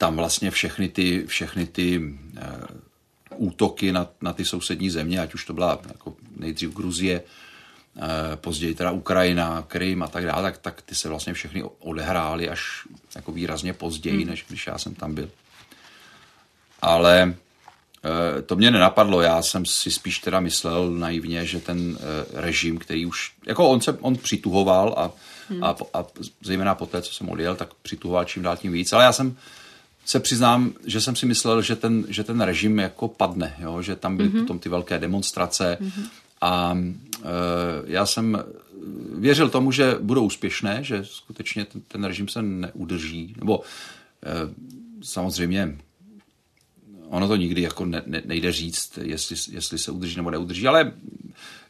Tam 0.00 0.16
vlastně 0.16 0.50
všechny 0.50 0.88
ty, 0.88 1.24
všechny 1.26 1.66
ty 1.66 2.02
e, 2.36 2.56
útoky 3.36 3.92
na, 3.92 4.06
na 4.20 4.32
ty 4.32 4.44
sousední 4.44 4.90
země, 4.90 5.20
ať 5.20 5.34
už 5.34 5.44
to 5.44 5.52
byla 5.52 5.78
jako 5.88 6.16
nejdřív 6.36 6.74
Gruzie, 6.74 7.22
e, 7.22 8.36
později 8.36 8.74
teda 8.74 8.90
Ukrajina, 8.90 9.64
Krym 9.68 10.02
a 10.02 10.08
tak 10.08 10.24
dále, 10.24 10.42
tak, 10.42 10.58
tak 10.58 10.82
ty 10.82 10.94
se 10.94 11.08
vlastně 11.08 11.34
všechny 11.34 11.62
odehrály 11.78 12.48
až 12.48 12.88
jako 13.14 13.32
výrazně 13.32 13.72
později, 13.72 14.18
hmm. 14.18 14.30
než 14.30 14.44
když 14.48 14.66
já 14.66 14.78
jsem 14.78 14.94
tam 14.94 15.14
byl. 15.14 15.30
Ale 16.82 17.34
e, 18.38 18.42
to 18.42 18.56
mě 18.56 18.70
nenapadlo, 18.70 19.20
já 19.20 19.42
jsem 19.42 19.66
si 19.66 19.90
spíš 19.90 20.18
teda 20.18 20.40
myslel 20.40 20.90
naivně, 20.90 21.46
že 21.46 21.60
ten 21.60 21.98
režim, 22.32 22.78
který 22.78 23.06
už, 23.06 23.32
jako 23.46 23.68
on 23.68 23.80
se, 23.80 23.92
on 23.92 24.16
přituhoval 24.16 24.94
a 24.96 25.12
Hmm. 25.50 25.64
A, 25.64 25.76
a 25.94 26.06
zejména 26.42 26.74
po 26.74 26.86
té, 26.86 27.02
co 27.02 27.12
jsem 27.12 27.28
odjel, 27.28 27.56
tak 27.56 27.74
přituhoval 27.74 28.24
čím 28.24 28.42
dál 28.42 28.56
tím 28.56 28.72
víc. 28.72 28.92
Ale 28.92 29.04
já 29.04 29.12
jsem 29.12 29.36
se 30.04 30.20
přiznám, 30.20 30.72
že 30.86 31.00
jsem 31.00 31.16
si 31.16 31.26
myslel, 31.26 31.62
že 31.62 31.76
ten, 31.76 32.04
že 32.08 32.24
ten 32.24 32.40
režim 32.40 32.78
jako 32.78 33.08
padne, 33.08 33.56
jo? 33.58 33.82
že 33.82 33.96
tam 33.96 34.16
byly 34.16 34.28
mm-hmm. 34.28 34.40
potom 34.40 34.58
ty 34.58 34.68
velké 34.68 34.98
demonstrace 34.98 35.78
mm-hmm. 35.80 36.04
a 36.40 36.78
e, 36.78 37.28
já 37.84 38.06
jsem 38.06 38.44
věřil 39.14 39.48
tomu, 39.48 39.72
že 39.72 39.96
budou 40.00 40.24
úspěšné, 40.24 40.84
že 40.84 41.04
skutečně 41.04 41.64
ten, 41.64 41.80
ten 41.88 42.04
režim 42.04 42.28
se 42.28 42.42
neudrží, 42.42 43.34
nebo 43.38 43.62
e, 44.22 44.30
samozřejmě 45.02 45.78
ono 47.08 47.28
to 47.28 47.36
nikdy 47.36 47.62
jako 47.62 47.86
ne, 47.86 48.02
ne, 48.06 48.22
nejde 48.24 48.52
říct, 48.52 48.98
jestli, 49.02 49.54
jestli 49.54 49.78
se 49.78 49.90
udrží 49.90 50.16
nebo 50.16 50.30
neudrží, 50.30 50.66
ale 50.68 50.92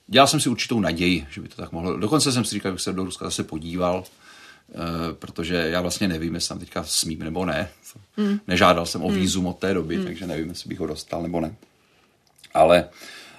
dělal 0.06 0.26
jsem 0.26 0.40
si 0.40 0.48
určitou 0.48 0.80
naději, 0.80 1.26
že 1.30 1.40
by 1.40 1.48
to 1.48 1.56
tak 1.56 1.72
mohlo. 1.72 1.96
Dokonce 1.96 2.32
jsem 2.32 2.44
si 2.44 2.54
říkal, 2.54 2.70
že 2.70 2.72
bych 2.72 2.82
se 2.82 2.92
do 2.92 3.04
Ruska 3.04 3.24
zase 3.24 3.44
podíval, 3.44 4.04
protože 5.12 5.54
já 5.54 5.80
vlastně 5.80 6.08
nevím, 6.08 6.34
jestli 6.34 6.48
tam 6.48 6.58
teďka 6.58 6.84
smím 6.84 7.18
nebo 7.18 7.44
ne. 7.44 7.68
Hmm. 8.16 8.40
Nežádal 8.46 8.86
jsem 8.86 9.02
o 9.02 9.08
hmm. 9.08 9.16
výzum 9.16 9.46
od 9.46 9.58
té 9.58 9.74
doby, 9.74 9.96
hmm. 9.96 10.04
takže 10.04 10.26
nevím, 10.26 10.48
jestli 10.48 10.68
bych 10.68 10.78
ho 10.78 10.86
dostal 10.86 11.22
nebo 11.22 11.40
ne. 11.40 11.54
Ale, 12.54 12.88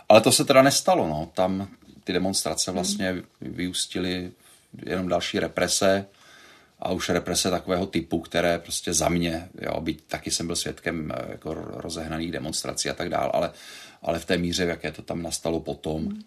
ale 0.09 0.21
to 0.21 0.31
se 0.31 0.45
teda 0.45 0.61
nestalo. 0.61 1.07
No. 1.07 1.31
Tam 1.33 1.67
ty 2.03 2.13
demonstrace 2.13 2.71
hmm. 2.71 2.75
vlastně 2.75 3.15
vyústily 3.41 4.31
jenom 4.85 5.07
další 5.07 5.39
represe 5.39 6.05
a 6.79 6.91
už 6.91 7.09
represe 7.09 7.49
takového 7.49 7.85
typu, 7.85 8.19
které 8.19 8.59
prostě 8.59 8.93
za 8.93 9.09
mě, 9.09 9.49
jo, 9.61 9.81
byť 9.81 10.01
taky 10.07 10.31
jsem 10.31 10.47
byl 10.47 10.55
svědkem 10.55 11.11
eh, 11.11 11.25
jako 11.31 11.53
rozehnaných 11.53 12.31
demonstrací 12.31 12.89
a 12.89 12.93
tak 12.93 13.09
dál, 13.09 13.31
ale, 13.33 13.51
ale 14.01 14.19
v 14.19 14.25
té 14.25 14.37
míře, 14.37 14.65
v 14.65 14.69
jaké 14.69 14.91
to 14.91 15.01
tam 15.01 15.21
nastalo 15.21 15.59
potom, 15.59 16.05
hmm 16.05 16.21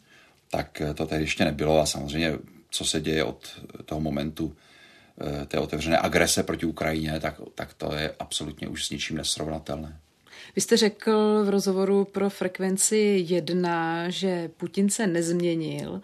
tak 0.54 0.82
to 0.94 1.06
tehdy 1.06 1.24
ještě 1.24 1.44
nebylo 1.44 1.80
a 1.80 1.86
samozřejmě, 1.86 2.38
co 2.70 2.84
se 2.84 3.00
děje 3.00 3.24
od 3.24 3.62
toho 3.84 4.00
momentu 4.00 4.56
eh, 4.56 4.73
té 5.46 5.58
otevřené 5.58 5.98
agrese 5.98 6.42
proti 6.42 6.66
Ukrajině, 6.66 7.20
tak, 7.20 7.40
tak 7.54 7.74
to 7.74 7.94
je 7.94 8.14
absolutně 8.18 8.68
už 8.68 8.86
s 8.86 8.90
ničím 8.90 9.16
nesrovnatelné. 9.16 9.96
Vy 10.56 10.62
jste 10.62 10.76
řekl 10.76 11.44
v 11.44 11.48
rozhovoru 11.48 12.04
pro 12.04 12.30
frekvenci 12.30 13.24
1, 13.28 14.10
že 14.10 14.50
Putin 14.56 14.90
se 14.90 15.06
nezměnil. 15.06 16.00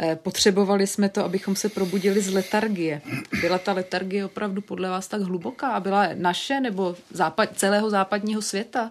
Eh, 0.00 0.16
potřebovali 0.16 0.86
jsme 0.86 1.08
to, 1.08 1.24
abychom 1.24 1.56
se 1.56 1.68
probudili 1.68 2.20
z 2.20 2.32
letargie. 2.32 3.02
Byla 3.40 3.58
ta 3.58 3.72
letargie 3.72 4.24
opravdu 4.24 4.62
podle 4.62 4.88
vás 4.88 5.08
tak 5.08 5.20
hluboká? 5.20 5.80
Byla 5.80 6.08
naše 6.14 6.60
nebo 6.60 6.96
západ, 7.10 7.48
celého 7.54 7.90
západního 7.90 8.42
světa? 8.42 8.90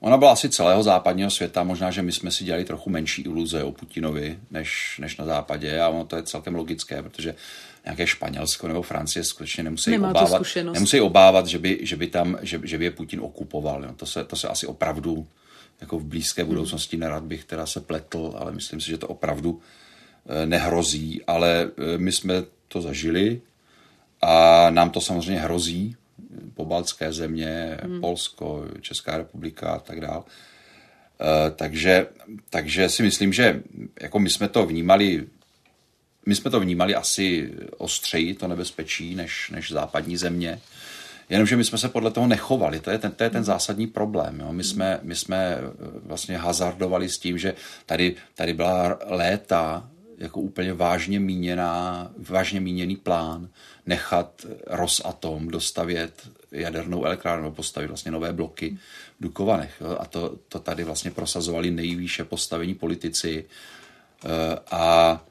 Ona 0.00 0.16
byla 0.16 0.32
asi 0.32 0.48
celého 0.48 0.82
západního 0.82 1.30
světa, 1.30 1.62
možná, 1.62 1.90
že 1.90 2.02
my 2.02 2.12
jsme 2.12 2.30
si 2.30 2.44
dělali 2.44 2.64
trochu 2.64 2.90
menší 2.90 3.22
iluze 3.22 3.64
o 3.64 3.72
Putinovi 3.72 4.38
než, 4.50 4.98
než 5.02 5.16
na 5.16 5.24
západě 5.24 5.80
a 5.80 5.88
ono 5.88 6.04
to 6.04 6.16
je 6.16 6.22
celkem 6.22 6.54
logické, 6.54 7.02
protože 7.02 7.34
nějaké 7.90 8.06
Španělsko 8.06 8.68
nebo 8.68 8.82
Francie 8.82 9.24
skutečně 9.24 9.62
nemusí 9.62 9.90
Nemá 9.90 10.10
obávat, 10.10 10.42
nemusí 10.72 11.00
obávat, 11.00 11.46
že 11.46 11.58
by, 11.58 11.78
že 11.82 11.96
by 11.96 12.06
tam, 12.06 12.38
že, 12.42 12.60
že 12.64 12.78
by 12.78 12.84
je 12.84 12.90
Putin 12.90 13.20
okupoval. 13.20 13.80
No, 13.80 13.94
to, 13.94 14.06
se, 14.06 14.24
to 14.24 14.36
se 14.36 14.48
asi 14.48 14.66
opravdu 14.66 15.26
jako 15.80 15.98
v 15.98 16.04
blízké 16.04 16.44
budoucnosti 16.44 16.96
nerad 16.96 17.22
bych 17.22 17.44
teda 17.44 17.66
se 17.66 17.80
pletl, 17.80 18.34
ale 18.38 18.52
myslím 18.52 18.80
si, 18.80 18.86
že 18.90 18.98
to 18.98 19.08
opravdu 19.08 19.60
eh, 20.26 20.46
nehrozí, 20.46 21.24
ale 21.26 21.70
eh, 21.70 21.98
my 21.98 22.12
jsme 22.12 22.42
to 22.68 22.80
zažili 22.80 23.40
a 24.22 24.66
nám 24.70 24.90
to 24.90 25.00
samozřejmě 25.00 25.40
hrozí, 25.40 25.96
pobaltské 26.54 27.12
země, 27.12 27.78
hmm. 27.82 28.00
Polsko, 28.00 28.64
Česká 28.80 29.16
republika 29.16 29.70
a 29.70 29.78
tak 29.78 30.00
dále. 30.00 30.22
Takže, 31.56 32.06
takže 32.50 32.88
si 32.88 33.02
myslím, 33.02 33.32
že 33.32 33.62
jako 34.00 34.18
my 34.18 34.30
jsme 34.30 34.48
to 34.48 34.66
vnímali 34.66 35.26
my 36.26 36.34
jsme 36.34 36.50
to 36.50 36.60
vnímali 36.60 36.94
asi 36.94 37.52
ostřeji, 37.78 38.34
to 38.34 38.48
nebezpečí, 38.48 39.14
než, 39.14 39.50
než 39.50 39.70
západní 39.70 40.16
země. 40.16 40.60
Jenomže 41.28 41.56
my 41.56 41.64
jsme 41.64 41.78
se 41.78 41.88
podle 41.88 42.10
toho 42.10 42.26
nechovali, 42.26 42.80
to 42.80 42.90
je 42.90 42.98
ten, 42.98 43.12
to 43.12 43.24
je 43.24 43.30
ten 43.30 43.44
zásadní 43.44 43.86
problém. 43.86 44.40
Jo. 44.40 44.52
My, 44.52 44.64
jsme, 44.64 45.00
my 45.02 45.16
jsme 45.16 45.36
eh, 45.36 45.60
vlastně 46.02 46.38
hazardovali 46.38 47.08
s 47.08 47.18
tím, 47.18 47.38
že 47.38 47.54
tady, 47.86 48.14
tady 48.34 48.52
byla 48.52 48.98
léta 49.06 49.90
jako 50.18 50.40
úplně 50.40 50.72
vážně 50.72 51.20
míněná, 51.20 52.10
vážně 52.28 52.60
míněný 52.60 52.96
plán 52.96 53.48
nechat 53.86 54.46
Rosatom 54.66 55.48
dostavět 55.48 56.30
jadernou 56.52 57.04
elektrárnu, 57.04 57.52
postavit 57.52 57.86
vlastně 57.86 58.10
nové 58.10 58.32
bloky 58.32 58.78
v 59.20 59.22
Dukovanech. 59.22 59.82
A 59.98 60.06
to, 60.06 60.36
to 60.48 60.58
tady 60.58 60.84
vlastně 60.84 61.10
prosazovali 61.10 61.70
nejvýše 61.70 62.24
postavení 62.24 62.74
politici. 62.74 63.44
E, 64.24 64.58
a 64.70 65.24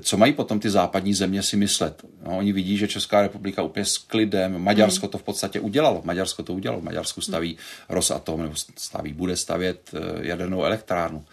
co 0.00 0.16
mají 0.16 0.32
potom 0.32 0.60
ty 0.60 0.70
západní 0.70 1.14
země 1.14 1.42
si 1.42 1.56
myslet? 1.56 2.04
No, 2.26 2.38
oni 2.38 2.52
vidí, 2.52 2.76
že 2.76 2.88
Česká 2.88 3.22
republika 3.22 3.62
úplně 3.62 3.84
s 3.84 3.98
klidem, 3.98 4.58
Maďarsko 4.58 5.08
to 5.08 5.18
v 5.18 5.22
podstatě 5.22 5.60
udělalo. 5.60 6.02
Maďarsko 6.04 6.42
to 6.42 6.54
udělalo. 6.54 6.82
Maďarsku 6.82 7.20
staví 7.20 7.56
Rosatom, 7.88 8.42
nebo 8.42 8.54
staví, 8.76 9.12
bude 9.12 9.36
stavět 9.36 9.90
e, 9.94 10.26
jadernou 10.26 10.64
elektrárnu. 10.64 11.24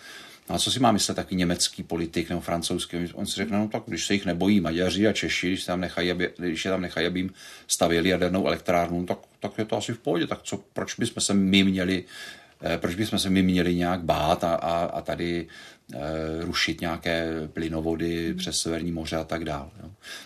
No 0.49 0.55
a 0.55 0.59
co 0.59 0.71
si 0.71 0.79
má 0.79 0.91
myslet 0.91 1.15
taky 1.15 1.35
německý 1.35 1.83
politik 1.83 2.29
nebo 2.29 2.41
francouzský? 2.41 2.97
On 3.13 3.25
si 3.25 3.35
řekne, 3.35 3.57
no 3.57 3.67
tak 3.67 3.83
když 3.87 4.05
se 4.05 4.13
jich 4.13 4.25
nebojí 4.25 4.59
Maďaři 4.59 5.07
a 5.07 5.13
Češi, 5.13 5.47
když, 5.47 5.65
tam 5.65 5.81
nechají, 5.81 6.11
aby, 6.11 6.29
když 6.37 6.65
je 6.65 6.71
tam 6.71 6.81
nechají, 6.81 7.07
aby 7.07 7.19
jim 7.19 7.33
stavěli 7.67 8.09
jadernou 8.09 8.47
elektrárnu, 8.47 9.05
tak, 9.05 9.17
tak 9.39 9.57
je 9.57 9.65
to 9.65 9.77
asi 9.77 9.93
v 9.93 9.99
pohodě. 9.99 10.27
Tak 10.27 10.39
co, 10.43 10.63
proč 10.73 10.95
bychom 10.95 11.21
se 11.21 11.33
my 11.33 11.63
měli 11.63 12.03
eh, 12.03 12.42
proč 12.77 12.95
bychom 12.95 13.19
se 13.19 13.29
my 13.29 13.43
měli 13.43 13.75
nějak 13.75 14.03
bát 14.03 14.43
a, 14.43 14.55
a, 14.55 14.85
a 14.85 15.01
tady 15.01 15.47
Eh, 15.95 16.45
rušit 16.45 16.81
nějaké 16.81 17.31
plynovody 17.53 18.33
přes 18.33 18.59
Severní 18.59 18.91
moře 18.91 19.15
a 19.15 19.23
tak 19.23 19.45
dále. 19.45 19.69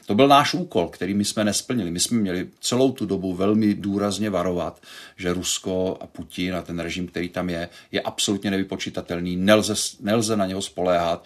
To 0.05 0.15
byl 0.15 0.27
náš 0.27 0.53
úkol, 0.53 0.87
který 0.87 1.13
my 1.13 1.25
jsme 1.25 1.43
nesplnili. 1.43 1.91
My 1.91 1.99
jsme 1.99 2.17
měli 2.17 2.47
celou 2.59 2.91
tu 2.91 3.05
dobu 3.05 3.33
velmi 3.33 3.73
důrazně 3.73 4.29
varovat, 4.29 4.81
že 5.15 5.33
Rusko 5.33 5.97
a 6.01 6.07
Putin 6.07 6.55
a 6.55 6.61
ten 6.61 6.79
režim, 6.79 7.07
který 7.07 7.29
tam 7.29 7.49
je, 7.49 7.69
je 7.91 8.01
absolutně 8.01 8.51
nevypočitatelný, 8.51 9.35
nelze, 9.35 9.73
nelze 9.99 10.37
na 10.37 10.45
něho 10.45 10.61
spoléhat. 10.61 11.25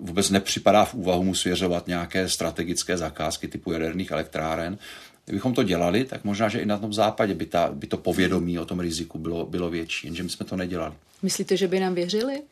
vůbec 0.00 0.30
nepřipadá 0.30 0.84
v 0.84 0.94
úvahu 0.94 1.24
mu 1.24 1.34
svěřovat 1.34 1.86
nějaké 1.86 2.28
strategické 2.28 2.96
zakázky 2.96 3.48
typu 3.48 3.72
jaderných 3.72 4.10
elektráren. 4.10 4.78
Kdybychom 5.24 5.54
to 5.54 5.62
dělali, 5.62 6.04
tak 6.04 6.24
možná, 6.24 6.48
že 6.48 6.58
i 6.58 6.66
na 6.66 6.78
tom 6.78 6.92
západě 6.92 7.34
by, 7.34 7.46
ta, 7.46 7.70
by 7.72 7.86
to 7.86 7.96
povědomí 7.96 8.58
o 8.58 8.64
tom 8.64 8.80
riziku 8.80 9.18
bylo, 9.18 9.46
bylo 9.46 9.70
větší, 9.70 10.06
jenže 10.06 10.22
my 10.22 10.28
jsme 10.28 10.46
to 10.46 10.56
nedělali. 10.56 10.94
Myslíte, 11.22 11.56
že 11.56 11.68
by 11.68 11.80
nám 11.80 11.94
věřili? 11.94 12.42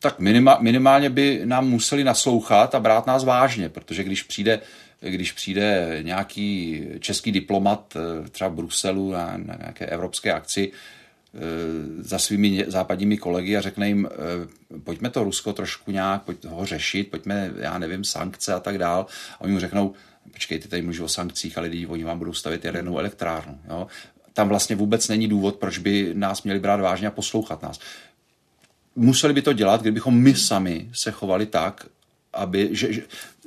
Tak 0.00 0.18
minima, 0.18 0.58
minimálně 0.60 1.10
by 1.10 1.40
nám 1.44 1.68
museli 1.68 2.04
naslouchat 2.04 2.74
a 2.74 2.80
brát 2.80 3.06
nás 3.06 3.24
vážně, 3.24 3.68
protože 3.68 4.04
když 4.04 4.22
přijde, 4.22 4.60
když 5.00 5.32
přijde 5.32 5.98
nějaký 6.02 6.82
český 7.00 7.32
diplomat 7.32 7.96
eh, 7.96 8.28
třeba 8.28 8.50
v 8.50 8.54
Bruselu 8.54 9.12
na, 9.12 9.36
na 9.36 9.56
nějaké 9.58 9.86
evropské 9.86 10.32
akci, 10.32 10.72
eh, 10.72 11.38
za 12.02 12.18
svými 12.18 12.64
západními 12.68 13.16
kolegy 13.16 13.56
a 13.56 13.60
řekne 13.60 13.88
jim, 13.88 14.08
eh, 14.10 14.78
pojďme 14.84 15.10
to 15.10 15.24
Rusko 15.24 15.52
trošku 15.52 15.90
nějak 15.90 16.22
pojď 16.22 16.44
ho 16.44 16.66
řešit, 16.66 17.10
pojďme, 17.10 17.50
já 17.56 17.78
nevím, 17.78 18.04
sankce 18.04 18.54
a 18.54 18.60
tak 18.60 18.78
dál. 18.78 19.06
A 19.34 19.40
oni 19.40 19.52
mu 19.52 19.60
řeknou, 19.60 19.94
počkejte, 20.32 20.68
tady 20.68 20.82
mluví 20.82 21.00
o 21.00 21.08
sankcích, 21.08 21.58
ale 21.58 21.68
lidi, 21.68 21.86
oni 21.86 22.04
vám 22.04 22.18
budou 22.18 22.32
stavit 22.32 22.64
jadernou 22.64 22.98
elektrárnu. 22.98 23.58
Jo? 23.68 23.86
Tam 24.32 24.48
vlastně 24.48 24.76
vůbec 24.76 25.08
není 25.08 25.28
důvod, 25.28 25.56
proč 25.56 25.78
by 25.78 26.10
nás 26.14 26.42
měli 26.42 26.60
brát 26.60 26.80
vážně 26.80 27.08
a 27.08 27.10
poslouchat 27.10 27.62
nás. 27.62 27.78
Museli 28.96 29.34
by 29.34 29.42
to 29.42 29.52
dělat, 29.52 29.80
kdybychom 29.80 30.14
my 30.14 30.34
sami 30.34 30.90
se 30.92 31.10
chovali 31.10 31.46
tak, 31.46 31.86
aby, 32.32 32.68
že, 32.72 32.92
že, 32.92 33.02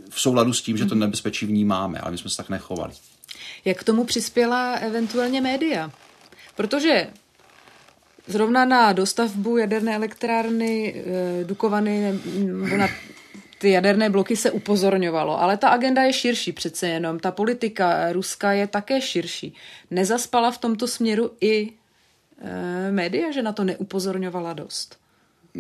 v 0.10 0.22
souladu 0.22 0.54
s 0.54 0.62
tím, 0.62 0.78
že 0.78 0.86
to 0.86 0.96
nebezpečí 0.96 1.46
vnímáme, 1.46 2.00
ale 2.00 2.12
my 2.12 2.18
jsme 2.18 2.30
se 2.30 2.38
tak 2.38 2.50
nechovali. 2.50 2.94
Jak 3.66 3.78
k 3.78 3.84
tomu 3.84 4.04
přispěla 4.04 4.74
eventuálně 4.74 5.42
média? 5.42 5.92
Protože 6.56 7.08
zrovna 8.28 8.66
na 8.66 8.94
dostavbu 8.94 9.58
jaderné 9.58 9.96
elektrárny 9.96 10.96
e, 10.96 11.44
Dukovany 11.44 12.20
nebo 12.36 12.78
na 12.78 12.88
ty 13.62 13.72
jaderné 13.72 14.10
bloky 14.10 14.36
se 14.36 14.52
upozorňovalo, 14.52 15.42
ale 15.42 15.58
ta 15.58 15.70
agenda 15.70 16.04
je 16.04 16.14
širší 16.14 16.52
přece 16.52 16.88
jenom. 16.88 17.20
Ta 17.20 17.32
politika 17.32 18.14
ruská 18.14 18.52
je 18.52 18.68
také 18.68 19.02
širší. 19.02 19.54
Nezaspala 19.92 20.52
v 20.52 20.58
tomto 20.58 20.88
směru 20.88 21.32
i 21.42 21.70
e, 22.42 22.92
média, 22.92 23.32
že 23.32 23.42
na 23.42 23.52
to 23.52 23.64
neupozorňovala 23.64 24.54
dost? 24.54 24.98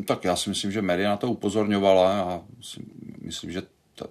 Tak 0.05 0.23
já 0.23 0.35
si 0.35 0.49
myslím, 0.49 0.71
že 0.71 0.81
média 0.81 1.09
na 1.09 1.17
to 1.17 1.31
upozorňovala 1.31 2.21
a 2.21 2.41
myslím, 3.21 3.51
že 3.51 3.61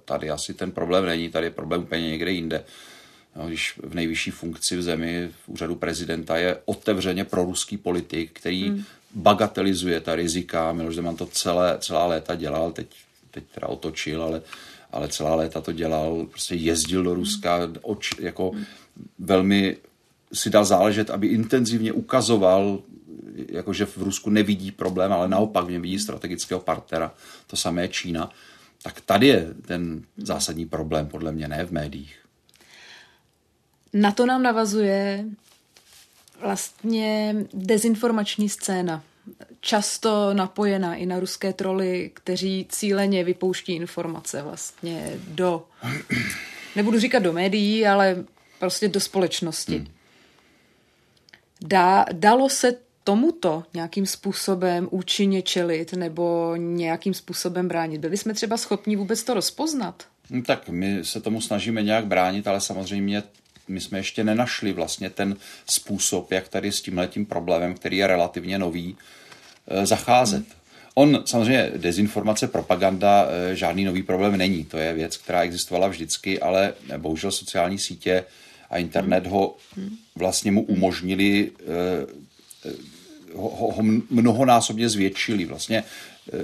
tady 0.04 0.30
asi 0.30 0.54
ten 0.54 0.70
problém 0.70 1.06
není, 1.06 1.30
tady 1.30 1.46
je 1.46 1.50
problém 1.50 1.82
úplně 1.82 2.10
někde 2.10 2.30
jinde. 2.30 2.64
No, 3.36 3.48
když 3.48 3.78
v 3.82 3.94
nejvyšší 3.94 4.30
funkci 4.30 4.76
v 4.76 4.82
zemi, 4.82 5.30
v 5.44 5.48
úřadu 5.48 5.74
prezidenta, 5.74 6.36
je 6.36 6.58
otevřeně 6.64 7.24
proruský 7.24 7.76
politik, 7.76 8.30
který 8.32 8.68
hmm. 8.68 8.84
bagatelizuje 9.14 10.00
ta 10.00 10.14
rizika. 10.14 10.72
Miloš 10.72 10.94
Zeman 10.94 11.16
to 11.16 11.26
celé, 11.26 11.78
celá 11.80 12.06
léta 12.06 12.34
dělal, 12.34 12.72
teď 12.72 12.86
teď 13.30 13.44
teda 13.54 13.66
otočil, 13.66 14.22
ale, 14.22 14.42
ale 14.92 15.08
celá 15.08 15.34
léta 15.34 15.60
to 15.60 15.72
dělal, 15.72 16.26
prostě 16.30 16.54
jezdil 16.54 17.02
do 17.02 17.14
Ruska, 17.14 17.58
oč, 17.82 18.10
jako 18.20 18.52
velmi 19.18 19.76
si 20.32 20.50
dal 20.50 20.64
záležet, 20.64 21.10
aby 21.10 21.26
intenzivně 21.26 21.92
ukazoval, 21.92 22.82
jakože 23.48 23.86
v 23.86 23.96
Rusku 23.96 24.30
nevidí 24.30 24.70
problém, 24.70 25.12
ale 25.12 25.28
naopak 25.28 25.64
v 25.64 25.70
něm 25.70 25.82
vidí 25.82 25.98
strategického 25.98 26.60
partnera. 26.60 27.14
To 27.46 27.56
samé 27.56 27.88
Čína. 27.88 28.30
Tak 28.82 29.00
tady 29.00 29.26
je 29.26 29.54
ten 29.66 30.02
zásadní 30.16 30.66
problém, 30.66 31.06
podle 31.06 31.32
mě, 31.32 31.48
ne 31.48 31.66
v 31.66 31.72
médiích. 31.72 32.16
Na 33.92 34.12
to 34.12 34.26
nám 34.26 34.42
navazuje 34.42 35.24
vlastně 36.40 37.34
dezinformační 37.54 38.48
scéna 38.48 39.02
často 39.60 40.34
napojená 40.34 40.94
i 40.94 41.06
na 41.06 41.20
ruské 41.20 41.52
troly, 41.52 42.10
kteří 42.14 42.66
cíleně 42.68 43.24
vypouští 43.24 43.72
informace 43.72 44.42
vlastně 44.42 45.12
do, 45.28 45.66
nebudu 46.76 46.98
říkat 46.98 47.18
do 47.18 47.32
médií, 47.32 47.86
ale 47.86 48.24
prostě 48.58 48.88
do 48.88 49.00
společnosti. 49.00 49.76
Hmm. 49.76 49.86
Dá, 51.60 52.04
dalo 52.12 52.48
se 52.48 52.76
tomuto 53.04 53.64
nějakým 53.74 54.06
způsobem 54.06 54.88
účinně 54.90 55.42
čelit 55.42 55.92
nebo 55.92 56.56
nějakým 56.56 57.14
způsobem 57.14 57.68
bránit? 57.68 58.00
Byli 58.00 58.16
jsme 58.16 58.34
třeba 58.34 58.56
schopni 58.56 58.96
vůbec 58.96 59.24
to 59.24 59.34
rozpoznat? 59.34 60.04
No, 60.30 60.42
tak 60.42 60.68
my 60.68 61.04
se 61.04 61.20
tomu 61.20 61.40
snažíme 61.40 61.82
nějak 61.82 62.06
bránit, 62.06 62.46
ale 62.46 62.60
samozřejmě 62.60 63.22
my 63.68 63.80
jsme 63.80 63.98
ještě 63.98 64.24
nenašli 64.24 64.72
vlastně 64.72 65.10
ten 65.10 65.36
způsob, 65.66 66.32
jak 66.32 66.48
tady 66.48 66.72
s 66.72 66.82
tímhletím 66.82 67.26
problémem, 67.26 67.74
který 67.74 67.96
je 67.96 68.06
relativně 68.06 68.58
nový, 68.58 68.96
zacházet. 69.84 70.44
On 70.94 71.22
samozřejmě 71.24 71.72
dezinformace, 71.76 72.48
propaganda, 72.48 73.28
eh, 73.30 73.56
žádný 73.56 73.84
nový 73.84 74.02
problém 74.02 74.36
není. 74.36 74.64
To 74.64 74.78
je 74.78 74.92
věc, 74.92 75.16
která 75.16 75.42
existovala 75.42 75.88
vždycky, 75.88 76.40
ale 76.40 76.74
bohužel 76.96 77.30
sociální 77.30 77.78
sítě 77.78 78.24
a 78.70 78.78
internet 78.78 79.26
ho 79.26 79.56
vlastně 80.16 80.52
mu 80.52 80.62
umožnili, 80.62 81.50
eh, 81.60 82.70
ho, 83.34 83.72
ho 83.72 83.82
mnohonásobně 84.10 84.88
zvětšili. 84.88 85.44
Vlastně 85.44 85.84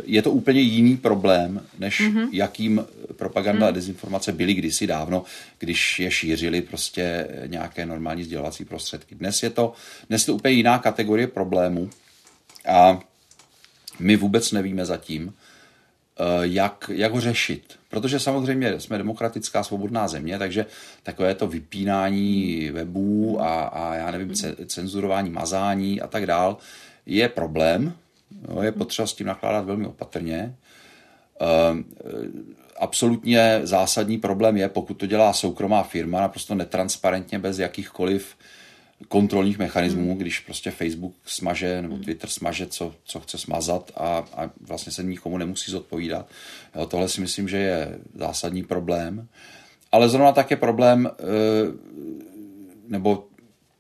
je 0.05 0.23
to 0.23 0.31
úplně 0.31 0.61
jiný 0.61 0.97
problém, 0.97 1.63
než 1.79 2.01
mm-hmm. 2.01 2.29
jakým 2.33 2.85
propaganda 3.17 3.69
a 3.69 3.71
dezinformace 3.71 4.33
byly 4.33 4.55
kdysi 4.55 4.87
dávno, 4.87 5.25
když 5.59 6.01
je 6.01 6.11
šířili 6.11 6.63
prostě 6.63 7.29
nějaké 7.47 7.87
normální 7.87 8.25
sdělovací 8.25 8.65
prostředky. 8.65 9.15
Dnes 9.15 9.43
je 9.43 9.51
to, 9.51 9.73
dnes 10.09 10.23
je 10.23 10.27
to 10.27 10.35
úplně 10.35 10.55
jiná 10.55 10.79
kategorie 10.79 11.27
problémů 11.27 11.91
a 12.69 13.01
my 13.99 14.17
vůbec 14.17 14.53
nevíme 14.53 14.85
zatím, 14.87 15.35
eh, 16.19 16.23
jak, 16.41 16.91
jak 16.95 17.13
ho 17.13 17.21
řešit. 17.21 17.79
Protože 17.89 18.21
samozřejmě 18.21 18.81
jsme 18.81 18.99
demokratická 18.99 19.63
svobodná 19.63 20.09
země, 20.09 20.39
takže 20.39 20.67
takové 21.03 21.35
to 21.35 21.47
vypínání 21.47 22.71
webů 22.71 23.41
a, 23.41 23.65
a 23.65 23.95
já 23.95 24.11
nevím, 24.11 24.35
cenzurování, 24.67 25.31
mazání 25.31 26.01
a 26.01 26.07
tak 26.07 26.27
dál 26.27 26.57
je 27.07 27.29
problém. 27.29 27.93
Jo, 28.49 28.63
je 28.63 28.73
potřeba 28.73 29.07
s 29.07 29.15
tím 29.15 29.27
nakládat 29.27 29.65
velmi 29.65 29.87
opatrně. 29.87 30.55
Eh, 31.41 31.47
absolutně 32.79 33.61
zásadní 33.63 34.19
problém 34.19 34.57
je, 34.57 34.69
pokud 34.69 34.95
to 34.95 35.07
dělá 35.07 35.33
soukromá 35.33 35.83
firma, 35.83 36.21
naprosto 36.21 36.55
netransparentně, 36.55 37.39
bez 37.39 37.59
jakýchkoliv 37.59 38.37
kontrolních 39.09 39.59
mechanismů, 39.59 40.09
hmm. 40.09 40.19
když 40.19 40.41
prostě 40.41 40.71
Facebook 40.71 41.15
smaže 41.25 41.83
nebo 41.83 41.95
hmm. 41.95 42.05
Twitter 42.05 42.31
smaže, 42.31 42.67
co, 42.67 42.95
co 43.05 43.21
chce 43.21 43.39
smazat 43.39 43.93
a, 43.97 44.25
a 44.35 44.51
vlastně 44.61 44.93
se 44.93 45.03
nikomu 45.03 45.39
nemusí 45.39 45.71
zodpovídat. 45.71 46.29
Jo, 46.77 46.87
tohle 46.87 47.09
si 47.09 47.21
myslím, 47.21 47.49
že 47.49 47.57
je 47.57 47.99
zásadní 48.15 48.63
problém. 48.63 49.29
Ale 49.93 50.09
zrovna 50.09 50.33
tak 50.33 50.51
je 50.51 50.57
problém, 50.57 51.11
eh, 51.19 51.23
nebo 52.89 53.27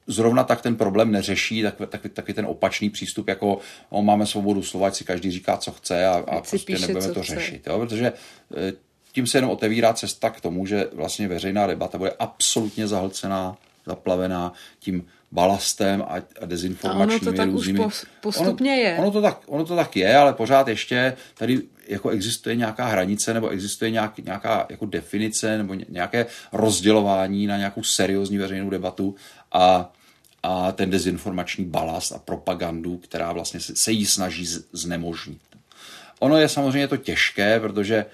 zrovna 0.07 0.45
tak 0.45 0.63
ten 0.63 0.77
problém 0.77 1.13
neřeší 1.13 1.63
takový, 1.63 1.89
takový, 1.89 2.15
takový 2.15 2.35
ten 2.35 2.47
opačný 2.47 2.91
přístup, 2.91 3.29
jako 3.29 3.59
o, 3.91 4.03
máme 4.03 4.27
svobodu 4.27 4.63
slova, 4.63 4.91
si 4.91 5.05
každý 5.05 5.31
říká, 5.31 5.57
co 5.57 5.73
chce 5.73 6.07
a, 6.07 6.13
a 6.13 6.41
prostě 6.41 6.73
píše, 6.73 6.87
nebudeme 6.87 7.15
to 7.15 7.23
chce. 7.23 7.35
řešit. 7.35 7.67
Jo? 7.67 7.79
Protože 7.79 8.13
eh, 8.57 8.73
tím 9.13 9.27
se 9.27 9.39
jenom 9.39 9.51
otevírá 9.51 9.93
cesta 9.93 10.31
k 10.31 10.41
tomu, 10.41 10.67
že 10.67 10.89
vlastně 10.93 11.29
veřejná 11.29 11.67
debata 11.67 11.99
bude 11.99 12.13
absolutně 12.19 12.89
zahlcená 12.89 13.57
zaplavená 13.87 14.53
tím 14.79 15.07
balastem 15.33 16.03
a, 16.03 16.15
a 16.41 16.47
dezinformačními 16.47 17.21
a 17.21 17.23
ono 17.23 17.33
to 17.33 17.37
tak 17.37 17.51
různými. 17.51 17.87
už 17.87 18.07
postupně 18.21 18.73
ono, 18.73 18.81
je. 18.81 18.97
Ono 18.99 19.11
to, 19.11 19.23
tak, 19.23 19.41
ono 19.47 19.65
to 19.65 19.77
tak 19.77 19.97
je, 19.97 20.17
ale 20.17 20.33
pořád 20.33 20.69
ještě 20.69 21.17
tady 21.39 21.63
jako 21.89 22.11
existuje 22.11 22.57
nějaká 22.57 22.87
hranice 22.87 23.35
nebo 23.35 23.49
existuje 23.49 23.91
nějak, 23.91 24.19
nějaká 24.19 24.67
jako 24.69 24.87
definice 24.87 25.59
nebo 25.59 25.75
nějaké 25.75 26.27
rozdělování 26.53 27.47
na 27.47 27.57
nějakou 27.57 27.83
seriózní 27.83 28.39
veřejnou 28.39 28.71
debatu 28.71 29.15
a, 29.53 29.93
a 30.43 30.73
ten 30.73 30.91
dezinformační 30.91 31.65
balast 31.65 32.13
a 32.13 32.19
propagandu, 32.19 32.97
která 32.97 33.33
vlastně 33.33 33.61
se, 33.61 33.77
se 33.77 33.93
jí 33.93 34.07
snaží 34.07 34.47
znemožnit. 34.73 35.41
Ono 36.19 36.37
je 36.37 36.49
samozřejmě 36.49 36.89
to 36.89 36.97
těžké, 36.97 37.61
protože 37.61 37.97
e, 37.97 38.07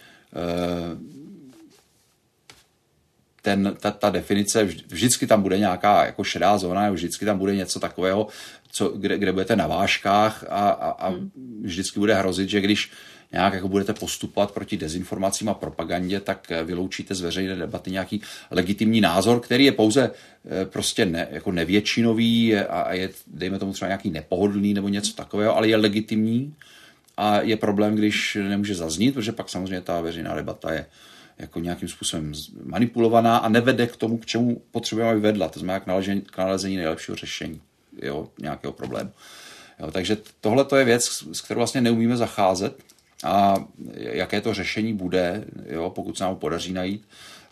ten, 3.42 3.76
ta, 3.80 3.90
ta 3.90 4.10
definice, 4.10 4.64
vždycky 4.64 5.26
tam 5.26 5.42
bude 5.42 5.58
nějaká 5.58 6.06
jako 6.06 6.24
šedá 6.24 6.58
zóna, 6.58 6.90
vždycky 6.90 7.24
tam 7.24 7.38
bude 7.38 7.56
něco 7.56 7.80
takového, 7.80 8.26
co, 8.72 8.88
kde, 8.88 9.18
kde 9.18 9.32
budete 9.32 9.56
na 9.56 9.66
vážkách 9.66 10.44
a, 10.48 10.68
a, 10.68 10.90
a 10.90 11.08
hmm. 11.08 11.30
vždycky 11.62 12.00
bude 12.00 12.14
hrozit, 12.14 12.48
že 12.48 12.60
když 12.60 12.90
nějak 13.32 13.54
jako 13.54 13.68
budete 13.68 13.94
postupovat 13.94 14.50
proti 14.50 14.76
dezinformacím 14.76 15.48
a 15.48 15.54
propagandě, 15.54 16.20
tak 16.20 16.52
vyloučíte 16.64 17.14
z 17.14 17.20
veřejné 17.20 17.56
debaty 17.56 17.90
nějaký 17.90 18.22
legitimní 18.50 19.00
názor, 19.00 19.40
který 19.40 19.64
je 19.64 19.72
pouze 19.72 20.10
eh, 20.10 20.64
prostě 20.64 21.06
ne, 21.06 21.28
jako 21.30 21.52
nevětšinový 21.52 22.56
a 22.56 22.92
je, 22.92 23.10
dejme 23.26 23.58
tomu 23.58 23.72
třeba 23.72 23.88
nějaký 23.88 24.10
nepohodlný 24.10 24.74
nebo 24.74 24.88
něco 24.88 25.12
takového, 25.12 25.56
ale 25.56 25.68
je 25.68 25.76
legitimní 25.76 26.54
a 27.16 27.40
je 27.40 27.56
problém, 27.56 27.94
když 27.94 28.38
nemůže 28.48 28.74
zaznít, 28.74 29.14
protože 29.14 29.32
pak 29.32 29.48
samozřejmě 29.48 29.80
ta 29.80 30.00
veřejná 30.00 30.34
debata 30.34 30.72
je 30.72 30.86
jako 31.38 31.60
nějakým 31.60 31.88
způsobem 31.88 32.32
manipulovaná 32.64 33.36
a 33.36 33.48
nevede 33.48 33.86
k 33.86 33.96
tomu, 33.96 34.18
k 34.18 34.26
čemu 34.26 34.62
potřebujeme, 34.70 35.12
aby 35.12 35.20
vedla. 35.20 35.48
To 35.48 35.60
znamená 35.60 35.80
k 35.80 35.86
nalezení, 35.86 36.22
nalezení 36.38 36.76
nejlepšího 36.76 37.16
řešení 37.16 37.60
jo, 38.02 38.28
nějakého 38.38 38.72
problému. 38.72 39.10
Jo, 39.80 39.90
takže 39.90 40.16
tohle 40.40 40.64
to 40.64 40.76
je 40.76 40.84
věc, 40.84 41.24
s 41.32 41.40
kterou 41.40 41.58
vlastně 41.58 41.80
neumíme 41.80 42.16
zacházet 42.16 42.82
a 43.24 43.64
jaké 43.96 44.40
to 44.40 44.54
řešení 44.54 44.94
bude, 44.94 45.44
jo, 45.66 45.90
pokud 45.90 46.18
se 46.18 46.24
nám 46.24 46.36
podaří 46.36 46.72
najít, 46.72 47.04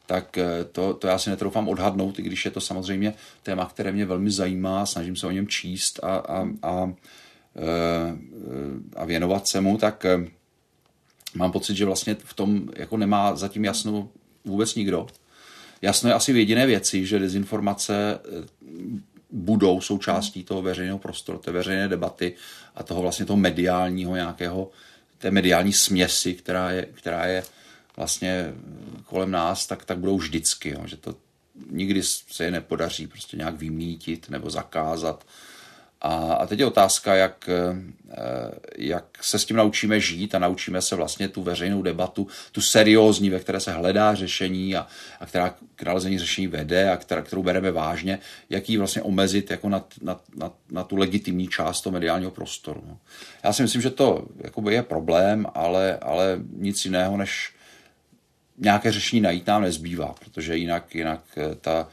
tak 0.06 0.38
eh, 0.38 0.64
to, 0.72 0.94
to 0.94 1.06
já 1.06 1.18
si 1.18 1.30
netroufám 1.30 1.68
odhadnout, 1.68 2.18
i 2.18 2.22
když 2.22 2.44
je 2.44 2.50
to 2.50 2.60
samozřejmě 2.60 3.14
téma, 3.42 3.66
které 3.66 3.92
mě 3.92 4.06
velmi 4.06 4.30
zajímá, 4.30 4.86
snažím 4.86 5.16
se 5.16 5.26
o 5.26 5.30
něm 5.30 5.48
číst 5.48 6.00
a, 6.02 6.16
a, 6.16 6.48
a, 6.62 6.92
eh, 7.56 8.16
a 8.96 9.04
věnovat 9.04 9.42
se 9.52 9.60
mu, 9.60 9.78
tak 9.78 10.04
eh, 10.04 10.18
mám 11.34 11.52
pocit, 11.52 11.76
že 11.76 11.84
vlastně 11.84 12.16
v 12.24 12.34
tom 12.34 12.68
jako 12.76 12.96
nemá 12.96 13.36
zatím 13.36 13.64
jasno 13.64 14.08
vůbec 14.44 14.74
nikdo. 14.74 15.06
Jasno 15.82 16.10
je 16.10 16.14
asi 16.14 16.32
v 16.32 16.36
jediné 16.36 16.66
věci, 16.66 17.06
že 17.06 17.18
dezinformace 17.18 18.18
budou 19.30 19.80
součástí 19.80 20.44
toho 20.44 20.62
veřejného 20.62 20.98
prostoru, 20.98 21.38
té 21.38 21.52
veřejné 21.52 21.88
debaty 21.88 22.34
a 22.74 22.82
toho 22.82 23.02
vlastně 23.02 23.26
toho 23.26 23.36
mediálního 23.36 24.16
nějakého, 24.16 24.70
té 25.18 25.30
mediální 25.30 25.72
směsi, 25.72 26.34
která 26.34 26.70
je, 26.70 26.86
která 26.92 27.26
je 27.26 27.42
vlastně 27.96 28.54
kolem 29.04 29.30
nás, 29.30 29.66
tak, 29.66 29.84
tak 29.84 29.98
budou 29.98 30.18
vždycky, 30.18 30.70
jo, 30.70 30.82
že 30.86 30.96
to 30.96 31.14
nikdy 31.70 32.02
se 32.02 32.44
je 32.44 32.50
nepodaří 32.50 33.06
prostě 33.06 33.36
nějak 33.36 33.54
vymítit 33.54 34.30
nebo 34.30 34.50
zakázat. 34.50 35.26
A, 36.02 36.14
a 36.34 36.46
teď 36.46 36.58
je 36.58 36.66
otázka, 36.66 37.14
jak, 37.14 37.48
eh, 37.48 37.76
jak 38.78 39.04
se 39.20 39.38
s 39.38 39.44
tím 39.44 39.56
naučíme 39.56 40.00
žít 40.00 40.34
a 40.34 40.38
naučíme 40.38 40.82
se 40.82 40.96
vlastně 40.96 41.28
tu 41.28 41.42
veřejnou 41.42 41.82
debatu, 41.82 42.26
tu 42.52 42.60
seriózní, 42.60 43.30
ve 43.30 43.40
které 43.40 43.60
se 43.60 43.72
hledá 43.72 44.14
řešení 44.14 44.76
a, 44.76 44.86
a 45.20 45.26
která 45.26 45.54
k 45.76 45.82
nalezení 45.82 46.18
řešení 46.18 46.46
vede 46.46 46.90
a 46.90 46.96
která, 46.96 47.22
kterou 47.22 47.42
bereme 47.42 47.70
vážně, 47.72 48.18
jak 48.50 48.70
ji 48.70 48.76
vlastně 48.76 49.02
omezit 49.02 49.50
jako 49.50 49.68
na, 49.68 49.84
na, 50.02 50.20
na, 50.36 50.52
na 50.70 50.84
tu 50.84 50.96
legitimní 50.96 51.48
část 51.48 51.80
toho 51.80 51.92
mediálního 51.92 52.30
prostoru. 52.30 52.82
No. 52.88 52.98
Já 53.44 53.52
si 53.52 53.62
myslím, 53.62 53.82
že 53.82 53.90
to 53.90 54.26
je 54.70 54.82
problém, 54.82 55.46
ale, 55.54 55.98
ale 55.98 56.40
nic 56.56 56.84
jiného 56.84 57.16
než 57.16 57.52
nějaké 58.58 58.92
řešení 58.92 59.20
najít 59.20 59.46
nám 59.46 59.62
nezbývá, 59.62 60.14
protože 60.24 60.56
jinak, 60.56 60.94
jinak 60.94 61.20
eh, 61.36 61.54
ta, 61.54 61.88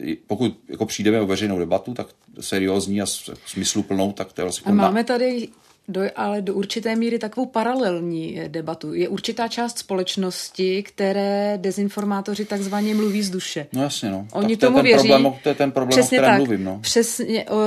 eh, 0.00 0.16
pokud 0.26 0.60
jako 0.68 0.86
přijdeme 0.86 1.20
o 1.20 1.26
veřejnou 1.26 1.58
debatu, 1.58 1.94
tak 1.94 2.06
seriózní 2.40 3.02
a 3.02 3.06
smysluplnou, 3.46 4.12
tak 4.12 4.32
to 4.32 4.40
je 4.40 4.44
vlastně... 4.44 4.72
A 4.72 4.74
máme 4.74 5.04
tady 5.04 5.48
do, 5.88 6.00
ale 6.16 6.42
do 6.42 6.54
určité 6.54 6.96
míry 6.96 7.18
takovou 7.18 7.46
paralelní 7.46 8.40
eh, 8.40 8.48
debatu. 8.48 8.94
Je 8.94 9.08
určitá 9.08 9.48
část 9.48 9.78
společnosti, 9.78 10.82
které 10.82 11.58
dezinformátoři 11.62 12.44
takzvaně 12.44 12.94
mluví 12.94 13.22
z 13.22 13.30
duše. 13.30 13.66
No 13.72 13.82
jasně, 13.82 14.10
no. 14.10 14.26
Oni 14.32 14.56
tak 14.56 14.60
to 14.60 14.66
tomu 14.66 14.76
je 14.78 14.82
ten 14.82 14.92
věří. 14.92 15.08
Problém, 15.08 15.32
to 15.42 15.48
je 15.48 15.54
ten 15.54 15.72
problém, 15.72 15.90
přesně 15.90 16.18
o 16.18 16.20
kterém 16.20 16.38
tak, 16.38 16.46
mluvím, 16.46 16.64
no. 16.64 16.78
Přesně, 16.80 17.44
uh, 17.44 17.58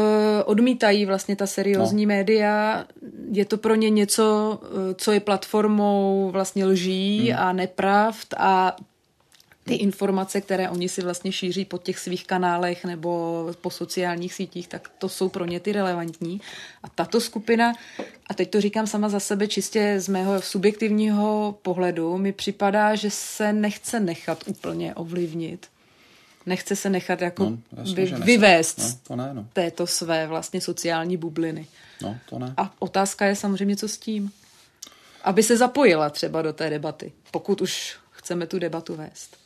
odmítají 0.46 1.06
vlastně 1.06 1.36
ta 1.36 1.48
seriózní 1.48 2.06
no. 2.06 2.08
média. 2.08 2.86
Je 3.32 3.46
to 3.46 3.58
pro 3.58 3.76
ně 3.76 3.90
něco, 3.90 4.60
co 4.96 5.12
je 5.12 5.20
platformou 5.20 6.30
vlastně 6.32 6.66
lží 6.66 7.30
hmm. 7.30 7.40
a 7.40 7.54
nepravd 7.54 8.28
a 8.38 8.76
ty 9.70 9.76
informace, 9.76 10.42
které 10.42 10.70
oni 10.70 10.90
si 10.90 11.02
vlastně 11.02 11.32
šíří 11.32 11.66
po 11.66 11.78
těch 11.78 12.00
svých 12.00 12.28
kanálech 12.28 12.86
nebo 12.86 13.46
po 13.62 13.70
sociálních 13.70 14.34
sítích, 14.34 14.68
tak 14.68 14.90
to 14.98 15.10
jsou 15.10 15.30
pro 15.30 15.46
ně 15.46 15.60
ty 15.60 15.72
relevantní. 15.72 16.42
A 16.84 16.90
tato 16.90 17.22
skupina, 17.22 17.74
a 18.28 18.34
teď 18.34 18.50
to 18.50 18.62
říkám 18.62 18.88
sama 18.88 19.10
za 19.10 19.20
sebe 19.20 19.48
čistě 19.48 19.96
z 20.00 20.08
mého 20.08 20.42
subjektivního 20.42 21.58
pohledu, 21.62 22.18
mi 22.18 22.32
připadá, 22.32 22.96
že 22.96 23.12
se 23.12 23.54
nechce 23.54 24.00
nechat 24.00 24.44
úplně 24.48 24.96
ovlivnit. 24.96 25.68
Nechce 26.46 26.76
se 26.76 26.90
nechat 26.90 27.22
jako 27.22 27.44
no, 27.44 27.58
jasně, 27.78 27.96
vy, 27.96 28.14
vyvést 28.24 28.80
no, 28.80 28.86
to 29.08 29.16
ne, 29.16 29.34
no. 29.34 29.46
této 29.54 29.88
své 29.88 30.28
vlastně 30.28 30.62
sociální 30.62 31.18
bubliny. 31.18 31.68
No, 32.02 32.18
to 32.30 32.40
ne. 32.40 32.54
A 32.58 32.74
otázka 32.80 33.26
je 33.26 33.36
samozřejmě, 33.36 33.76
co 33.76 33.88
s 33.88 33.98
tím. 33.98 34.32
Aby 35.24 35.44
se 35.44 35.58
zapojila 35.58 36.10
třeba 36.10 36.42
do 36.42 36.54
té 36.54 36.70
debaty, 36.70 37.12
pokud 37.32 37.62
už 37.62 37.98
chceme 38.12 38.48
tu 38.48 38.60
debatu 38.60 38.96
vést. 38.96 39.39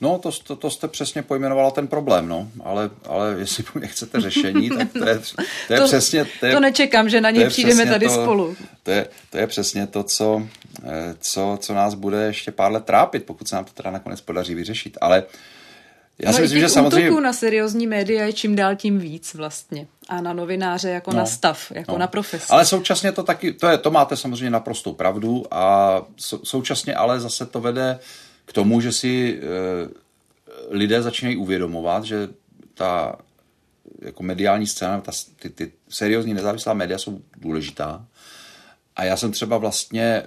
No, 0.00 0.18
to, 0.18 0.30
to, 0.32 0.56
to 0.56 0.70
jste 0.70 0.88
přesně 0.88 1.22
pojmenovala 1.22 1.70
ten 1.70 1.86
problém, 1.86 2.28
no. 2.28 2.48
Ale, 2.64 2.90
ale 3.08 3.34
jestli 3.38 3.62
po 3.62 3.78
mě 3.78 3.88
chcete 3.88 4.20
řešení, 4.20 4.70
tak 4.78 4.92
to 4.92 5.08
je, 5.08 5.20
to 5.66 5.72
je 5.72 5.80
to, 5.80 5.86
přesně... 5.86 6.26
To, 6.40 6.46
je, 6.46 6.52
to 6.52 6.60
nečekám, 6.60 7.08
že 7.08 7.20
na 7.20 7.30
něj 7.30 7.46
přijdeme 7.48 7.86
tady 7.86 8.06
to, 8.06 8.12
spolu. 8.12 8.56
To 8.82 8.90
je, 8.90 9.06
to 9.30 9.38
je 9.38 9.46
přesně 9.46 9.86
to, 9.86 10.02
co, 10.02 10.42
eh, 10.84 11.14
co, 11.20 11.58
co 11.60 11.74
nás 11.74 11.94
bude 11.94 12.26
ještě 12.26 12.52
pár 12.52 12.72
let 12.72 12.84
trápit, 12.84 13.24
pokud 13.24 13.48
se 13.48 13.56
nám 13.56 13.64
to 13.64 13.72
teda 13.72 13.90
nakonec 13.90 14.20
podaří 14.20 14.54
vyřešit. 14.54 14.98
Ale 15.00 15.22
já 16.18 16.30
no 16.30 16.36
si 16.36 16.42
myslím, 16.42 16.60
že 16.60 16.68
samozřejmě... 16.68 17.20
na 17.20 17.32
seriózní 17.32 17.86
média 17.86 18.26
je 18.26 18.32
čím 18.32 18.56
dál 18.56 18.76
tím 18.76 18.98
víc 18.98 19.34
vlastně. 19.34 19.86
A 20.08 20.20
na 20.20 20.32
novináře 20.32 20.90
jako 20.90 21.10
no, 21.10 21.16
na 21.16 21.26
stav, 21.26 21.72
jako 21.74 21.92
no. 21.92 21.98
na 21.98 22.06
profesi. 22.06 22.46
Ale 22.50 22.66
současně 22.66 23.12
to 23.12 23.22
taky, 23.22 23.52
to, 23.52 23.68
je, 23.68 23.78
to 23.78 23.90
máte 23.90 24.16
samozřejmě 24.16 24.50
naprostou 24.50 24.92
pravdu 24.92 25.44
a 25.50 26.02
současně 26.44 26.94
ale 26.94 27.20
zase 27.20 27.46
to 27.46 27.60
vede 27.60 27.98
k 28.46 28.52
tomu, 28.52 28.80
že 28.80 28.92
si 28.92 29.40
e, 29.40 29.46
lidé 30.70 31.02
začínají 31.02 31.36
uvědomovat, 31.36 32.04
že 32.04 32.28
ta 32.74 33.18
jako 34.02 34.22
mediální 34.22 34.66
scéna, 34.66 35.00
ta, 35.00 35.12
ty, 35.36 35.50
ty 35.50 35.72
seriózní 35.88 36.34
nezávislá 36.34 36.74
média 36.74 36.98
jsou 36.98 37.20
důležitá. 37.36 38.06
A 38.96 39.04
já 39.04 39.16
jsem 39.16 39.32
třeba 39.32 39.58
vlastně 39.58 40.02
e, 40.02 40.26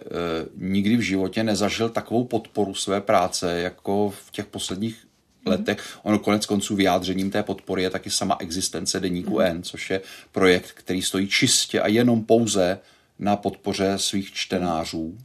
nikdy 0.57 0.97
v 0.97 1.01
životě 1.01 1.43
nezažil 1.43 1.89
takovou 1.89 2.23
podporu 2.23 2.75
své 2.75 3.01
práce, 3.01 3.59
jako 3.61 4.13
v 4.27 4.31
těch 4.31 4.45
posledních 4.45 5.05
mm. 5.45 5.51
letech. 5.51 5.99
Ono 6.03 6.19
konec 6.19 6.45
konců 6.45 6.75
vyjádřením 6.75 7.31
té 7.31 7.43
podpory 7.43 7.83
je 7.83 7.89
taky 7.89 8.09
sama 8.09 8.37
existence 8.39 8.99
Deníku 8.99 9.33
mm. 9.33 9.41
N, 9.41 9.63
což 9.63 9.89
je 9.89 10.01
projekt, 10.31 10.71
který 10.71 11.01
stojí 11.01 11.27
čistě 11.27 11.81
a 11.81 11.87
jenom 11.87 12.23
pouze 12.23 12.79
na 13.19 13.35
podpoře 13.35 13.93
svých 13.97 14.33
čtenářů. 14.33 15.17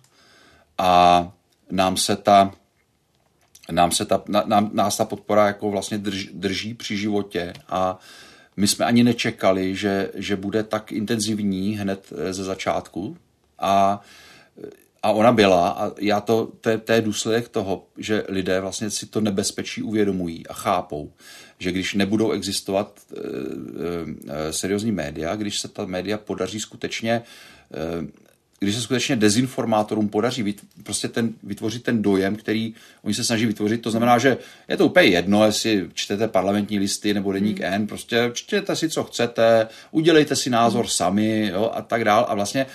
A 0.78 1.32
nám 1.70 1.97
se 1.97 2.16
ta 2.16 2.55
nám 3.72 3.92
se 3.92 4.04
ta, 4.04 4.22
nám, 4.44 4.70
nás 4.72 4.96
ta 4.96 5.04
podpora 5.04 5.46
jako 5.46 5.70
vlastně 5.70 5.98
drž, 5.98 6.28
drží 6.32 6.74
při 6.74 6.96
životě 6.96 7.52
a 7.68 7.98
my 8.56 8.68
jsme 8.68 8.84
ani 8.84 9.04
nečekali, 9.04 9.76
že, 9.76 10.10
že 10.14 10.36
bude 10.36 10.62
tak 10.62 10.92
intenzivní 10.92 11.76
hned 11.76 12.12
eh, 12.12 12.32
ze 12.32 12.44
začátku. 12.44 13.16
A, 13.58 14.00
a 15.02 15.10
ona 15.10 15.32
byla 15.32 15.68
a 15.68 15.92
já 16.00 16.20
to, 16.20 16.52
to, 16.60 16.78
to 16.78 16.92
je 16.92 17.00
důsledek 17.00 17.48
toho, 17.48 17.86
že 17.98 18.24
lidé 18.28 18.60
vlastně 18.60 18.90
si 18.90 19.06
to 19.06 19.20
nebezpečí 19.20 19.82
uvědomují 19.82 20.46
a 20.46 20.52
chápou, 20.52 21.12
že 21.58 21.72
když 21.72 21.94
nebudou 21.94 22.30
existovat 22.30 23.00
e, 23.12 23.18
e, 24.48 24.52
seriózní 24.52 24.92
média, 24.92 25.36
když 25.36 25.60
se 25.60 25.68
ta 25.68 25.86
média 25.86 26.18
podaří 26.18 26.60
skutečně 26.60 27.22
když 28.64 28.76
se 28.76 28.82
skutečně 28.82 29.16
dezinformátorům 29.16 30.08
podaří 30.08 30.42
vyt, 30.42 30.60
prostě 30.82 31.08
ten, 31.08 31.32
vytvořit 31.42 31.82
ten 31.82 32.02
dojem, 32.02 32.36
který 32.36 32.74
oni 33.02 33.14
se 33.14 33.24
snaží 33.24 33.46
vytvořit, 33.46 33.82
to 33.82 33.90
znamená, 33.90 34.18
že 34.18 34.36
je 34.68 34.76
to 34.76 34.86
úplně 34.86 35.06
jedno, 35.06 35.44
jestli 35.44 35.90
čtete 35.94 36.28
parlamentní 36.28 36.78
listy 36.78 37.14
nebo 37.14 37.32
deník 37.32 37.60
hmm. 37.60 37.74
N, 37.74 37.86
prostě 37.86 38.30
čtěte 38.32 38.76
si, 38.76 38.88
co 38.88 39.04
chcete, 39.04 39.68
udělejte 39.90 40.36
si 40.36 40.50
názor 40.50 40.84
hmm. 40.84 40.90
sami 40.90 41.50
jo, 41.52 41.70
a 41.74 41.82
tak 41.82 42.04
dál. 42.04 42.26
A 42.28 42.34
vlastně 42.34 42.66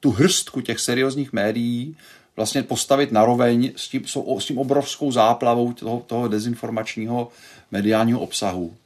tu 0.00 0.10
hrstku 0.10 0.60
těch 0.60 0.80
seriózních 0.80 1.32
médií 1.32 1.96
vlastně 2.36 2.62
postavit 2.62 3.12
naroveň 3.12 3.72
s 3.76 3.88
tím, 3.88 4.04
s 4.38 4.44
tím 4.44 4.58
obrovskou 4.58 5.12
záplavou 5.12 5.72
toho, 5.72 6.04
toho 6.06 6.28
dezinformačního 6.28 7.28
mediálního 7.70 8.20
obsahu, 8.20 8.76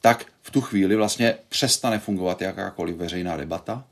tak 0.00 0.26
v 0.42 0.50
tu 0.50 0.60
chvíli 0.60 0.96
vlastně 0.96 1.34
přestane 1.48 1.98
fungovat 1.98 2.42
jakákoliv 2.42 2.96
veřejná 2.96 3.36
debata, 3.36 3.84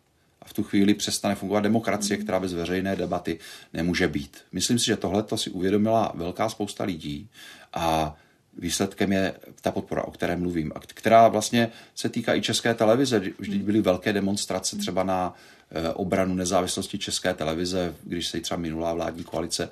a 0.45 0.49
v 0.49 0.53
tu 0.53 0.63
chvíli 0.63 0.95
přestane 0.95 1.35
fungovat 1.35 1.61
demokracie, 1.61 2.17
která 2.17 2.41
bez 2.41 2.53
veřejné 2.53 2.97
debaty 2.97 3.39
nemůže 3.73 4.09
být. 4.09 4.39
Myslím 4.53 4.79
si, 4.79 4.87
že 4.87 4.97
tohle 4.97 5.25
si 5.37 5.51
uvědomila 5.51 6.13
velká 6.15 6.49
spousta 6.49 6.85
lidí 6.85 7.29
a 7.73 8.17
výsledkem 8.59 9.13
je 9.13 9.35
ta 9.61 9.71
podpora, 9.71 10.03
o 10.03 10.11
které 10.11 10.37
mluvím, 10.37 10.73
a 10.75 10.81
která 10.81 11.29
vlastně 11.29 11.71
se 11.95 12.09
týká 12.09 12.35
i 12.35 12.41
české 12.41 12.75
televize. 12.75 13.23
Vždyť 13.39 13.63
byly 13.63 13.81
velké 13.81 14.13
demonstrace 14.13 14.77
třeba 14.77 15.03
na 15.03 15.35
eh, 15.71 15.89
obranu 15.89 16.35
nezávislosti 16.35 16.99
české 16.99 17.35
televize, 17.35 17.95
když 18.03 18.27
se 18.27 18.41
třeba 18.41 18.59
minulá 18.59 18.95
vládní 18.95 19.25
koalice, 19.25 19.71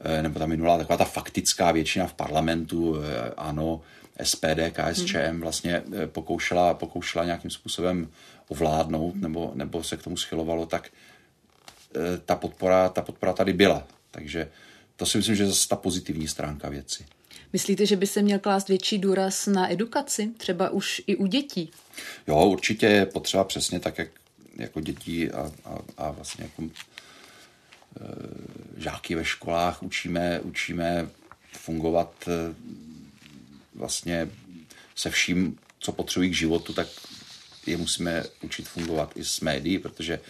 eh, 0.00 0.22
nebo 0.22 0.38
ta 0.38 0.46
minulá 0.46 0.78
taková 0.78 0.96
ta 0.96 1.04
faktická 1.04 1.72
většina 1.72 2.06
v 2.06 2.14
parlamentu, 2.14 2.96
eh, 2.96 3.32
ano, 3.36 3.80
SPD, 4.22 4.72
KSČM 4.72 5.40
vlastně 5.40 5.82
pokoušela, 6.06 6.74
pokoušela 6.74 7.24
nějakým 7.24 7.50
způsobem 7.50 8.08
ovládnout 8.48 9.16
nebo, 9.16 9.52
nebo 9.54 9.84
se 9.84 9.96
k 9.96 10.02
tomu 10.02 10.16
schylovalo, 10.16 10.66
tak 10.66 10.88
e, 10.88 12.18
ta 12.18 12.36
podpora, 12.36 12.88
ta 12.88 13.02
podpora 13.02 13.32
tady 13.32 13.52
byla. 13.52 13.86
Takže 14.10 14.50
to 14.96 15.06
si 15.06 15.18
myslím, 15.18 15.36
že 15.36 15.42
je 15.42 15.48
zase 15.48 15.68
ta 15.68 15.76
pozitivní 15.76 16.28
stránka 16.28 16.68
věci. 16.68 17.06
Myslíte, 17.52 17.86
že 17.86 17.96
by 17.96 18.06
se 18.06 18.22
měl 18.22 18.38
klást 18.38 18.68
větší 18.68 18.98
důraz 18.98 19.46
na 19.46 19.72
edukaci, 19.72 20.30
třeba 20.36 20.70
už 20.70 21.02
i 21.06 21.16
u 21.16 21.26
dětí? 21.26 21.70
Jo, 22.26 22.46
určitě 22.46 22.86
je 22.86 23.06
potřeba 23.06 23.44
přesně 23.44 23.80
tak, 23.80 23.98
jak 23.98 24.08
jako 24.56 24.80
dětí 24.80 25.30
a, 25.30 25.52
a, 25.64 25.78
a 25.96 26.10
vlastně 26.10 26.44
jako 26.44 26.62
e, 26.62 26.70
žáky 28.76 29.14
ve 29.14 29.24
školách 29.24 29.82
učíme, 29.82 30.40
učíme 30.40 31.08
fungovat 31.52 32.28
vlastně 33.78 34.28
se 34.94 35.10
vším, 35.10 35.58
co 35.78 35.92
potřebují 35.92 36.30
k 36.30 36.34
životu, 36.34 36.72
tak 36.72 36.86
je 37.66 37.76
musíme 37.76 38.24
učit 38.42 38.68
fungovat 38.68 39.12
i 39.16 39.24
s 39.24 39.40
médií, 39.40 39.78
protože 39.78 40.20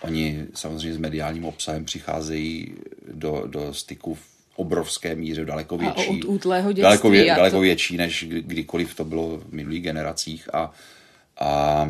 oni 0.00 0.46
samozřejmě 0.54 0.94
s 0.94 0.98
mediálním 0.98 1.44
obsahem 1.44 1.84
přicházejí 1.84 2.74
do, 3.12 3.42
do 3.46 3.74
styku 3.74 4.14
v 4.14 4.34
obrovské 4.56 5.14
míře, 5.14 5.44
daleko 5.44 5.78
větší. 5.78 6.06
A 6.06 6.10
od 6.10 6.24
útlého 6.24 6.72
dětství. 6.72 6.82
Daleko, 6.82 7.10
vě, 7.10 7.26
daleko 7.26 7.56
to... 7.56 7.60
větší, 7.60 7.96
než 7.96 8.24
kdy- 8.24 8.42
kdykoliv 8.42 8.94
to 8.94 9.04
bylo 9.04 9.38
v 9.38 9.52
minulých 9.52 9.82
generacích 9.82 10.54
a, 10.54 10.72
a 11.40 11.88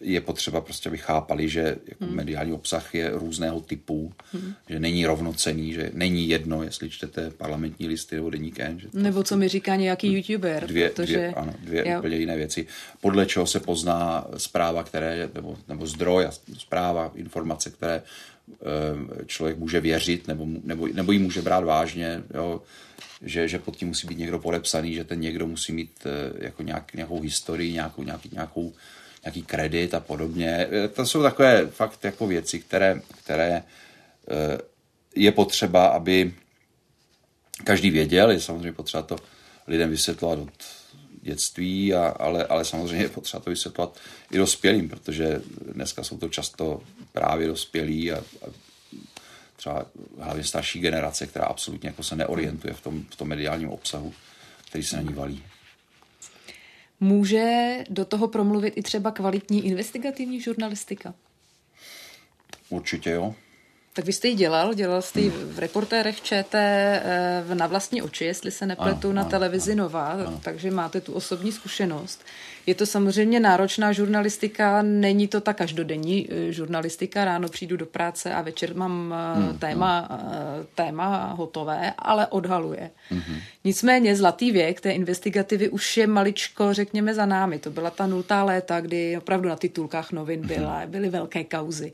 je 0.00 0.20
potřeba 0.20 0.60
prostě, 0.60 0.88
aby 0.88 0.98
chápali, 0.98 1.48
že 1.48 1.76
jako 1.88 2.04
hmm. 2.04 2.14
mediální 2.14 2.52
obsah 2.52 2.94
je 2.94 3.10
různého 3.10 3.60
typu, 3.60 4.12
hmm. 4.32 4.54
že 4.68 4.80
není 4.80 5.06
rovnocený, 5.06 5.72
že 5.72 5.90
není 5.94 6.28
jedno, 6.28 6.62
jestli 6.62 6.90
čtete 6.90 7.30
parlamentní 7.30 7.88
listy 7.88 8.16
nebo 8.16 8.30
deník 8.30 8.60
N, 8.60 8.80
že 8.80 8.88
to 8.88 8.98
Nebo 8.98 9.22
co 9.22 9.36
mi 9.36 9.48
říká 9.48 9.76
nějaký 9.76 10.12
youtuber. 10.12 10.66
dvě, 10.66 10.90
protože... 10.90 11.14
dvě, 11.14 11.34
ano, 11.34 11.54
dvě 11.60 11.88
jo. 11.88 11.98
úplně 11.98 12.16
jiné 12.16 12.36
věci. 12.36 12.66
Podle 13.00 13.26
čeho 13.26 13.46
se 13.46 13.60
pozná 13.60 14.26
zpráva, 14.36 14.82
které, 14.82 15.30
nebo, 15.34 15.56
nebo 15.68 15.86
zdroj 15.86 16.26
a 16.26 16.30
zpráva, 16.58 17.12
informace, 17.14 17.70
které 17.70 18.02
eh, 18.02 19.24
člověk 19.26 19.58
může 19.58 19.80
věřit 19.80 20.28
nebo, 20.28 20.46
nebo, 20.64 20.88
nebo 20.92 21.12
ji 21.12 21.18
může 21.18 21.42
brát 21.42 21.64
vážně, 21.64 22.22
jo, 22.34 22.62
že, 23.22 23.48
že 23.48 23.58
pod 23.58 23.76
tím 23.76 23.88
musí 23.88 24.06
být 24.06 24.18
někdo 24.18 24.38
podepsaný, 24.38 24.94
že 24.94 25.04
ten 25.04 25.20
někdo 25.20 25.46
musí 25.46 25.72
mít 25.72 26.06
eh, 26.06 26.44
jako 26.44 26.62
nějak, 26.62 26.94
nějakou 26.94 27.20
historii, 27.20 27.72
nějakou, 27.72 28.02
nějaký, 28.02 28.30
nějakou, 28.32 28.72
nějaký 29.28 29.42
kredit 29.42 29.94
a 29.94 30.00
podobně. 30.00 30.66
Eh, 30.70 30.88
To 30.88 31.06
jsou 31.06 31.22
takové 31.22 31.66
fakt 31.66 32.04
jako 32.04 32.26
věci, 32.26 32.60
které, 32.60 33.02
které 33.24 33.62
eh, 34.30 34.58
je 35.14 35.32
potřeba, 35.32 35.86
aby 35.86 36.34
každý 37.64 37.90
věděl, 37.90 38.30
je 38.30 38.40
samozřejmě 38.40 38.72
potřeba 38.72 39.02
to 39.02 39.16
lidem 39.66 39.90
vysvětlovat 39.90 40.38
od 40.38 40.64
dětství, 41.22 41.94
a, 41.94 42.08
ale, 42.08 42.46
ale 42.46 42.64
samozřejmě 42.64 43.04
je 43.04 43.08
potřeba 43.08 43.42
to 43.42 43.50
vysvětlovat 43.50 43.98
i 44.30 44.38
dospělým, 44.38 44.88
protože 44.88 45.40
dneska 45.72 46.04
jsou 46.04 46.18
to 46.18 46.28
často 46.28 46.82
právě 47.12 47.48
dospělí 47.48 48.12
a, 48.12 48.18
a 48.18 48.46
třeba 49.56 49.86
hlavně 50.20 50.44
starší 50.44 50.80
generace, 50.80 51.26
která 51.26 51.46
absolutně 51.46 51.88
jako 51.88 52.02
se 52.02 52.16
neorientuje 52.16 52.74
v 52.74 52.80
tom, 52.80 53.04
v 53.10 53.16
tom 53.16 53.28
mediálním 53.28 53.68
obsahu, 53.68 54.14
který 54.68 54.84
se 54.84 54.96
na 54.96 55.02
ní 55.02 55.12
valí. 55.12 55.42
Může 57.00 57.76
do 57.90 58.04
toho 58.04 58.28
promluvit 58.28 58.74
i 58.76 58.82
třeba 58.82 59.10
kvalitní 59.10 59.66
investigativní 59.66 60.40
žurnalistika? 60.40 61.14
Určitě 62.68 63.10
jo. 63.10 63.34
Tak 63.98 64.04
vy 64.04 64.12
jste 64.12 64.28
ji 64.28 64.34
dělal, 64.34 64.74
dělal 64.74 65.02
jste 65.02 65.20
ji 65.20 65.30
v 65.30 65.58
reportérech 65.58 66.22
ČT 66.22 66.54
eh, 66.54 67.42
v 67.46 67.54
na 67.54 67.66
vlastní 67.66 68.02
oči, 68.02 68.24
jestli 68.24 68.50
se 68.50 68.66
nepletu, 68.66 69.08
Ano, 69.08 69.14
na 69.14 69.22
ano, 69.22 69.30
televizi 69.30 69.74
Nová, 69.74 70.16
takže 70.42 70.70
máte 70.70 71.00
tu 71.00 71.12
osobní 71.12 71.52
zkušenost. 71.52 72.24
Je 72.66 72.74
to 72.74 72.86
samozřejmě 72.86 73.40
náročná 73.40 73.92
žurnalistika, 73.92 74.82
není 74.82 75.28
to 75.28 75.40
ta 75.40 75.52
každodenní 75.52 76.28
eh, 76.30 76.52
žurnalistika, 76.52 77.24
ráno 77.24 77.48
přijdu 77.48 77.76
do 77.76 77.86
práce 77.86 78.34
a 78.34 78.42
večer 78.42 78.76
mám 78.76 79.14
hmm, 79.36 79.58
téma, 79.58 80.08
hmm. 80.10 80.66
téma 80.74 81.32
hotové, 81.36 81.92
ale 81.98 82.26
odhaluje. 82.26 82.90
Hmm. 83.10 83.36
Nicméně 83.64 84.16
zlatý 84.16 84.52
věk 84.52 84.80
té 84.80 84.90
investigativy 84.90 85.68
už 85.68 85.96
je 85.96 86.06
maličko, 86.06 86.74
řekněme, 86.74 87.14
za 87.14 87.26
námi. 87.26 87.58
To 87.58 87.70
byla 87.70 87.90
ta 87.90 88.06
nultá 88.06 88.44
léta, 88.44 88.80
kdy 88.80 89.16
opravdu 89.16 89.48
na 89.48 89.56
titulkách 89.56 90.12
novin 90.12 90.46
byla, 90.46 90.82
byly 90.86 91.08
velké 91.08 91.44
kauzy. 91.44 91.92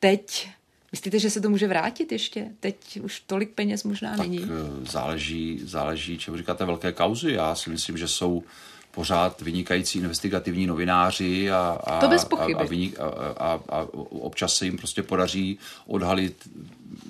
Teď 0.00 0.48
Myslíte, 0.94 1.18
že 1.18 1.30
se 1.30 1.40
to 1.40 1.50
může 1.50 1.68
vrátit 1.68 2.12
ještě? 2.12 2.46
Teď 2.60 3.00
už 3.00 3.20
tolik 3.20 3.50
peněz 3.50 3.84
možná 3.84 4.10
Tak 4.16 4.26
není. 4.26 4.38
eh, 4.42 4.86
záleží, 4.90 5.60
záleží, 5.64 6.18
čemu 6.18 6.36
říkáte 6.36 6.64
velké 6.64 6.92
kauzy. 6.92 7.32
Já 7.32 7.54
si 7.54 7.70
myslím, 7.70 7.98
že 7.98 8.08
jsou 8.08 8.42
pořád 8.90 9.40
vynikající 9.40 9.98
investigativní 9.98 10.66
novináři 10.66 11.50
a, 11.50 11.78
a, 11.84 12.00
To 12.00 12.08
bez 12.08 12.26
a, 12.38 12.44
a, 12.58 12.62
vynik, 12.62 13.00
a, 13.00 13.04
a, 13.38 13.60
a 13.68 13.86
občas 14.10 14.54
se 14.54 14.64
jim 14.64 14.76
prostě 14.76 15.02
podaří 15.02 15.58
odhalit 15.86 16.48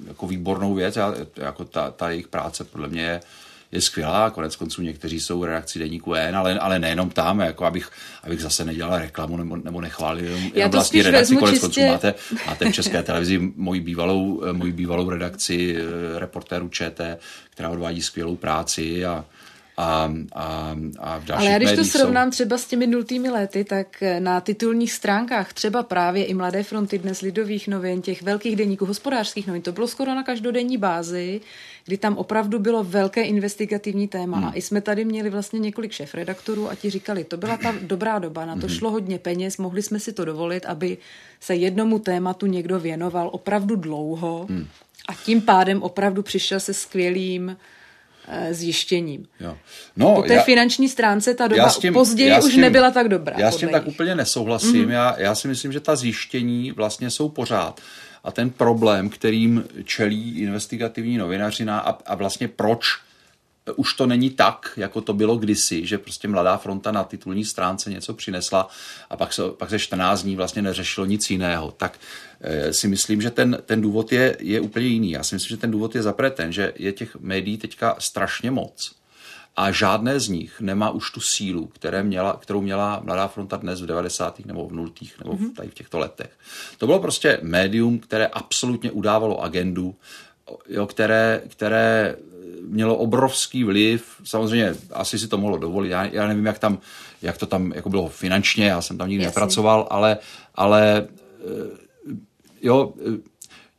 jako 0.06 0.26
výbornou 0.26 0.74
věc. 0.74 0.96
Já, 0.96 1.14
jako 1.36 1.64
ta, 1.64 1.90
ta 1.90 2.10
jejich 2.10 2.28
práce 2.28 2.64
podle 2.64 2.88
mě 2.88 3.02
je, 3.02 3.20
je 3.74 3.80
skvělá, 3.80 4.30
konec 4.30 4.56
konců 4.56 4.82
někteří 4.82 5.20
jsou 5.20 5.40
v 5.40 5.44
redakci 5.44 5.78
deníku 5.78 6.14
N, 6.14 6.36
ale, 6.36 6.58
ale 6.58 6.78
nejenom 6.78 7.10
tam, 7.10 7.40
jako 7.40 7.64
abych, 7.64 7.90
abych 8.22 8.40
zase 8.40 8.64
nedělal 8.64 8.98
reklamu 8.98 9.36
nebo, 9.36 9.56
nebo 9.56 9.80
nechválil 9.80 10.24
jenom, 10.24 10.42
jenom 10.54 10.70
to 10.70 10.76
vlastní 10.76 11.02
redakci, 11.02 11.36
konec 11.36 11.54
čistě- 11.54 11.60
konců 11.60 11.80
máte, 11.86 12.14
máte 12.46 12.70
v 12.70 12.74
České 12.74 13.02
televizi 13.02 13.52
moji 13.56 13.80
bývalou, 13.80 14.42
moji 14.52 14.72
bývalou 14.72 15.10
redakci 15.10 15.76
eh, 15.76 16.18
reportéru 16.18 16.68
ČT, 16.68 17.18
která 17.50 17.68
odvádí 17.68 18.02
skvělou 18.02 18.36
práci 18.36 19.06
a, 19.06 19.24
a, 19.76 20.12
a, 20.34 20.76
a 20.98 21.18
v 21.18 21.24
dalších 21.24 21.48
Ale 21.48 21.50
já 21.50 21.58
když 21.58 21.72
to 21.72 21.84
srovnám 21.84 22.30
třeba 22.30 22.58
s 22.58 22.66
těmi 22.66 22.86
nultými 22.86 23.30
lety, 23.30 23.64
tak 23.64 24.02
na 24.18 24.40
titulních 24.40 24.92
stránkách 24.92 25.52
třeba 25.52 25.82
právě 25.82 26.24
i 26.24 26.34
Mladé 26.34 26.62
fronty 26.62 26.98
dnes 26.98 27.20
lidových 27.20 27.68
novin, 27.68 28.02
těch 28.02 28.22
velkých 28.22 28.56
deníků, 28.56 28.86
hospodářských 28.86 29.46
novin, 29.46 29.62
to 29.62 29.72
bylo 29.72 29.88
skoro 29.88 30.14
na 30.14 30.22
každodenní 30.22 30.78
bázi, 30.78 31.40
kdy 31.84 31.96
tam 31.96 32.16
opravdu 32.16 32.58
bylo 32.58 32.84
velké 32.84 33.22
investigativní 33.22 34.08
téma. 34.08 34.36
Hmm. 34.36 34.48
A 34.48 34.52
i 34.54 34.62
jsme 34.62 34.80
tady 34.80 35.04
měli 35.04 35.30
vlastně 35.30 35.58
několik 35.58 35.92
šéf-redaktorů 35.92 36.70
a 36.70 36.74
ti 36.74 36.90
říkali, 36.90 37.24
to 37.24 37.36
byla 37.36 37.56
ta 37.56 37.74
dobrá 37.82 38.18
doba, 38.18 38.46
na 38.46 38.54
to 38.54 38.66
Hmm. 38.66 38.76
šlo 38.76 38.90
hodně 38.90 39.18
peněz, 39.18 39.58
mohli 39.58 39.82
jsme 39.82 40.00
si 40.00 40.12
to 40.12 40.24
dovolit, 40.24 40.66
aby 40.66 40.98
se 41.40 41.54
jednomu 41.54 41.98
tématu 41.98 42.46
někdo 42.46 42.80
věnoval 42.80 43.30
opravdu 43.32 43.76
dlouho 43.76 44.46
Hmm. 44.48 44.66
a 45.08 45.14
tím 45.14 45.40
pádem 45.40 45.82
opravdu 45.82 46.22
přišel 46.22 46.60
se 46.60 46.74
skvělým 46.74 47.50
eh, 47.50 47.56
zjištěním. 48.50 49.26
Jo. 49.40 49.56
No, 49.96 50.14
Po 50.14 50.22
té 50.22 50.34
já- 50.34 50.42
finanční 50.42 50.88
stránce 50.88 51.34
ta 51.34 51.48
doba 51.48 51.68
tím- 51.80 51.92
později 51.94 52.28
já 52.28 52.40
s 52.40 52.44
už 52.44 52.52
tím- 52.52 52.60
nebyla 52.60 52.90
tak 52.90 53.08
dobrá. 53.08 53.36
Já 53.38 53.50
s 53.50 53.56
tím 53.56 53.68
tak 53.68 53.84
nich. 53.86 53.94
úplně 53.94 54.14
nesouhlasím. 54.14 54.86
Mm-hmm. 54.86 54.90
Já, 54.90 55.14
já 55.18 55.34
si 55.34 55.48
myslím, 55.48 55.72
že 55.72 55.80
ta 55.80 55.96
zjištění 55.96 56.72
vlastně 56.72 57.10
jsou 57.10 57.28
pořád. 57.28 57.80
A 58.24 58.32
ten 58.32 58.50
problém, 58.50 59.08
kterým 59.08 59.64
čelí 59.84 60.38
investigativní 60.40 61.18
novinařina 61.18 61.78
a, 61.78 61.98
a 62.06 62.14
vlastně 62.14 62.48
proč 62.48 62.84
už 63.76 63.94
to 63.94 64.06
není 64.06 64.30
tak, 64.30 64.72
jako 64.76 65.00
to 65.00 65.12
bylo 65.12 65.36
kdysi, 65.36 65.86
že 65.86 65.98
prostě 65.98 66.28
Mladá 66.28 66.56
fronta 66.56 66.92
na 66.92 67.04
titulní 67.04 67.44
stránce 67.44 67.90
něco 67.90 68.14
přinesla 68.14 68.68
a 69.10 69.16
pak 69.16 69.32
se, 69.32 69.42
pak 69.58 69.70
se 69.70 69.78
14 69.78 70.22
dní 70.22 70.36
vlastně 70.36 70.62
neřešilo 70.62 71.06
nic 71.06 71.30
jiného. 71.30 71.70
Tak 71.70 71.98
eh, 72.40 72.72
si 72.72 72.88
myslím, 72.88 73.22
že 73.22 73.30
ten, 73.30 73.58
ten 73.66 73.80
důvod 73.80 74.12
je, 74.12 74.36
je 74.40 74.60
úplně 74.60 74.86
jiný. 74.86 75.10
Já 75.10 75.22
si 75.22 75.34
myslím, 75.34 75.48
že 75.48 75.60
ten 75.60 75.70
důvod 75.70 75.94
je 75.94 76.02
zaprvé 76.02 76.30
ten, 76.30 76.52
že 76.52 76.72
je 76.76 76.92
těch 76.92 77.16
médií 77.16 77.58
teďka 77.58 77.96
strašně 77.98 78.50
moc 78.50 78.94
a 79.56 79.70
žádné 79.70 80.20
z 80.20 80.28
nich 80.28 80.60
nemá 80.60 80.90
už 80.90 81.10
tu 81.10 81.20
sílu, 81.20 81.66
které 81.66 82.02
měla, 82.02 82.36
kterou 82.36 82.60
měla 82.60 83.00
Mladá 83.04 83.28
fronta 83.28 83.56
dnes 83.56 83.80
v 83.80 83.86
90. 83.86 84.46
nebo 84.46 84.68
v 84.68 84.72
0. 84.72 84.90
nebo 85.18 85.32
Mhm. 85.32 85.50
v, 85.50 85.54
tady 85.54 85.68
v 85.68 85.74
těchto 85.74 85.98
letech. 85.98 86.30
To 86.78 86.86
bylo 86.86 87.00
prostě 87.00 87.38
médium, 87.42 87.98
které 87.98 88.26
absolutně 88.26 88.90
udávalo 88.90 89.42
agendu, 89.42 89.94
jo, 90.68 90.86
které, 90.86 91.42
které 91.48 92.16
mělo 92.68 92.96
obrovský 92.96 93.64
vliv, 93.64 94.04
samozřejmě 94.24 94.74
asi 94.92 95.18
si 95.18 95.28
to 95.28 95.38
mohlo 95.38 95.58
dovolit, 95.58 95.88
já, 95.88 96.04
já 96.04 96.28
nevím, 96.28 96.46
jak, 96.46 96.58
tam, 96.58 96.78
jak 97.22 97.38
to 97.38 97.46
tam 97.46 97.72
jako 97.74 97.90
bylo 97.90 98.08
finančně, 98.08 98.66
já 98.66 98.82
jsem 98.82 98.98
tam 98.98 99.08
nikdy 99.08 99.24
nepracoval, 99.24 99.86
ale, 99.90 100.18
ale 100.54 101.08
eh, 101.40 101.78
jo, 102.62 102.92
eh, 103.00 103.18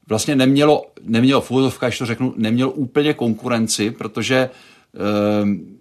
vlastně 0.07 0.35
nemělo, 0.35 0.85
nemělo 1.01 1.41
v 1.41 1.51
úvozovkách, 1.51 1.89
když 1.89 1.99
to 1.99 2.05
řeknu, 2.05 2.33
nemělo 2.37 2.71
úplně 2.71 3.13
konkurenci, 3.13 3.91
protože 3.91 4.49
ehm, 4.95 5.77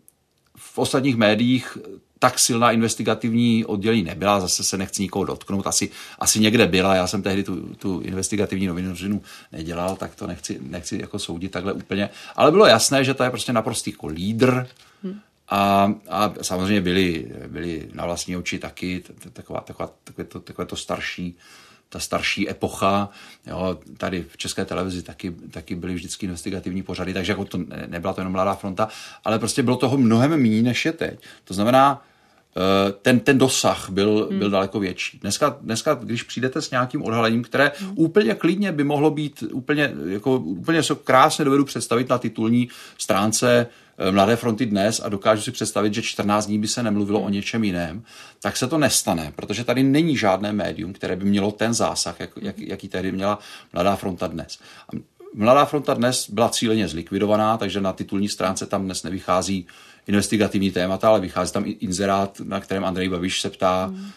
v 0.57 0.79
ostatních 0.79 1.17
médiích 1.17 1.79
tak 2.19 2.39
silná 2.39 2.71
investigativní 2.71 3.65
oddělení 3.65 4.03
nebyla, 4.03 4.41
zase 4.41 4.65
se 4.65 4.79
nechci 4.79 5.03
nikoho 5.03 5.25
dotknout, 5.25 5.67
asi, 5.67 5.91
asi 6.19 6.41
někde 6.41 6.67
byla, 6.67 6.95
já 6.95 7.07
jsem 7.07 7.23
tehdy 7.23 7.45
tu, 7.45 7.75
tu 7.75 8.01
investigativní 8.01 8.67
novinařinu 8.67 9.23
nedělal, 9.53 9.97
tak 9.97 10.15
to 10.15 10.27
nechci, 10.27 10.59
nechci 10.63 10.99
jako 11.01 11.19
soudit 11.19 11.53
takhle 11.53 11.73
úplně, 11.73 12.11
ale 12.37 12.51
bylo 12.51 12.67
jasné, 12.67 13.05
že 13.05 13.15
to 13.15 13.25
je 13.25 13.31
prostě 13.31 13.53
naprostý 13.53 13.91
jako 13.91 14.07
lídr 14.07 14.67
a, 15.49 15.93
a 16.09 16.33
samozřejmě 16.43 16.81
byli, 16.81 17.33
byli 17.49 17.89
na 17.93 18.07
vlastní 18.07 18.37
oči 18.37 18.59
taky 18.59 19.03
taková, 19.33 19.61
taková, 19.61 19.91
takové, 20.05 20.25
to, 20.25 20.41
takové 20.41 20.67
to 20.67 20.77
starší 20.77 21.37
ta 21.95 22.01
starší 22.01 22.51
epocha, 22.51 23.09
jo, 23.47 23.79
tady 23.97 24.25
v 24.29 24.37
české 24.37 24.65
televizi 24.65 25.03
taky, 25.03 25.31
taky 25.51 25.75
byly 25.75 25.95
vždycky 25.95 26.27
investigativní 26.27 26.83
pořady, 26.83 27.15
takže 27.15 27.33
jako 27.33 27.45
to 27.45 27.59
ne, 27.59 27.87
nebyla 27.87 28.13
to 28.13 28.21
jenom 28.21 28.33
Mladá 28.33 28.55
fronta, 28.55 28.89
ale 29.25 29.39
prostě 29.39 29.63
bylo 29.63 29.77
toho 29.77 29.97
mnohem 29.97 30.31
méně, 30.31 30.63
než 30.63 30.85
je 30.85 30.93
teď. 30.93 31.21
To 31.45 31.55
znamená, 31.55 32.03
eh, 32.57 32.93
ten, 33.03 33.21
ten 33.21 33.39
dosah 33.39 33.91
byl, 33.91 34.29
byl 34.39 34.51
daleko 34.51 34.81
větší. 34.81 35.19
Dneska, 35.19 35.57
dneska, 35.61 35.95
když 35.95 36.23
přijdete 36.23 36.63
s 36.63 36.71
nějakým 36.71 37.03
odhalením, 37.03 37.43
které 37.43 37.73
úplně 37.95 38.35
klidně 38.35 38.73
by 38.73 38.85
mohlo 38.85 39.11
být, 39.11 39.45
úplně, 39.53 39.93
jako, 40.07 40.37
úplně 40.37 40.83
se 40.83 40.95
krásně 40.95 41.45
dovedu 41.45 41.65
představit 41.65 42.09
na 42.09 42.19
titulní 42.19 42.69
stránce 42.99 43.67
eh, 43.71 43.84
Mladé 44.11 44.37
fronty 44.37 44.67
dnes 44.67 45.01
a 45.05 45.09
dokážu 45.09 45.43
si 45.43 45.51
představit, 45.51 45.95
že 45.95 46.03
14 46.03 46.47
dní 46.47 46.59
by 46.59 46.69
se 46.69 46.83
nemluvilo 46.83 47.21
o 47.21 47.29
něčem 47.29 47.65
jiném, 47.65 48.03
tak 48.41 48.57
se 48.57 48.67
to 48.67 48.79
nestane, 48.79 49.33
protože 49.37 49.65
tady 49.65 49.83
není 49.83 50.17
žádné 50.17 50.53
médium, 50.53 50.93
které 50.93 51.17
by 51.17 51.25
mělo 51.25 51.53
ten 51.53 51.75
zásah, 51.75 52.21
jak, 52.21 52.31
jak, 52.41 52.59
jaký 52.59 52.89
tehdy 52.89 53.13
měla 53.13 53.39
Mladá 53.73 53.97
fronta 53.97 54.27
dnes. 54.27 54.59
Mladá 55.35 55.65
fronta 55.65 55.95
dnes 55.95 56.31
byla 56.31 56.49
cíleně 56.49 56.89
zlikvidovaná, 56.89 57.57
takže 57.57 57.81
na 57.81 57.93
titulní 57.93 58.29
stránce 58.29 58.67
tam 58.67 58.85
dnes 58.85 59.03
nevychází 59.03 59.67
investigativní 60.07 60.71
témata, 60.71 61.09
ale 61.09 61.21
vychází 61.21 61.53
tam 61.53 61.67
i 61.67 61.71
inzerát, 61.71 62.41
na 62.45 62.61
kterém 62.61 62.85
Andrej 62.85 63.09
Babiš 63.09 63.41
se 63.41 63.51
ptá, 63.51 63.85
hmm. 63.85 64.11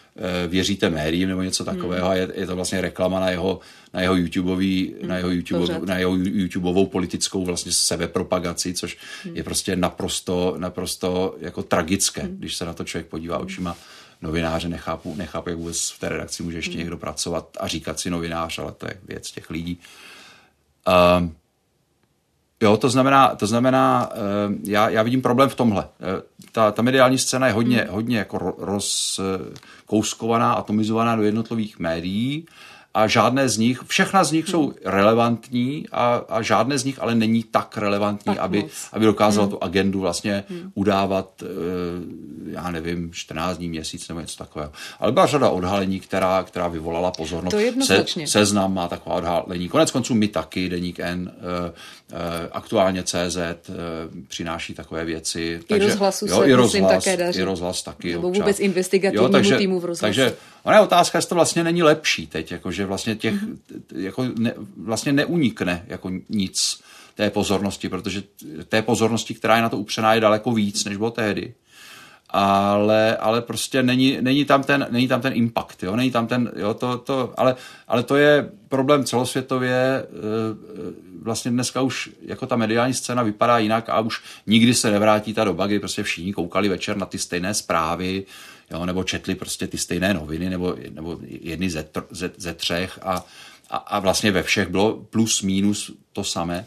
věříte 0.48 0.90
médiím 0.90 1.28
nebo 1.28 1.42
něco 1.42 1.64
takového 1.64 2.06
hmm. 2.06 2.12
a 2.12 2.14
je, 2.14 2.28
je 2.34 2.46
to 2.46 2.56
vlastně 2.56 2.80
reklama 2.80 3.20
na 3.20 3.30
jeho, 3.30 3.60
na 3.94 4.00
jeho 4.00 4.16
YouTubeový, 4.16 4.94
hmm. 5.00 5.08
na 5.08 5.16
jeho, 5.16 5.30
YouTube, 5.30 5.78
na 5.86 5.98
jeho 5.98 6.16
YouTubeovou 6.16 6.86
politickou 6.86 7.44
vlastně 7.44 7.72
sebepropagaci, 7.72 8.74
což 8.74 8.98
hmm. 9.24 9.36
je 9.36 9.44
prostě 9.44 9.76
naprosto, 9.76 10.54
naprosto 10.58 11.36
jako 11.40 11.62
tragické, 11.62 12.22
hmm. 12.22 12.36
když 12.36 12.56
se 12.56 12.64
na 12.64 12.72
to 12.72 12.84
člověk 12.84 13.06
podívá 13.06 13.36
hmm. 13.36 13.46
očima 13.46 13.76
novináře, 14.22 14.68
nechápu, 14.68 15.14
nechápu, 15.14 15.48
jak 15.48 15.58
vůbec 15.58 15.90
v 15.90 15.98
té 15.98 16.08
redakci 16.08 16.42
může 16.42 16.58
ještě 16.58 16.72
hmm. 16.72 16.78
někdo 16.78 16.96
pracovat 16.96 17.48
a 17.60 17.68
říkat 17.68 18.00
si 18.00 18.10
novinář, 18.10 18.58
ale 18.58 18.72
to 18.72 18.86
je 18.86 18.94
věc 19.08 19.30
těch 19.30 19.50
lidí. 19.50 19.78
Uh, 20.88 21.28
Jo, 22.60 22.76
to 22.76 22.88
znamená, 22.88 23.34
to 23.34 23.46
znamená 23.46 24.10
uh, 24.10 24.54
já, 24.64 24.88
já 24.88 25.02
vidím 25.02 25.22
problém 25.22 25.48
v 25.48 25.54
tomhle. 25.54 25.84
Uh, 25.84 25.88
ta, 26.52 26.72
ta 26.72 26.82
mediální 26.82 27.18
scéna 27.18 27.46
je 27.46 27.52
hodně, 27.52 27.78
hmm. 27.78 27.94
hodně 27.94 28.18
jako 28.18 28.54
rozkouskovaná, 28.58 30.52
atomizovaná 30.52 31.16
do 31.16 31.22
jednotlivých 31.22 31.78
médií 31.78 32.46
a 32.98 33.06
žádné 33.06 33.48
z 33.48 33.58
nich, 33.58 33.80
všechna 33.86 34.24
z 34.24 34.32
nich 34.32 34.44
hmm. 34.44 34.50
jsou 34.50 34.72
relevantní 34.84 35.86
a, 35.92 36.24
a 36.28 36.42
žádné 36.42 36.78
z 36.78 36.84
nich 36.84 37.02
ale 37.02 37.14
není 37.14 37.44
tak 37.50 37.76
relevantní, 37.76 38.34
tak 38.34 38.38
aby, 38.38 38.64
aby 38.92 39.04
dokázala 39.04 39.46
hmm. 39.46 39.56
tu 39.56 39.64
agendu 39.64 40.00
vlastně 40.00 40.44
hmm. 40.50 40.72
udávat, 40.74 41.42
eh, 41.42 41.46
já 42.50 42.70
nevím, 42.70 43.12
14 43.12 43.56
dní, 43.56 43.68
měsíc 43.68 44.08
nebo 44.08 44.20
něco 44.20 44.36
takového. 44.36 44.72
Ale 45.00 45.12
byla 45.12 45.26
řada 45.26 45.50
odhalení, 45.50 46.00
která, 46.00 46.42
která 46.42 46.68
vyvolala 46.68 47.10
pozornost. 47.10 47.50
To 47.50 47.58
jednoznačně. 47.58 48.26
Se, 48.26 48.32
seznam 48.32 48.74
má 48.74 48.88
taková 48.88 49.16
odhalení. 49.16 49.68
Konec 49.68 49.90
konců 49.90 50.14
my 50.14 50.28
taky, 50.28 50.68
Deník 50.68 51.00
N, 51.00 51.32
eh, 51.32 51.72
eh, 52.12 52.48
aktuálně 52.52 53.02
CZ 53.02 53.38
přináší 54.28 54.74
takové 54.74 55.04
věci. 55.04 55.40
I 55.40 55.64
takže, 55.68 55.88
rozhlasu 55.88 56.26
jo, 56.26 56.38
se 56.38 56.46
i 56.46 56.52
rozhlas, 56.52 57.04
také 57.04 57.16
daří. 57.16 57.40
I 57.40 57.42
rozhlas 57.42 57.82
taky. 57.82 58.12
Nebo 58.12 58.28
občas. 58.28 58.40
vůbec 58.40 58.60
investigativnímu 58.60 59.26
jo, 59.26 59.32
takže, 59.32 59.56
týmu 59.56 59.80
v 59.80 59.84
rozhlasu. 59.84 60.14
Takže 60.14 60.36
ona 60.62 60.76
je 60.76 60.82
otázka, 60.82 61.18
jestli 61.18 61.28
to 61.28 61.34
vlastně 61.34 61.64
není 61.64 61.82
lepší 61.82 62.26
teď, 62.26 62.52
jakože 62.52 62.86
vlastně 62.86 63.16
těch, 63.16 63.34
mm-hmm. 63.34 63.58
jako 63.96 64.26
ne, 64.38 64.54
vlastně 64.76 65.12
neunikne 65.12 65.84
jako 65.86 66.10
nic 66.28 66.80
té 67.14 67.30
pozornosti, 67.30 67.88
protože 67.88 68.22
té 68.68 68.82
pozornosti, 68.82 69.34
která 69.34 69.56
je 69.56 69.62
na 69.62 69.68
to 69.68 69.78
upřená, 69.78 70.14
je 70.14 70.20
daleko 70.20 70.52
víc, 70.52 70.84
než 70.84 70.96
bylo 70.96 71.10
tehdy. 71.10 71.54
Ale, 72.30 73.16
ale 73.16 73.42
prostě 73.42 73.82
není, 73.82 74.18
není, 74.20 74.44
tam 74.44 74.62
ten, 74.62 74.86
není 74.90 75.08
tam 75.08 75.20
ten 75.20 75.32
impact, 75.32 75.82
jo? 75.82 75.96
není 75.96 76.10
tam 76.10 76.26
ten, 76.26 76.52
jo, 76.56 76.74
to, 76.74 76.98
to, 76.98 77.34
ale, 77.36 77.56
ale 77.88 78.02
to 78.02 78.16
je 78.16 78.50
problém 78.68 79.04
celosvětově, 79.04 79.74
e, 79.74 80.04
vlastně 81.22 81.50
dneska 81.50 81.80
už 81.80 82.10
jako 82.22 82.46
ta 82.46 82.56
mediální 82.56 82.94
scéna 82.94 83.22
vypadá 83.22 83.58
jinak 83.58 83.88
a 83.88 84.00
už 84.00 84.22
nikdy 84.46 84.74
se 84.74 84.90
nevrátí 84.90 85.34
ta 85.34 85.44
doba, 85.44 85.66
kdy 85.66 85.78
prostě 85.78 86.02
všichni 86.02 86.32
koukali 86.32 86.68
večer 86.68 86.96
na 86.96 87.06
ty 87.06 87.18
stejné 87.18 87.54
zprávy, 87.54 88.24
jo, 88.70 88.86
nebo 88.86 89.04
četli 89.04 89.34
prostě 89.34 89.66
ty 89.66 89.78
stejné 89.78 90.14
noviny, 90.14 90.50
nebo, 90.50 90.76
nebo 90.90 91.18
jedny 91.22 91.70
ze, 91.70 91.82
tr, 91.82 92.02
ze, 92.10 92.30
ze 92.36 92.54
třech 92.54 92.98
a, 93.02 93.24
a, 93.70 93.76
a 93.76 93.98
vlastně 93.98 94.30
ve 94.30 94.42
všech 94.42 94.68
bylo 94.68 94.96
plus 94.96 95.42
minus 95.42 95.90
to 96.12 96.24
samé. 96.24 96.66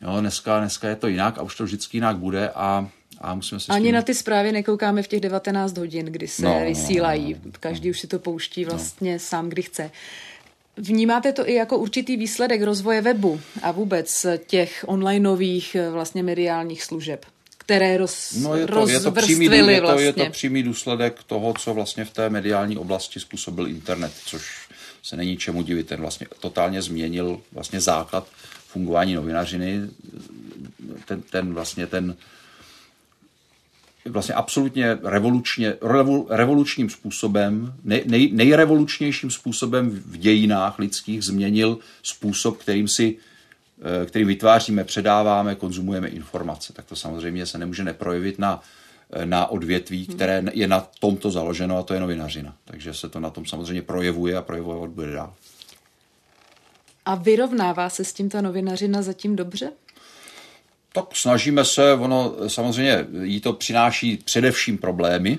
Jo, 0.00 0.20
dneska, 0.20 0.58
dneska 0.58 0.88
je 0.88 0.96
to 0.96 1.06
jinak 1.08 1.38
a 1.38 1.42
už 1.42 1.56
to 1.56 1.64
vždycky 1.64 1.96
jinak 1.96 2.16
bude 2.16 2.48
a 2.48 2.88
a 3.20 3.34
musíme 3.34 3.60
se 3.60 3.72
Ani 3.72 3.84
tím... 3.84 3.94
na 3.94 4.02
ty 4.02 4.14
zprávy 4.14 4.52
nekoukáme 4.52 5.02
v 5.02 5.08
těch 5.08 5.20
19 5.20 5.78
hodin, 5.78 6.06
kdy 6.06 6.28
se 6.28 6.44
no, 6.44 6.60
vysílají. 6.66 7.32
No, 7.32 7.38
no, 7.44 7.46
no. 7.46 7.52
Každý 7.60 7.90
už 7.90 8.00
si 8.00 8.06
to 8.06 8.18
pouští 8.18 8.64
vlastně 8.64 9.12
no. 9.12 9.18
sám, 9.18 9.48
kdy 9.48 9.62
chce. 9.62 9.90
Vnímáte 10.76 11.32
to 11.32 11.48
i 11.48 11.54
jako 11.54 11.78
určitý 11.78 12.16
výsledek 12.16 12.62
rozvoje 12.62 13.00
webu 13.00 13.40
a 13.62 13.70
vůbec 13.70 14.26
těch 14.46 14.84
onlineových 14.88 15.76
vlastně 15.90 16.22
mediálních 16.22 16.82
služeb? 16.82 17.26
Které 17.64 17.96
roz, 17.96 18.32
no 18.32 18.56
je 18.56 18.66
to, 18.66 18.88
je 18.88 19.00
to, 19.00 19.12
přímý, 19.12 19.44
je, 19.44 19.80
to, 19.80 19.86
vlastně. 19.86 20.04
je 20.04 20.12
to 20.12 20.30
přímý 20.30 20.62
důsledek 20.62 21.22
toho, 21.26 21.54
co 21.58 21.74
vlastně 21.74 22.04
v 22.04 22.10
té 22.10 22.30
mediální 22.30 22.76
oblasti 22.76 23.20
způsobil 23.20 23.68
internet, 23.68 24.12
což 24.26 24.68
se 25.02 25.16
není 25.16 25.36
čemu 25.36 25.62
divit. 25.62 25.86
Ten 25.86 26.00
vlastně 26.00 26.26
totálně 26.40 26.82
změnil 26.82 27.40
vlastně 27.52 27.80
základ 27.80 28.28
fungování 28.68 29.14
novinařiny. 29.14 29.80
Ten, 31.04 31.22
ten 31.22 31.54
vlastně 31.54 31.86
ten 31.86 32.16
vlastně 34.04 34.34
absolutně 34.34 34.98
revolučně, 35.02 35.74
revolučním 36.28 36.90
způsobem, 36.90 37.74
nej, 37.84 38.02
nej, 38.06 38.30
nejrevolučnějším 38.32 39.30
způsobem 39.30 39.90
v 39.90 40.16
dějinách 40.16 40.78
lidských 40.78 41.24
změnil 41.24 41.78
způsob, 42.02 42.58
kterým 42.58 42.88
si 42.88 43.16
který 44.06 44.24
vytváříme, 44.24 44.84
předáváme, 44.84 45.54
konzumujeme 45.54 46.08
informace. 46.08 46.72
Tak 46.72 46.84
to 46.84 46.96
samozřejmě 46.96 47.46
se 47.46 47.58
nemůže 47.58 47.84
neprojevit 47.84 48.38
na, 48.38 48.62
eh, 49.12 49.26
na 49.26 49.46
odvětví, 49.46 50.04
hmm. 50.04 50.14
které 50.14 50.42
je 50.52 50.68
na 50.68 50.88
tomto 51.00 51.30
založeno 51.30 51.78
a 51.78 51.82
to 51.82 51.94
je 51.94 52.00
novinařina. 52.00 52.54
Takže 52.64 52.94
se 52.94 53.08
to 53.08 53.20
na 53.20 53.30
tom 53.30 53.46
samozřejmě 53.46 53.82
projevuje 53.82 54.36
a 54.36 54.42
projevovat 54.42 54.90
bude 54.90 55.12
dál. 55.12 55.34
A 57.04 57.14
vyrovnává 57.14 57.90
se 57.90 58.04
s 58.04 58.12
tím 58.12 58.28
ta 58.28 58.40
novinařina 58.40 59.02
zatím 59.02 59.36
dobře? 59.36 59.72
Tak 60.92 61.04
snažíme 61.16 61.64
se, 61.64 61.92
ono 61.92 62.34
samozřejmě 62.46 63.06
jí 63.22 63.40
to 63.40 63.52
přináší 63.52 64.16
především 64.16 64.78
problémy, 64.78 65.38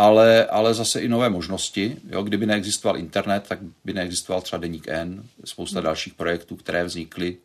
ale, 0.00 0.46
ale 0.46 0.74
zase 0.74 1.00
i 1.00 1.08
nové 1.08 1.28
možnosti. 1.28 1.96
Jo? 2.10 2.22
Kdyby 2.22 2.46
neexistoval 2.46 2.96
internet, 2.96 3.44
tak 3.48 3.58
by 3.84 3.92
neexistoval 3.92 4.40
třeba 4.42 4.60
Deník 4.60 4.88
N, 4.88 5.22
spousta 5.44 5.78
hmm. 5.78 5.84
dalších 5.84 6.14
projektů, 6.14 6.56
které 6.56 6.84
vznikly. 6.84 7.36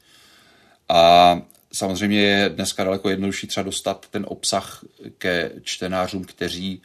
A 0.90 1.42
samozřejmě 1.74 2.22
je 2.22 2.50
dneska 2.50 2.84
daleko 2.84 3.10
jednodušší 3.10 3.48
třeba 3.48 3.64
dostat 3.64 4.06
ten 4.12 4.26
obsah 4.28 4.84
ke 5.18 5.52
čtenářům, 5.64 6.24
kteří 6.24 6.82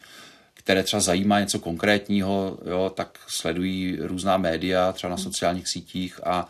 které 0.54 0.82
třeba 0.82 1.00
zajímá 1.00 1.40
něco 1.40 1.58
konkrétního, 1.58 2.58
jo, 2.66 2.92
tak 2.94 3.18
sledují 3.28 3.98
různá 4.00 4.36
média, 4.36 4.92
třeba 4.92 5.10
na 5.10 5.16
hmm. 5.16 5.24
sociálních 5.24 5.68
sítích 5.68 6.20
a, 6.24 6.48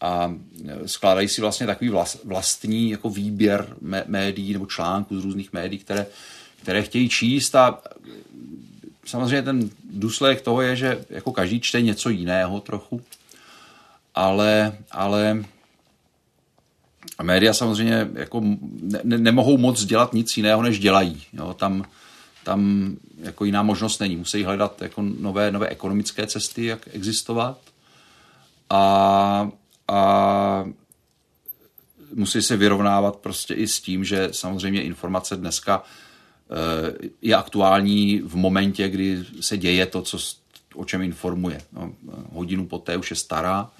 a 0.00 0.34
skládají 0.86 1.28
si 1.28 1.40
vlastně 1.40 1.66
takový 1.66 1.90
vlastní 2.24 2.90
jako 2.90 3.10
výběr 3.10 3.76
médií 4.06 4.52
nebo 4.52 4.66
článků 4.66 5.20
z 5.20 5.24
různých 5.24 5.52
médií, 5.52 5.78
které, 5.78 6.06
které 6.62 6.82
chtějí 6.82 7.08
číst 7.08 7.54
a 7.54 7.82
samozřejmě 9.04 9.42
ten 9.42 9.70
důsledek 9.90 10.40
toho 10.40 10.60
je, 10.60 10.76
že 10.76 11.04
jako 11.10 11.32
každý 11.32 11.60
čte 11.60 11.82
něco 11.82 12.10
jiného 12.10 12.60
trochu, 12.60 13.02
ale, 14.14 14.76
ale 14.90 15.44
média 17.22 17.54
samozřejmě 17.54 18.08
jako 18.14 18.40
ne, 19.04 19.18
nemohou 19.18 19.58
moc 19.58 19.84
dělat 19.84 20.12
nic 20.12 20.36
jiného, 20.36 20.62
než 20.62 20.78
dělají. 20.78 21.22
Jo, 21.32 21.54
tam, 21.54 21.84
tam 22.44 22.90
jako 23.18 23.44
jiná 23.44 23.62
možnost 23.62 23.98
není. 23.98 24.16
Musí 24.16 24.44
hledat 24.44 24.82
jako 24.82 25.02
nové, 25.02 25.50
nové 25.50 25.68
ekonomické 25.68 26.26
cesty, 26.26 26.64
jak 26.64 26.88
existovat. 26.92 27.58
A, 28.70 29.50
a 29.88 30.64
musí 32.14 32.42
se 32.42 32.56
vyrovnávat 32.56 33.16
prostě 33.16 33.54
i 33.54 33.68
s 33.68 33.80
tím, 33.80 34.04
že 34.04 34.28
samozřejmě 34.32 34.82
informace 34.82 35.36
dneska 35.36 35.82
je 37.22 37.34
aktuální 37.34 38.20
v 38.20 38.36
momentě, 38.36 38.88
kdy 38.88 39.24
se 39.40 39.56
děje 39.56 39.86
to, 39.86 40.02
co, 40.02 40.18
o 40.74 40.84
čem 40.84 41.02
informuje. 41.02 41.60
No, 41.72 41.92
hodinu 42.32 42.66
poté 42.66 42.96
už 42.96 43.10
je 43.10 43.16
stará 43.16 43.70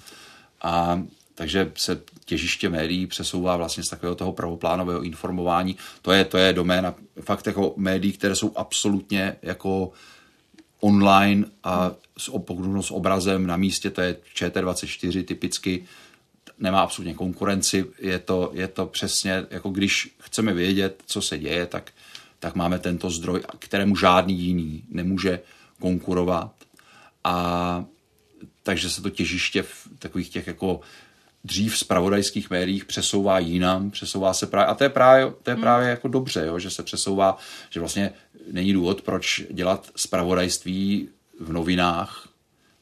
a 0.61 1.03
takže 1.35 1.71
se 1.75 2.01
těžiště 2.25 2.69
médií 2.69 3.07
přesouvá 3.07 3.57
vlastně 3.57 3.83
z 3.83 3.89
takového 3.89 4.15
toho 4.15 4.33
pravoplánového 4.33 5.01
informování. 5.01 5.75
To 6.01 6.11
je, 6.11 6.25
to 6.25 6.37
je 6.37 6.53
doména 6.53 6.95
fakt 7.21 7.47
jako 7.47 7.73
médií, 7.77 8.11
které 8.11 8.35
jsou 8.35 8.51
absolutně 8.55 9.35
jako 9.41 9.91
online 10.79 11.45
a 11.63 11.91
s, 12.17 12.31
s 12.81 12.91
obrazem 12.91 13.47
na 13.47 13.57
místě, 13.57 13.89
to 13.89 14.01
je 14.01 14.15
ČT24 14.35 15.23
typicky, 15.23 15.85
nemá 16.59 16.81
absolutně 16.81 17.13
konkurenci, 17.13 17.85
je 17.99 18.19
to, 18.19 18.51
je 18.53 18.67
to 18.67 18.85
přesně, 18.85 19.45
jako 19.49 19.69
když 19.69 20.15
chceme 20.19 20.53
vědět, 20.53 21.03
co 21.05 21.21
se 21.21 21.37
děje, 21.37 21.65
tak 21.65 21.91
tak 22.39 22.55
máme 22.55 22.79
tento 22.79 23.09
zdroj, 23.09 23.41
kterému 23.59 23.95
žádný 23.95 24.39
jiný 24.39 24.83
nemůže 24.89 25.39
konkurovat. 25.79 26.51
A 27.23 27.85
takže 28.63 28.89
se 28.89 29.01
to 29.01 29.09
těžiště 29.09 29.63
v 29.63 29.87
takových 29.99 30.29
těch 30.29 30.47
jako 30.47 30.81
dřív 31.43 31.77
spravodajských 31.77 32.49
médiích 32.49 32.85
přesouvá 32.85 33.39
jinam, 33.39 33.91
přesouvá 33.91 34.33
se 34.33 34.47
právě, 34.47 34.67
a 34.67 34.75
to 34.75 34.83
je 34.83 34.89
právě, 34.89 35.33
to 35.43 35.49
je 35.49 35.53
hmm. 35.53 35.61
právě 35.61 35.89
jako 35.89 36.07
dobře, 36.07 36.45
jo, 36.45 36.59
že 36.59 36.69
se 36.69 36.83
přesouvá, 36.83 37.37
že 37.69 37.79
vlastně 37.79 38.11
není 38.51 38.73
důvod, 38.73 39.01
proč 39.01 39.41
dělat 39.51 39.91
spravodajství 39.95 41.09
v 41.39 41.53
novinách, 41.53 42.28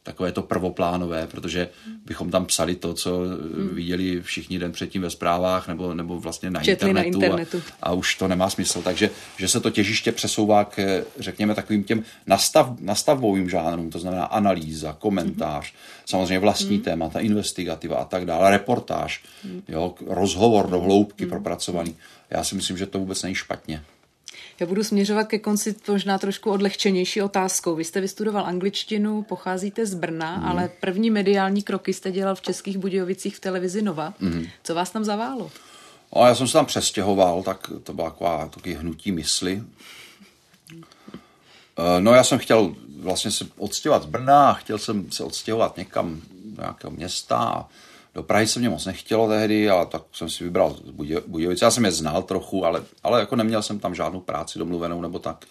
takové 0.08 0.32
to 0.32 0.42
prvoplánové, 0.42 1.28
protože 1.28 1.70
bychom 2.06 2.32
tam 2.32 2.46
psali 2.46 2.76
to, 2.76 2.94
co 2.94 3.18
hmm. 3.18 3.70
viděli 3.74 4.22
všichni 4.22 4.60
den 4.60 4.72
předtím 4.72 5.02
ve 5.02 5.10
zprávách 5.10 5.68
nebo, 5.68 5.94
nebo 5.94 6.20
vlastně 6.20 6.50
na 6.50 6.60
Četli 6.64 6.90
internetu, 6.90 7.20
na 7.20 7.26
internetu. 7.26 7.62
A, 7.82 7.90
a 7.90 7.94
už 7.94 8.16
to 8.16 8.28
nemá 8.28 8.50
smysl. 8.50 8.82
Takže 8.82 9.10
že 9.38 9.48
se 9.48 9.60
to 9.60 9.70
těžiště 9.70 10.12
přesouvá 10.12 10.66
k, 10.66 11.06
řekněme, 11.20 11.56
takovým 11.56 11.84
těm 11.84 12.04
nastav, 12.28 12.80
nastavbovým 12.80 13.50
žánrům, 13.50 13.90
to 13.90 14.00
znamená 14.00 14.26
analýza, 14.26 14.96
komentář, 15.00 15.66
hmm. 15.66 15.80
samozřejmě 16.06 16.40
vlastní 16.40 16.76
hmm. 16.76 16.84
témata, 16.84 17.20
investigativa 17.20 17.98
a 17.98 18.06
tak 18.06 18.26
dále, 18.26 18.52
reportáž, 18.52 19.24
hmm. 19.44 19.62
jo, 19.68 19.96
rozhovor 20.08 20.70
do 20.70 20.80
hloubky 20.80 21.24
hmm. 21.24 21.30
propracovaný. 21.30 21.96
Já 22.30 22.44
si 22.44 22.56
myslím, 22.56 22.78
že 22.78 22.86
to 22.86 23.00
vůbec 23.00 23.24
není 23.24 23.36
špatně. 23.36 23.84
Já 24.60 24.66
budu 24.66 24.84
směřovat 24.84 25.24
ke 25.24 25.40
konci 25.40 25.76
možná 25.88 26.18
trošku 26.18 26.52
odlehčenější 26.52 27.22
otázkou. 27.22 27.76
Vy 27.76 27.84
jste 27.84 28.02
vystudoval 28.02 28.46
angličtinu, 28.46 29.22
pocházíte 29.22 29.86
z 29.86 29.94
Brna, 29.94 30.38
mm. 30.38 30.46
ale 30.46 30.70
první 30.82 31.12
mediální 31.12 31.64
kroky 31.64 31.94
jste 31.94 32.12
dělal 32.12 32.36
v 32.36 32.42
Českých 32.42 32.78
Budějovicích 32.78 33.36
v 33.36 33.40
televizi 33.40 33.82
Nova. 33.82 34.14
Mm. 34.20 34.46
Co 34.64 34.76
vás 34.76 34.90
tam 34.90 35.04
zaválo? 35.04 35.52
No, 36.16 36.26
já 36.26 36.36
jsem 36.36 36.48
se 36.48 36.54
tam 36.54 36.66
přestěhoval, 36.66 37.44
tak 37.44 37.72
to 37.84 37.94
byla 37.94 38.10
taková 38.10 38.48
taky 38.48 38.74
hnutí 38.74 39.12
mysli. 39.12 39.64
Eh, 41.80 42.02
no 42.02 42.14
já 42.14 42.24
jsem 42.24 42.40
chtěl 42.40 42.76
vlastně 43.00 43.32
se 43.32 43.46
odstěhovat 43.58 44.04
z 44.04 44.06
Brna, 44.06 44.54
chtěl 44.54 44.78
jsem 44.78 45.12
se 45.12 45.24
odstěhovat 45.24 45.78
někam 45.78 46.22
do 46.46 46.62
nějakého 46.62 46.92
města 46.92 47.68
do 48.18 48.24
Prahy 48.24 48.48
se 48.48 48.60
mě 48.60 48.70
moc 48.70 48.86
nechtělo 48.86 49.30
tehdy, 49.30 49.70
ale 49.70 49.86
tak 49.86 50.04
jsem 50.14 50.30
si 50.30 50.44
vybral 50.44 50.78
Budějovice. 51.28 51.66
Já 51.66 51.72
jsem 51.72 51.86
je 51.86 51.92
znal 51.92 52.24
trochu, 52.24 52.66
ale, 52.66 52.84
ale 53.04 53.20
jako 53.20 53.36
neměl 53.36 53.62
jsem 53.62 53.80
tam 53.80 53.96
žádnou 53.96 54.20
práci 54.20 54.60
domluvenou 54.60 55.02
nebo 55.02 55.20
tak. 55.20 55.46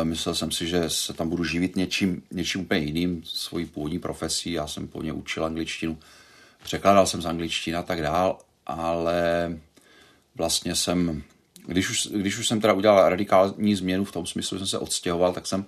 E, 0.00 0.04
myslel 0.04 0.34
jsem 0.34 0.50
si, 0.50 0.66
že 0.66 0.90
se 0.90 1.12
tam 1.12 1.28
budu 1.28 1.44
živit 1.44 1.76
něčím, 1.76 2.22
něčím 2.30 2.60
úplně 2.60 2.80
jiným, 2.80 3.22
svojí 3.24 3.66
původní 3.66 3.98
profesí. 3.98 4.52
Já 4.52 4.66
jsem 4.66 4.88
původně 4.88 5.12
učil 5.12 5.44
angličtinu, 5.44 5.98
překládal 6.64 7.06
jsem 7.06 7.22
z 7.22 7.26
angličtiny 7.26 7.76
a 7.76 7.82
tak 7.82 8.02
dál, 8.02 8.38
ale 8.66 9.52
vlastně 10.34 10.74
jsem, 10.74 11.22
když 11.66 11.90
už, 11.90 12.06
když 12.06 12.38
už 12.38 12.48
jsem 12.48 12.60
teda 12.60 12.72
udělal 12.72 13.08
radikální 13.08 13.74
změnu 13.74 14.04
v 14.04 14.12
tom 14.12 14.26
smyslu, 14.26 14.58
že 14.58 14.60
jsem 14.60 14.70
se 14.70 14.78
odstěhoval, 14.78 15.32
tak 15.32 15.46
jsem 15.46 15.64
Eh, 15.64 15.66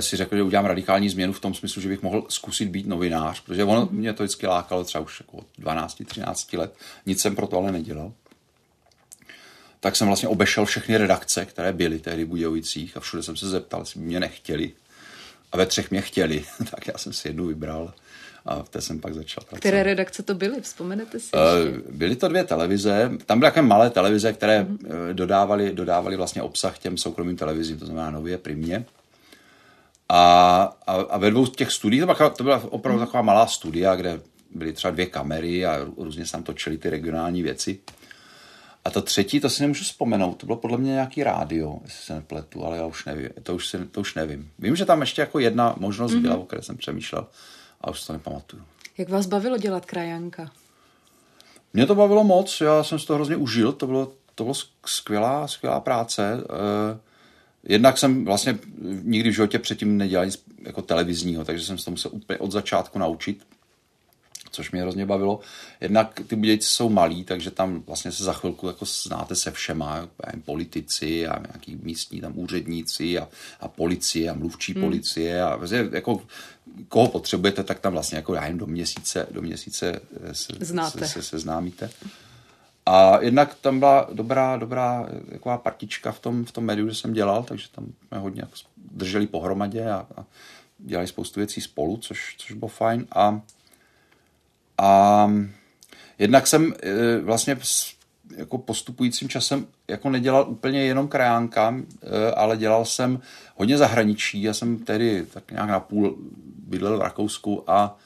si 0.00 0.16
řekl, 0.16 0.36
že 0.36 0.42
udělám 0.42 0.66
radikální 0.66 1.08
změnu 1.08 1.32
v 1.32 1.40
tom 1.40 1.54
smyslu, 1.54 1.82
že 1.82 1.88
bych 1.88 2.02
mohl 2.02 2.26
zkusit 2.28 2.68
být 2.68 2.86
novinář, 2.86 3.40
protože 3.40 3.64
ono 3.64 3.88
mě 3.90 4.12
to 4.12 4.22
vždycky 4.22 4.46
lákalo 4.46 4.84
třeba 4.84 5.04
už 5.04 5.20
jako 5.20 5.46
12-13 5.62 6.58
let, 6.58 6.74
nic 7.06 7.20
jsem 7.20 7.36
pro 7.36 7.46
to 7.46 7.56
ale 7.56 7.72
nedělal. 7.72 8.12
Tak 9.80 9.96
jsem 9.96 10.06
vlastně 10.06 10.28
obešel 10.28 10.64
všechny 10.64 10.96
redakce, 10.96 11.46
které 11.46 11.72
byly 11.72 11.98
tehdy 11.98 12.24
v 12.24 12.28
Budějovicích 12.28 12.96
a 12.96 13.00
všude 13.00 13.22
jsem 13.22 13.36
se 13.36 13.48
zeptal, 13.48 13.80
jestli 13.80 14.00
mě 14.00 14.20
nechtěli. 14.20 14.72
A 15.52 15.56
ve 15.56 15.66
třech 15.66 15.90
mě 15.90 16.00
chtěli, 16.00 16.44
tak 16.70 16.86
já 16.86 16.98
jsem 16.98 17.12
si 17.12 17.28
jednu 17.28 17.46
vybral 17.46 17.94
a 18.46 18.62
v 18.62 18.68
té 18.68 18.80
jsem 18.80 19.00
pak 19.00 19.14
začal 19.14 19.44
pracovat. 19.44 19.58
Které 19.58 19.82
redakce 19.82 20.22
to 20.22 20.34
byly, 20.34 20.60
vzpomenete 20.60 21.20
si? 21.20 21.30
Uh, 21.32 21.96
byly 21.96 22.16
to 22.16 22.28
dvě 22.28 22.44
televize, 22.44 23.10
tam 23.26 23.38
byly 23.38 23.50
také 23.50 23.62
malé 23.62 23.90
televize, 23.90 24.32
které 24.32 24.64
uh-huh. 24.64 25.12
dodávali, 25.12 25.72
dodávali 25.72 26.16
vlastně 26.16 26.42
obsah 26.42 26.78
těm 26.78 26.96
soukromým 26.96 27.36
televizím, 27.36 27.78
to 27.78 27.86
znamená 27.86 28.10
Nově, 28.10 28.38
Primě. 28.38 28.84
A, 30.08 30.60
a, 30.86 30.92
a 30.92 31.18
ve 31.18 31.30
dvou 31.30 31.46
těch 31.46 31.72
studiích, 31.72 32.02
to 32.02 32.14
byla, 32.14 32.30
to 32.30 32.44
byla 32.44 32.62
opravdu 32.70 33.00
taková 33.00 33.22
malá 33.22 33.46
studia, 33.46 33.94
kde 33.94 34.20
byly 34.54 34.72
třeba 34.72 34.90
dvě 34.90 35.06
kamery 35.06 35.66
a 35.66 35.86
různě 35.96 36.26
se 36.26 36.32
tam 36.32 36.42
točily 36.42 36.78
ty 36.78 36.90
regionální 36.90 37.42
věci. 37.42 37.80
A 38.84 38.90
to 38.90 39.02
třetí, 39.02 39.40
to 39.40 39.50
si 39.50 39.62
nemůžu 39.62 39.84
vzpomenout, 39.84 40.34
to 40.34 40.46
bylo 40.46 40.58
podle 40.58 40.78
mě 40.78 40.92
nějaký 40.92 41.22
rádio, 41.22 41.78
jestli 41.84 42.04
se 42.04 42.14
nepletu, 42.14 42.64
ale 42.64 42.76
já 42.76 42.86
už 42.86 43.04
nevím, 43.04 43.28
to 43.42 43.54
už, 43.54 43.68
si, 43.68 43.78
to 43.78 44.00
už 44.00 44.14
nevím. 44.14 44.50
Vím, 44.58 44.76
že 44.76 44.84
tam 44.84 45.00
ještě 45.00 45.22
jako 45.22 45.38
jedna 45.38 45.74
možnost 45.78 46.12
mm-hmm. 46.12 46.20
byla, 46.20 46.36
o 46.36 46.44
které 46.44 46.62
jsem 46.62 46.76
přemýšlel, 46.76 47.26
a 47.80 47.90
už 47.90 48.06
to 48.06 48.12
nepamatuju. 48.12 48.62
Jak 48.98 49.08
vás 49.08 49.26
bavilo 49.26 49.56
dělat 49.56 49.86
krajanka? 49.86 50.50
Mě 51.72 51.86
to 51.86 51.94
bavilo 51.94 52.24
moc, 52.24 52.60
já 52.60 52.82
jsem 52.82 52.98
si 52.98 53.06
to 53.06 53.14
hrozně 53.14 53.36
užil, 53.36 53.72
to 53.72 53.86
bylo, 53.86 54.12
to 54.34 54.44
bylo 54.44 54.54
skvělá, 54.86 55.48
skvělá 55.48 55.80
práce. 55.80 56.34
E, 56.34 57.05
Jednak 57.68 57.98
jsem 57.98 58.24
vlastně 58.24 58.58
nikdy 59.02 59.30
v 59.30 59.34
životě 59.34 59.58
předtím 59.58 59.96
nedělal 59.96 60.26
nic 60.26 60.42
jako 60.62 60.82
televizního, 60.82 61.44
takže 61.44 61.64
jsem 61.64 61.78
se 61.78 61.84
to 61.84 61.90
musel 61.90 62.10
úplně 62.14 62.38
od 62.38 62.52
začátku 62.52 62.98
naučit, 62.98 63.46
což 64.50 64.70
mě 64.70 64.82
hrozně 64.82 65.06
bavilo. 65.06 65.40
Jednak 65.80 66.20
ty 66.26 66.36
Budějci 66.36 66.68
jsou 66.68 66.88
malí, 66.88 67.24
takže 67.24 67.50
tam 67.50 67.82
vlastně 67.86 68.12
se 68.12 68.24
za 68.24 68.32
chvilku 68.32 68.66
jako 68.66 68.84
znáte 68.84 69.36
se 69.36 69.50
všema, 69.50 70.08
politici 70.44 71.26
a 71.26 71.38
nějaký 71.38 71.78
místní 71.82 72.20
tam 72.20 72.38
úředníci 72.38 73.18
a, 73.18 73.28
a 73.60 73.68
policie 73.68 74.30
a 74.30 74.34
mluvčí 74.34 74.72
hmm. 74.72 74.82
policie 74.82 75.42
a 75.42 75.56
vlastně 75.56 75.88
jako 75.92 76.22
koho 76.88 77.08
potřebujete, 77.08 77.62
tak 77.62 77.80
tam 77.80 77.92
vlastně 77.92 78.16
jako 78.16 78.34
já 78.34 78.46
jen 78.46 78.58
do 78.58 78.66
měsíce, 78.66 79.26
do 79.30 79.42
měsíce 79.42 80.00
se, 80.32 80.52
Znáte. 80.60 80.98
se, 80.98 81.08
se 81.08 81.22
seznámíte. 81.22 81.90
A 82.86 83.18
jednak 83.20 83.54
tam 83.54 83.78
byla 83.78 84.08
dobrá, 84.12 84.56
dobrá 84.56 85.06
taková 85.32 85.58
partička 85.58 86.12
v 86.12 86.20
tom, 86.20 86.44
v 86.44 86.52
tom 86.52 86.64
médiu, 86.64 86.88
že 86.88 86.94
jsem 86.94 87.12
dělal, 87.12 87.42
takže 87.42 87.68
tam 87.72 87.86
jsme 88.08 88.18
hodně 88.18 88.42
jako 88.42 88.54
drželi 88.76 89.26
pohromadě 89.26 89.90
a, 89.90 90.06
a 90.16 90.24
dělali 90.78 91.06
spoustu 91.06 91.40
věcí 91.40 91.60
spolu, 91.60 91.96
což, 91.96 92.34
což 92.38 92.52
bylo 92.52 92.68
fajn. 92.68 93.06
A, 93.12 93.40
a 94.78 95.30
jednak 96.18 96.46
jsem 96.46 96.74
e, 96.82 97.18
vlastně 97.18 97.56
jako 98.36 98.58
postupujícím 98.58 99.28
časem 99.28 99.66
jako 99.88 100.10
nedělal 100.10 100.46
úplně 100.48 100.84
jenom 100.84 101.08
krajánka, 101.08 101.74
e, 102.02 102.32
ale 102.32 102.56
dělal 102.56 102.84
jsem 102.84 103.20
hodně 103.56 103.78
zahraničí. 103.78 104.42
Já 104.42 104.54
jsem 104.54 104.78
tedy 104.78 105.26
tak 105.32 105.50
nějak 105.50 105.68
na 105.68 105.80
půl 105.80 106.16
bydlel 106.66 106.98
v 106.98 107.02
Rakousku 107.02 107.70
a 107.70 107.98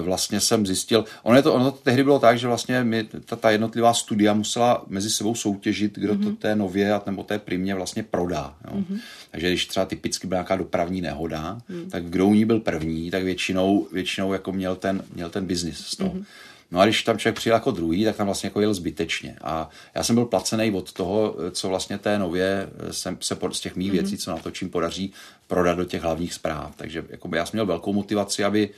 vlastně 0.00 0.40
jsem 0.40 0.66
zjistil, 0.66 1.04
ono, 1.22 1.36
je 1.36 1.42
to, 1.42 1.54
ono 1.54 1.70
to 1.70 1.78
tehdy 1.82 2.04
bylo 2.04 2.18
tak, 2.18 2.38
že 2.38 2.46
vlastně 2.46 2.84
mi 2.84 3.04
ta, 3.04 3.36
ta 3.36 3.50
jednotlivá 3.50 3.94
studia 3.94 4.34
musela 4.34 4.84
mezi 4.86 5.10
sebou 5.10 5.34
soutěžit, 5.34 5.98
kdo 5.98 6.14
mm-hmm. 6.14 6.22
to 6.22 6.28
mhm. 6.28 6.36
té 6.36 6.56
nově 6.56 7.00
nebo 7.06 7.22
té 7.22 7.38
primě 7.38 7.74
vlastně 7.74 8.02
prodá. 8.02 8.54
Jo. 8.64 8.76
Mm-hmm. 8.76 8.98
Takže 9.30 9.48
když 9.48 9.66
třeba 9.66 9.86
typicky 9.86 10.26
byla 10.26 10.38
nějaká 10.38 10.56
dopravní 10.56 11.00
nehoda, 11.00 11.58
mm. 11.68 11.90
tak 11.90 12.04
kdo 12.04 12.26
u 12.26 12.34
ní 12.34 12.44
byl 12.44 12.60
první, 12.60 13.10
tak 13.10 13.22
většinou, 13.22 13.88
většinou 13.92 14.32
jako 14.32 14.52
měl 14.52 14.76
ten, 14.76 15.04
měl 15.14 15.30
ten 15.30 15.46
biznis 15.46 15.78
z 15.78 15.96
toho. 15.96 16.10
Mm-hmm. 16.10 16.24
No 16.70 16.80
a 16.80 16.84
když 16.84 17.02
tam 17.02 17.18
člověk 17.18 17.36
přijel 17.36 17.56
jako 17.56 17.70
druhý, 17.70 18.04
tak 18.04 18.16
tam 18.16 18.26
vlastně 18.26 18.46
jako 18.46 18.60
jel 18.60 18.74
zbytečně. 18.74 19.36
A 19.42 19.70
já 19.94 20.02
jsem 20.02 20.16
byl 20.16 20.24
placený 20.24 20.70
od 20.70 20.92
toho, 20.92 21.36
co 21.50 21.68
vlastně 21.68 21.98
té 21.98 22.18
nově 22.18 22.68
jsem 22.90 23.18
se 23.20 23.36
z 23.52 23.60
těch 23.60 23.76
mých 23.76 23.88
mm-hmm. 23.88 23.92
věcí, 23.92 24.18
co 24.18 24.30
natočím, 24.30 24.70
podaří 24.70 25.12
prodat 25.46 25.74
do 25.74 25.84
těch 25.84 26.02
hlavních 26.02 26.34
zpráv. 26.34 26.76
Takže 26.76 27.04
jako 27.08 27.30
já 27.34 27.46
jsem 27.46 27.56
měl 27.56 27.66
velkou 27.66 27.92
motivaci, 27.92 28.44
aby 28.44 28.70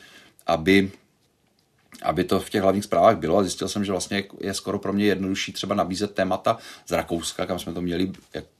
aby 0.46 0.90
aby 2.02 2.24
to 2.24 2.40
v 2.40 2.50
těch 2.50 2.62
hlavních 2.62 2.84
zprávách 2.84 3.16
bylo 3.16 3.38
a 3.38 3.42
zjistil 3.42 3.68
jsem, 3.68 3.84
že 3.84 3.92
vlastně 3.92 4.24
je 4.40 4.54
skoro 4.54 4.78
pro 4.78 4.92
mě 4.92 5.04
jednodušší 5.04 5.52
třeba 5.52 5.74
nabízet 5.74 6.14
témata 6.14 6.58
z 6.86 6.92
Rakouska, 6.92 7.46
kam 7.46 7.58
jsme 7.58 7.72
to 7.72 7.80
měli 7.80 8.12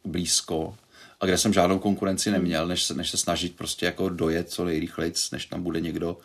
blízko 0.04 0.74
a 1.20 1.26
kde 1.26 1.38
jsem 1.38 1.52
žádnou 1.52 1.78
konkurenci 1.78 2.30
hmm. 2.30 2.38
neměl, 2.38 2.66
než 2.66 2.82
se, 2.82 2.94
než 2.94 3.10
se 3.10 3.16
snažit 3.16 3.56
prostě 3.56 3.86
jako 3.86 4.08
dojet 4.08 4.50
co 4.50 4.64
nejrychleji, 4.64 5.12
než 5.32 5.46
tam 5.46 5.62
bude 5.62 5.80
někdo 5.80 6.16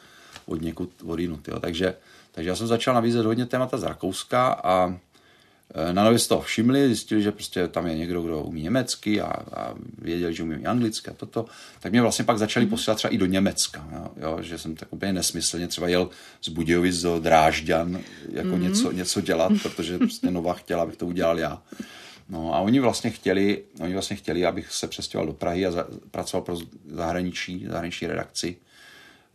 od 0.45 0.61
někud 0.61 0.89
odinut. 1.05 1.47
Jo. 1.47 1.59
Takže, 1.59 1.95
takže 2.31 2.49
já 2.49 2.55
jsem 2.55 2.67
začal 2.67 2.93
nabízet 2.93 3.25
hodně 3.25 3.45
témata 3.45 3.77
z 3.77 3.83
Rakouska 3.83 4.47
a 4.63 4.97
Eh, 5.75 5.93
na 5.93 6.03
nově 6.03 6.19
z 6.19 6.27
toho 6.27 6.41
všimli, 6.41 6.87
zjistili, 6.87 7.21
že 7.21 7.31
prostě 7.31 7.67
tam 7.67 7.87
je 7.87 7.95
někdo, 7.95 8.21
kdo 8.21 8.43
umí 8.43 8.61
německy 8.61 9.21
a, 9.21 9.27
a 9.27 9.73
věděli, 9.97 10.33
že 10.33 10.43
umí 10.43 10.65
anglicky 10.65 11.09
a 11.09 11.13
toto, 11.13 11.45
tak 11.79 11.91
mě 11.91 12.01
vlastně 12.01 12.25
pak 12.25 12.37
začali 12.37 12.65
mm. 12.65 12.69
posílat 12.69 12.95
třeba 12.95 13.13
i 13.13 13.17
do 13.17 13.25
Německa, 13.25 13.87
jo, 13.93 14.11
jo, 14.17 14.37
že 14.41 14.57
jsem 14.57 14.75
tak 14.75 14.93
úplně 14.93 15.13
nesmyslně 15.13 15.67
třeba 15.67 15.87
jel 15.87 16.09
z 16.41 16.49
Budějovic 16.49 17.01
do 17.01 17.19
Drážďan 17.19 17.99
jako 18.31 18.55
mm. 18.55 18.63
něco, 18.63 18.91
něco 18.91 19.21
dělat, 19.21 19.51
protože 19.63 19.97
prostě 19.97 20.31
Nova 20.31 20.53
chtěla, 20.53 20.83
abych 20.83 20.97
to 20.97 21.05
udělal 21.05 21.39
já. 21.39 21.61
No 22.29 22.55
a 22.55 22.59
oni 22.59 22.79
vlastně 22.79 23.09
chtěli, 23.09 23.63
oni 23.79 23.93
vlastně 23.93 24.15
chtěli, 24.15 24.45
abych 24.45 24.71
se 24.71 24.87
přestěhoval 24.87 25.27
do 25.27 25.33
Prahy 25.33 25.65
a 25.65 25.71
za, 25.71 25.87
pracoval 26.11 26.43
pro 26.43 26.57
zahraničí, 26.91 27.65
zahraniční 27.69 28.07
redakci 28.07 28.57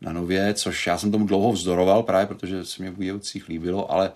na 0.00 0.12
Nově, 0.12 0.54
což 0.54 0.86
já 0.86 0.98
jsem 0.98 1.12
tomu 1.12 1.26
dlouho 1.26 1.52
vzdoroval 1.52 2.02
právě, 2.02 2.26
protože 2.26 2.64
se 2.64 2.82
mě 2.82 2.90
v 2.90 2.94
Budějovicích 2.94 3.48
líbilo, 3.48 3.92
ale 3.92 4.12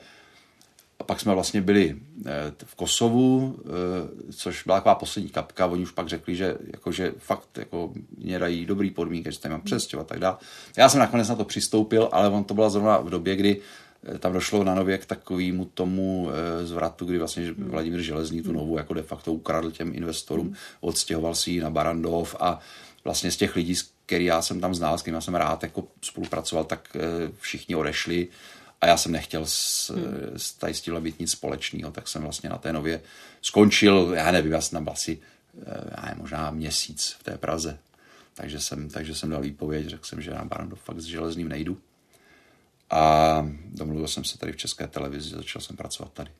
a 0.98 1.04
pak 1.04 1.20
jsme 1.20 1.34
vlastně 1.34 1.60
byli 1.60 1.96
eh, 2.26 2.52
v 2.64 2.74
Kosovu, 2.74 3.58
eh, 3.58 4.32
což 4.32 4.62
byla 4.62 4.76
taková 4.76 4.94
poslední 4.94 5.30
kapka. 5.30 5.66
Oni 5.66 5.82
už 5.82 5.90
pak 5.90 6.08
řekli, 6.08 6.36
že, 6.36 6.56
jako, 6.72 6.92
že 6.92 7.12
fakt 7.18 7.58
jako, 7.58 7.92
mě 8.18 8.38
dají 8.38 8.66
dobrý 8.66 8.90
podmínky, 8.90 9.32
že 9.32 9.40
tam 9.40 9.52
mám 9.52 9.60
přestěhovat 9.60 10.06
a 10.06 10.14
tak 10.14 10.18
dále. 10.18 10.36
Já 10.76 10.88
jsem 10.88 11.00
nakonec 11.00 11.28
na 11.28 11.34
to 11.34 11.44
přistoupil, 11.44 12.08
ale 12.12 12.28
on 12.28 12.44
to 12.44 12.54
byla 12.54 12.68
zrovna 12.68 12.98
v 12.98 13.10
době, 13.10 13.36
kdy 13.36 13.60
eh, 14.14 14.18
tam 14.18 14.32
došlo 14.32 14.64
na 14.64 14.74
nově 14.74 14.98
k 14.98 15.06
takovému 15.06 15.64
tomu 15.64 16.28
zvratu, 16.64 17.04
kdy 17.04 17.18
vlastně 17.18 17.52
Vladimír 17.58 18.00
Železný 18.00 18.42
tu 18.42 18.52
novu 18.52 18.78
jako 18.78 18.94
de 18.94 19.02
facto 19.02 19.32
ukradl 19.32 19.70
těm 19.70 19.94
investorům, 19.94 20.54
odstěhoval 20.80 21.34
si 21.34 21.50
ji 21.50 21.60
na 21.60 21.70
Barandov 21.70 22.36
a 22.40 22.60
vlastně 23.04 23.30
z 23.30 23.36
těch 23.36 23.56
lidí, 23.56 23.74
který 24.06 24.24
já 24.24 24.42
jsem 24.42 24.60
tam 24.60 24.74
znal, 24.74 24.98
s 24.98 25.02
kterými 25.02 25.22
jsem 25.22 25.34
rád 25.34 25.62
jako 25.62 25.84
spolupracoval, 26.02 26.64
tak 26.64 26.96
všichni 27.40 27.74
odešli 27.74 28.28
a 28.80 28.86
já 28.86 28.96
jsem 28.96 29.12
nechtěl 29.12 29.46
s, 29.46 29.90
hmm. 29.90 30.04
s 30.36 30.52
tady 30.52 30.74
s 30.74 30.80
tímhle 30.80 31.00
být 31.00 31.20
nic 31.20 31.30
společného, 31.30 31.92
tak 31.92 32.08
jsem 32.08 32.22
vlastně 32.22 32.50
na 32.50 32.58
té 32.58 32.72
nově 32.72 33.02
skončil, 33.42 34.12
já 34.16 34.30
nevím, 34.30 34.52
já 34.52 34.60
jsem 34.60 34.76
tam 34.76 34.92
asi 34.92 35.18
já 35.96 36.02
nevím, 36.02 36.18
možná 36.18 36.50
měsíc 36.50 37.16
v 37.18 37.22
té 37.22 37.38
Praze. 37.38 37.78
takže 38.34 38.60
jsem, 38.60 38.88
takže 38.88 39.14
jsem 39.14 39.30
dal 39.30 39.40
výpověď, 39.40 39.86
řekl 39.86 40.04
jsem, 40.04 40.22
že 40.22 40.30
na 40.30 40.44
Barandov 40.44 40.80
fakt 40.80 41.00
s 41.00 41.04
železným 41.04 41.48
nejdu. 41.48 41.78
A 42.90 43.46
domluvil 43.64 44.08
jsem 44.08 44.24
se 44.24 44.38
tady 44.38 44.52
v 44.52 44.56
České 44.56 44.86
televizi, 44.86 45.30
začal 45.30 45.62
jsem 45.62 45.76
pracovat 45.76 46.12
tady. 46.12 46.30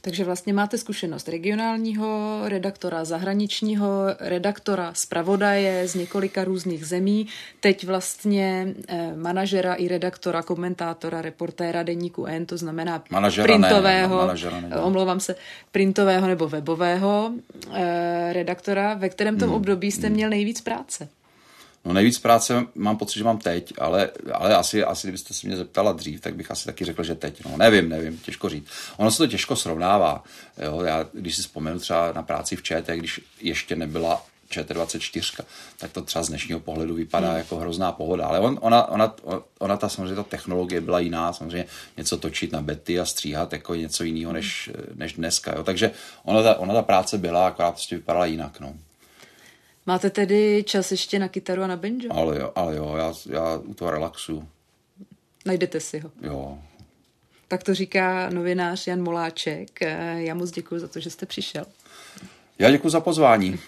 Takže 0.00 0.24
vlastně 0.24 0.52
máte 0.52 0.78
zkušenost 0.78 1.28
regionálního 1.28 2.40
redaktora, 2.44 3.04
zahraničního 3.04 4.04
redaktora, 4.20 4.90
zpravodaje 4.94 5.88
z 5.88 5.94
několika 5.94 6.44
různých 6.44 6.86
zemí, 6.86 7.26
teď 7.60 7.86
vlastně 7.86 8.74
eh, 8.88 9.12
manažera 9.16 9.74
i 9.74 9.88
redaktora, 9.88 10.42
komentátora, 10.42 11.22
reportéra 11.22 11.82
deníku 11.82 12.26
N, 12.26 12.46
to 12.46 12.56
znamená 12.56 13.02
Manažera 13.10 13.44
printového, 13.44 14.16
ne, 14.16 14.22
manažera 14.22 14.60
ne, 14.60 14.76
omlouvám 14.76 15.20
se, 15.20 15.36
printového 15.72 16.26
nebo 16.28 16.48
webového 16.48 17.32
eh, 17.72 18.32
redaktora, 18.32 18.94
ve 18.94 19.08
kterém 19.08 19.38
tom 19.38 19.48
Hmm. 19.48 19.56
období 19.56 19.92
jste 19.92 20.10
měl 20.10 20.30
nejvíc 20.30 20.60
práce. 20.60 21.08
No 21.84 21.92
nejvíc 21.92 22.18
práce 22.18 22.66
mám 22.74 22.96
pocit, 22.96 23.18
že 23.18 23.24
mám 23.24 23.38
teď, 23.38 23.72
ale, 23.78 24.10
ale 24.32 24.56
asi, 24.56 24.84
asi 24.84 25.06
kdybyste 25.06 25.34
se 25.34 25.46
mě 25.46 25.56
zeptala 25.56 25.92
dřív, 25.92 26.20
tak 26.20 26.34
bych 26.34 26.50
asi 26.50 26.64
taky 26.64 26.84
řekl, 26.84 27.02
že 27.02 27.14
teď. 27.14 27.44
No, 27.44 27.56
nevím, 27.56 27.88
nevím, 27.88 28.18
těžko 28.18 28.48
říct. 28.48 28.68
Ono 28.96 29.10
se 29.10 29.18
to 29.18 29.26
těžko 29.26 29.56
srovnává. 29.56 30.24
Jo, 30.64 30.82
já, 30.82 31.06
když 31.12 31.36
si 31.36 31.42
vzpomenu 31.42 31.78
třeba 31.78 32.12
na 32.12 32.22
práci 32.22 32.56
v 32.56 32.62
ČT, 32.62 32.98
když 32.98 33.20
ještě 33.40 33.76
nebyla 33.76 34.22
ČT24, 34.50 35.44
tak 35.78 35.92
to 35.92 36.02
třeba 36.02 36.22
z 36.22 36.28
dnešního 36.28 36.60
pohledu 36.60 36.94
vypadá 36.94 37.32
jako 37.32 37.56
hrozná 37.56 37.92
pohoda. 37.92 38.26
Ale 38.26 38.40
on, 38.40 38.58
ona, 38.62 38.88
ona, 38.88 39.14
ona, 39.58 39.76
ta 39.76 39.88
samozřejmě 39.88 40.14
ta 40.14 40.22
technologie 40.22 40.80
byla 40.80 41.00
jiná, 41.00 41.32
samozřejmě 41.32 41.66
něco 41.96 42.16
točit 42.16 42.52
na 42.52 42.62
bety 42.62 43.00
a 43.00 43.04
stříhat 43.04 43.52
jako 43.52 43.74
něco 43.74 44.04
jiného 44.04 44.32
než, 44.32 44.70
než 44.94 45.12
dneska. 45.12 45.54
Jo. 45.56 45.64
Takže 45.64 45.90
ona 46.24 46.42
ta, 46.42 46.58
ona 46.58 46.74
ta 46.74 46.82
práce 46.82 47.18
byla, 47.18 47.46
akorát 47.46 47.70
prostě 47.70 47.96
vypadala 47.96 48.26
jinak. 48.26 48.60
No. 48.60 48.74
Máte 49.88 50.10
tedy 50.10 50.64
čas 50.66 50.90
ještě 50.90 51.18
na 51.18 51.28
kytaru 51.28 51.62
a 51.62 51.66
na 51.66 51.76
banjo? 51.76 52.12
Ale 52.12 52.38
jo, 52.40 52.52
ale 52.54 52.76
jo 52.76 52.94
já, 52.96 53.12
já 53.30 53.56
u 53.56 53.74
toho 53.74 53.90
relaxu. 53.90 54.48
Najdete 55.46 55.80
si 55.80 55.98
ho. 55.98 56.10
Jo, 56.22 56.58
Tak 57.48 57.62
to 57.62 57.74
říká 57.74 58.30
novinář 58.30 58.86
Jan 58.86 59.02
Moláček. 59.02 59.80
Já 60.16 60.34
moc 60.34 60.50
děkuji 60.50 60.80
za 60.80 60.88
to, 60.88 61.00
že 61.00 61.10
jste 61.10 61.26
přišel. 61.26 61.66
Já 62.58 62.70
děkuji 62.70 62.88
za 62.88 63.00
pozvání. 63.00 63.58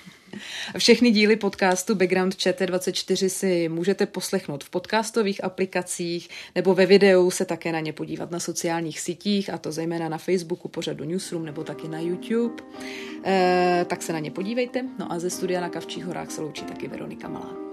Všechny 0.79 1.11
díly 1.11 1.37
podcastu 1.37 1.95
Background 1.95 2.35
ČT24 2.35 3.29
si 3.29 3.69
můžete 3.69 4.07
poslechnout 4.07 4.65
v 4.65 4.71
podcastových 4.71 5.45
aplikacích 5.45 6.29
nebo 6.55 6.75
ve 6.75 6.87
videu 6.87 7.31
se 7.31 7.45
také 7.45 7.73
na 7.73 7.81
ně 7.81 7.93
podívat 7.93 8.31
na 8.31 8.41
sociálních 8.41 9.01
sítích, 9.01 9.51
a 9.51 9.59
to 9.59 9.73
zejména 9.73 10.09
na 10.09 10.19
Facebooku 10.19 10.69
pořadu 10.69 11.05
Newsroom 11.05 11.45
nebo 11.45 11.65
taky 11.65 11.89
na 11.89 12.01
YouTube. 12.01 12.63
E, 13.25 13.87
tak 13.89 14.03
se 14.03 14.13
na 14.13 14.19
ně 14.19 14.31
podívejte. 14.31 14.85
No 14.99 15.13
a 15.13 15.19
ze 15.19 15.31
studia 15.31 15.61
na 15.61 15.69
Kavčích 15.69 16.05
horách 16.05 16.31
se 16.31 16.41
loučí 16.41 16.65
taky 16.65 16.89
Veronika 16.89 17.29
Malá. 17.29 17.70